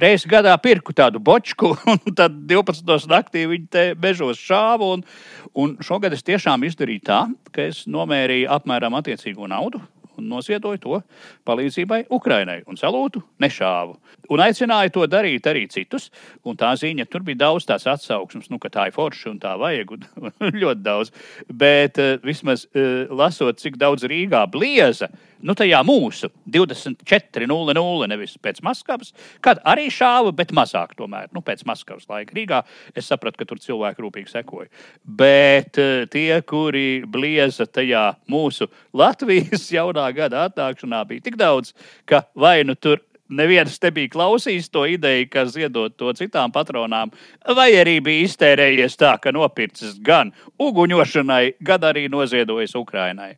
reizi 0.00 0.28
gadā 0.30 0.56
pirku 0.62 0.96
tādu 0.96 1.22
bočku, 1.22 1.74
un 1.94 2.16
tad 2.18 2.42
12. 2.50 3.06
naktī 3.12 3.46
viņi 3.48 3.70
te 3.70 3.86
bežos 3.94 4.40
šāvu. 4.42 4.90
Un, 4.98 5.06
un 5.54 5.78
šogad 5.84 6.16
es 6.16 6.26
tiešām 6.26 6.66
izdarīju 6.68 7.06
tā, 7.06 7.22
ka 7.54 7.68
es 7.70 7.86
nomērīju 7.88 8.50
apmēram 8.58 8.98
attiecīgo 8.98 9.48
naudu 9.48 9.84
un 10.18 10.28
nosiedoju 10.30 10.80
to 10.82 11.00
palīdzībai 11.48 12.04
Ukrainai 12.14 12.60
un 12.68 12.78
salūtu 12.80 13.22
nešāvu. 13.42 13.96
Un 14.34 14.42
aicināju 14.44 14.92
to 14.94 15.06
darīt 15.10 15.46
arī 15.48 15.66
citus. 15.72 16.10
Un 16.44 16.58
tā 16.58 16.74
ziņa, 16.78 17.06
tur 17.08 17.24
bija 17.26 17.44
daudz 17.46 17.68
tās 17.68 17.86
atsauksmes, 17.88 18.50
nu, 18.52 18.60
ka 18.62 18.70
tā 18.72 18.88
ir 18.88 18.96
forša 18.96 19.32
un 19.32 19.40
tā 19.42 19.54
vajag, 19.60 19.94
un 19.94 20.28
ļoti 20.62 20.84
daudz. 20.84 21.14
Bet 21.48 22.00
uh, 22.02 22.16
vismaz 22.24 22.66
uh, 22.68 23.08
lasot, 23.14 23.60
cik 23.62 23.78
daudz 23.80 24.06
Rīgā 24.08 24.44
blieza, 24.52 25.10
nu, 25.42 25.54
tajā 25.58 25.80
mūsu 25.86 26.30
24.00, 26.50 28.08
nevis 28.10 28.36
pēc 28.42 28.60
Maskavas, 28.66 29.12
kad 29.44 29.60
arī 29.68 29.88
šāva, 29.92 30.32
bet 30.36 30.54
mazāk 30.56 30.94
tomēr, 30.98 31.30
nu, 31.34 31.42
pēc 31.44 31.64
Maskavas 31.68 32.08
laika 32.10 32.36
Rīgā. 32.36 32.62
Es 32.98 33.10
sapratu, 33.10 33.40
ka 33.40 33.48
tur 33.48 33.62
cilvēki 33.62 34.04
rūpīgi 34.04 34.32
sekoja. 34.32 34.70
Bet 35.04 35.80
uh, 35.80 36.06
tie, 36.10 36.30
kuri 36.46 37.02
blieza 37.06 37.68
tajā 37.68 38.10
mūsu 38.30 38.70
Latvijas 38.96 39.68
jaunā 39.76 40.08
gada 40.16 40.48
atnākšanā, 40.48 41.04
bija 41.08 41.28
tik 41.28 41.38
daudz, 41.40 41.74
ka 42.08 42.24
vai 42.38 42.60
nu 42.66 42.76
tur 42.78 43.02
neviens 43.28 43.76
nebija 43.82 44.10
klausījis 44.12 44.70
to 44.72 44.84
ideju, 44.88 45.28
ka 45.32 45.44
ziedot 45.50 45.94
to 46.00 46.12
citām 46.16 46.52
patronām, 46.54 47.12
vai 47.56 47.70
arī 47.76 47.98
bija 48.04 48.26
iztērējies 48.28 48.98
tā, 49.00 49.14
ka 49.22 49.32
nopircis 49.34 49.98
gan 50.04 50.32
uguņošanai, 50.60 51.58
gan 51.64 51.84
arī 51.90 52.08
noziedojis 52.12 52.76
Ukrainai. 52.78 53.34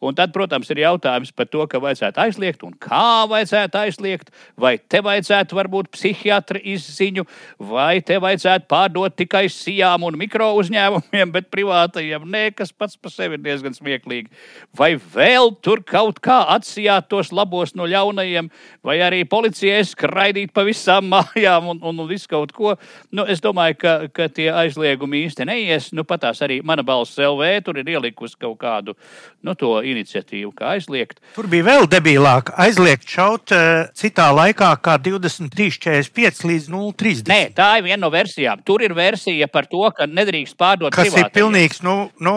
Un 0.00 0.16
tad, 0.16 0.32
protams, 0.32 0.70
ir 0.72 0.80
jautājums 0.80 1.28
par 1.36 1.48
to, 1.52 1.60
ka 1.68 1.76
vajadzētu 1.82 2.22
aizliegt 2.22 2.62
un 2.64 2.72
kā 2.80 3.26
vajadzētu 3.28 3.76
aizliegt. 3.82 4.30
Vai 4.56 4.78
te 4.80 5.02
vajadzētu 5.04 5.58
varbūt 5.58 5.90
psihiatra 5.92 6.60
izziņu, 6.72 7.26
vai 7.68 8.00
te 8.00 8.16
vajadzētu 8.22 8.64
pārdot 8.70 9.12
tikai 9.20 9.44
sijām 9.52 10.06
un 10.08 10.16
mikro 10.16 10.54
uzņēmumiem, 10.62 11.34
bet 11.34 11.50
privātajiem 11.52 12.24
nē, 12.32 12.46
kas 12.56 12.72
pats 12.72 12.96
par 12.96 13.12
sevi 13.12 13.36
ir 13.36 13.44
diezgan 13.44 13.76
smieklīgi. 13.76 14.32
Vai 14.76 14.94
vēl 14.96 15.52
tur 15.60 15.84
kaut 15.84 16.22
kā 16.24 16.38
atsijāt 16.54 17.10
tos 17.12 17.28
labos 17.36 17.76
no 17.76 17.84
ļaunajiem, 17.84 18.48
vai 18.86 18.96
arī 19.04 19.26
policijai 19.28 19.82
skraidīt 19.84 20.54
pa 20.56 20.64
visām 20.64 21.12
mājām 21.12 21.74
un, 21.74 21.84
un, 21.84 22.00
un 22.06 22.08
visu 22.08 22.30
kaut 22.32 22.56
ko. 22.56 22.72
Nu, 23.12 23.28
es 23.28 23.44
domāju, 23.44 23.76
ka, 23.84 23.94
ka 24.16 24.30
tie 24.32 24.48
aizliegumi 24.48 25.26
īsti 25.26 25.44
neies. 25.44 25.92
Nu, 25.92 26.08
patās 26.08 26.40
arī 26.40 26.62
mana 26.64 26.86
balss 26.86 27.20
LV 27.20 27.52
tur 27.68 27.84
ir 27.84 27.94
ielikusi 27.98 28.40
kaut 28.40 28.56
kādu 28.64 28.96
nu, 29.44 29.52
to 29.54 29.76
iniciatīvu, 29.94 30.52
kā 30.56 30.74
aizliegt. 30.76 31.20
Tur 31.36 31.48
bija 31.50 31.66
vēl 31.66 31.86
debilāk. 31.90 32.52
Aizliegt 32.60 33.08
šaut 33.10 33.54
uh, 33.54 33.90
citā 33.96 34.30
laikā, 34.36 34.70
kā 34.84 34.96
23,45 35.02 36.46
līdz 36.50 36.70
0,30. 36.72 37.30
Nē, 37.30 37.40
tā 37.56 37.72
ir 37.80 37.86
viena 37.88 38.02
no 38.04 38.12
versijām. 38.14 38.62
Tur 38.66 38.84
ir 38.86 38.94
versija 38.96 39.48
par 39.52 39.68
to, 39.70 39.82
ka 39.96 40.08
nedrīkst 40.10 40.58
pārdot 40.60 40.94
Kas 40.94 41.08
privātajiem. 41.08 41.30
ir 41.30 41.36
pilnīgs, 41.38 41.82
nu, 41.86 41.96
nu, 42.24 42.36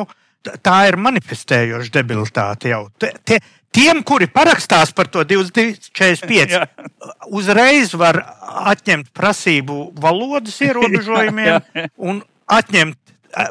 tā 0.66 0.78
ir 0.92 1.00
manifestējoša 1.02 1.94
debilitāte 2.00 2.74
jau. 2.74 2.88
Te, 3.00 3.14
te, 3.26 3.42
Tiem, 3.74 4.04
kuri 4.06 4.28
parakstās 4.30 4.92
par 4.94 5.08
to 5.10 5.24
22,45, 5.26 6.60
uzreiz 7.40 7.96
var 7.98 8.20
atņemt 8.70 9.10
prasību 9.18 9.78
valodas 9.98 10.60
ierobežojumiem 10.68 11.90
un 11.98 12.22
atņemt 12.54 13.00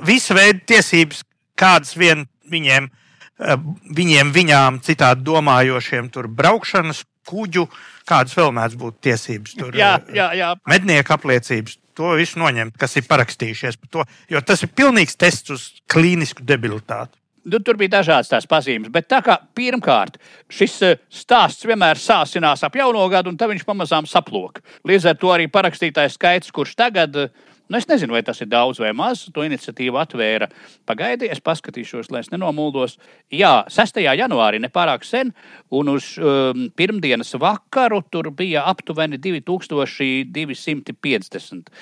visu 0.07 0.39
veidu 0.39 0.63
tiesības, 0.71 1.25
kādas 1.59 1.97
vien 1.99 2.29
viņiem 2.53 2.87
ir 2.87 2.91
Eh, 2.93 3.02
viņiem, 3.39 4.33
viņām 4.35 4.81
citādi 4.85 5.25
domājošiem, 5.27 6.11
tur 6.13 6.29
braukšanas, 6.29 7.05
kuģu, 7.29 7.67
kādas 8.09 8.35
vēl 8.37 8.53
mēdz 8.57 8.77
būt 8.79 9.01
tiesības, 9.07 9.57
tur 9.59 9.79
jā, 9.79 9.95
jā, 10.15 10.33
jā. 10.39 10.53
mednieku 10.69 11.15
apliecības. 11.15 11.79
To 11.99 12.15
visu 12.17 12.41
noņemt, 12.41 12.79
kas 12.81 12.97
ir 12.97 13.05
parakstījušies 13.05 13.77
par 13.83 13.91
to, 13.93 14.05
jo 14.33 14.41
tas 14.41 14.63
ir 14.65 14.71
pilnīgs 14.73 15.19
tests 15.21 15.53
uz 15.53 15.67
klīnisku 15.93 16.45
debilitāti. 16.49 17.19
Nu, 17.43 17.59
tur 17.59 17.75
bija 17.75 17.99
dažādas 17.99 18.31
tās 18.31 18.47
pazīmes, 18.47 18.91
bet 18.95 19.09
tā 19.11 19.19
kā 19.25 19.35
pirmkārt 19.57 20.17
šis 20.53 20.77
eh, 20.87 21.01
stāsts 21.11 21.67
vienmēr 21.67 21.99
sāsinās 21.99 22.63
ap 22.63 22.77
jauno 22.79 23.03
gadu, 23.11 23.33
un 23.33 23.39
tad 23.39 23.51
viņš 23.51 23.65
pamazām 23.67 24.07
saplok. 24.07 24.61
Līdz 24.89 25.09
ar 25.11 25.19
to 25.19 25.33
arī 25.35 25.49
parakstītājs 25.51 26.15
skaits, 26.17 26.55
kurš 26.55 26.77
tagad 26.79 27.19
ir 27.19 27.33
Nu, 27.73 27.79
es 27.79 27.87
nezinu, 27.89 28.13
vai 28.13 28.21
tas 28.21 28.37
ir 28.45 28.51
daudz 28.53 28.77
vai 28.83 28.91
maz. 28.93 29.23
To 29.33 29.41
iniciatīvu 29.49 29.97
atvēra. 29.97 30.51
Pagaidiet, 30.85 31.33
es 31.33 31.41
paskatīšos, 31.41 32.13
lai 32.13 32.21
es 32.21 32.29
nenomuldos. 32.29 33.01
Jā, 33.33 33.65
6. 33.73 33.97
janvārī 34.19 34.61
nepārāk 34.61 35.09
sen, 35.09 35.33
un 35.73 35.89
uz 35.89 36.21
um, 36.21 36.69
pirmdienas 36.77 37.33
vakaru 37.41 38.05
tur 38.13 38.29
bija 38.37 38.69
aptuveni 38.69 39.17
2250. 39.17 41.73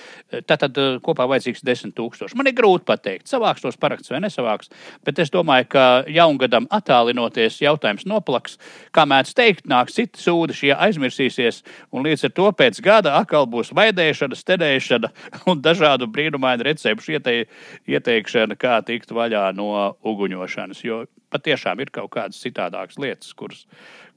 Tātad 0.47 0.79
uh, 0.79 1.03
kopā 1.03 1.27
vajadzīgs 1.33 1.67
10 1.67 1.91
000. 1.99 2.39
Man 2.39 2.47
ir 2.47 2.55
grūti 2.55 2.87
pateikt, 2.87 3.27
savāks 3.27 3.67
tos 3.67 3.75
paraksts 3.75 4.15
vai 4.15 4.23
nesavāks, 4.23 4.71
bet 5.03 5.19
es 5.19 5.27
domāju, 5.35 5.75
ka 5.75 6.07
jaungadam 6.07 6.71
attālinoties 6.71 7.59
jautājums 7.65 8.07
noplaks. 8.07 8.63
Kā 8.95 9.03
mēdz 9.11 9.35
teikt, 9.35 9.67
nāks 9.67 9.99
citi 9.99 10.23
sūdi, 10.23 10.55
šie 10.63 10.71
aizmirsīsies, 10.79 11.67
un 11.91 12.07
līdz 12.07 12.31
ar 12.31 12.35
to 12.39 12.47
pēc 12.63 12.79
gada 12.79 13.19
atkal 13.19 13.51
būs 13.51 13.75
vaidēšana, 13.75 14.39
stedēšana 14.39 15.11
un 15.51 15.59
dažādi 15.59 15.80
dažādu 15.81 16.09
brīnumainu 16.13 16.67
recepšu 16.69 17.17
iete, 17.17 17.47
ieteikšana, 17.89 18.57
kā 18.61 18.81
tikt 18.85 19.11
vaļā 19.11 19.51
no 19.57 19.97
uguņošanas. 20.05 20.85
Jo 20.85 21.07
patiešām 21.33 21.81
ir 21.81 21.91
kaut 21.91 22.13
kādas 22.13 22.41
citādākas 22.43 22.99
lietas, 22.99 23.33
kuras, 23.35 23.67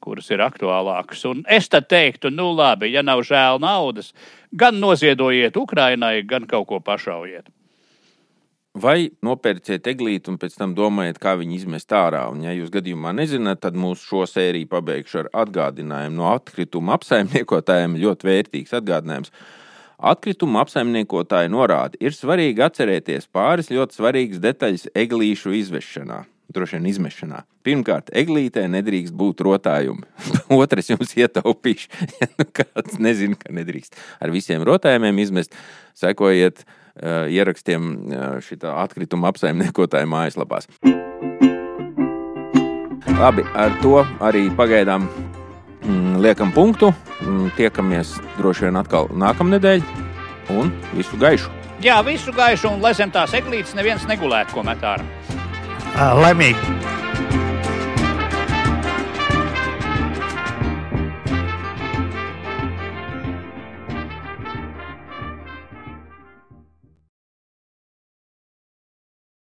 kuras 0.04 0.30
ir 0.32 0.44
aktuālākas. 0.44 1.24
Un 1.30 1.44
es 1.48 1.70
tad 1.70 1.88
teiktu, 1.88 2.34
nu 2.34 2.52
labi, 2.54 2.92
ja 2.94 3.04
nav 3.04 3.24
žēl 3.24 3.62
naudas, 3.64 4.14
gan 4.52 4.80
noziedojiet 4.82 5.58
Ukrainai, 5.58 6.22
gan 6.28 6.48
kaut 6.50 6.68
ko 6.68 6.80
pašaujiet. 6.80 7.50
Vai 8.74 9.12
nopērciet 9.22 9.86
eglīti 9.86 10.32
un 10.32 10.40
pēc 10.42 10.56
tam 10.58 10.72
domājiet, 10.74 11.20
kā 11.22 11.36
viņu 11.38 11.60
izmest 11.60 11.94
ārā? 11.94 12.24
Un, 12.34 12.42
ja 12.42 12.56
jūs 12.58 12.72
gadījumā 12.74 13.12
nezināt, 13.14 13.60
tad 13.62 13.78
mūsu 13.78 14.02
šo 14.02 14.24
sēriju 14.26 14.66
pabeigšu 14.72 15.20
ar 15.22 15.30
atgādinājumu 15.44 16.18
no 16.18 16.32
atkrituma 16.32 16.96
apsaimniekotājiem. 16.98 18.00
Ļoti 18.02 18.30
vērtīgs 18.32 18.74
atgādinājums. 18.80 19.30
Atkritumu 20.04 20.60
apsaimniekotāji 20.60 21.52
norāda, 21.54 21.96
ir 22.04 22.12
svarīgi 22.12 22.60
atcerēties 22.66 23.30
pāris 23.32 23.72
ļoti 23.72 23.96
svarīgas 23.96 24.42
detaļas 24.44 24.90
eglīšu 25.00 25.54
izvešanā. 25.62 26.26
Droši 26.54 26.76
vien 26.76 26.90
izmešanā. 26.92 27.40
Pirmkārt, 27.64 28.12
eglītē 28.12 28.66
nedrīkst 28.68 29.16
būt 29.16 29.46
rotājumi. 29.48 30.04
Otrais 30.60 30.92
jums 30.92 31.16
ietaupīšu, 31.16 31.88
ja 32.20 32.28
nu 32.36 32.50
kāds 32.52 33.00
nezina, 33.00 33.40
ka 33.40 33.56
nedrīkst 33.56 33.96
ar 34.20 34.36
visiem 34.36 34.68
rotājumiem 34.68 35.24
izmest. 35.24 35.56
Sekojiet 35.96 36.66
uh, 36.66 37.32
ierakstiem 37.32 37.92
uh, 37.96 38.30
šitā 38.44 38.76
atkrituma 38.84 39.32
apsaimniekotāja 39.32 40.10
mājaslapās. 40.10 40.68
Labi, 43.14 43.48
ar 43.56 43.72
to 43.80 44.02
arī 44.20 44.50
pagaidām 44.58 45.08
liekam 46.24 46.52
punktu. 46.56 46.94
Mm, 47.22 47.52
tiekamies 47.58 48.16
droši 48.38 48.68
vien 48.68 48.80
atkal 48.80 49.10
nākamnedēļ. 49.12 49.84
Un 50.54 50.72
visu 50.94 51.20
gaišu! 51.20 51.52
Jā, 51.84 51.98
visu 52.06 52.32
gaišu, 52.36 52.70
un 52.72 52.84
lai 52.84 52.94
zem 52.96 53.12
tās 53.12 53.34
eglītes 53.36 53.76
neviens 53.76 54.06
negulētu, 54.08 54.56
ko 54.56 54.64
met 54.64 54.84
ārā. 54.88 55.04
Laimīgi! 55.94 56.74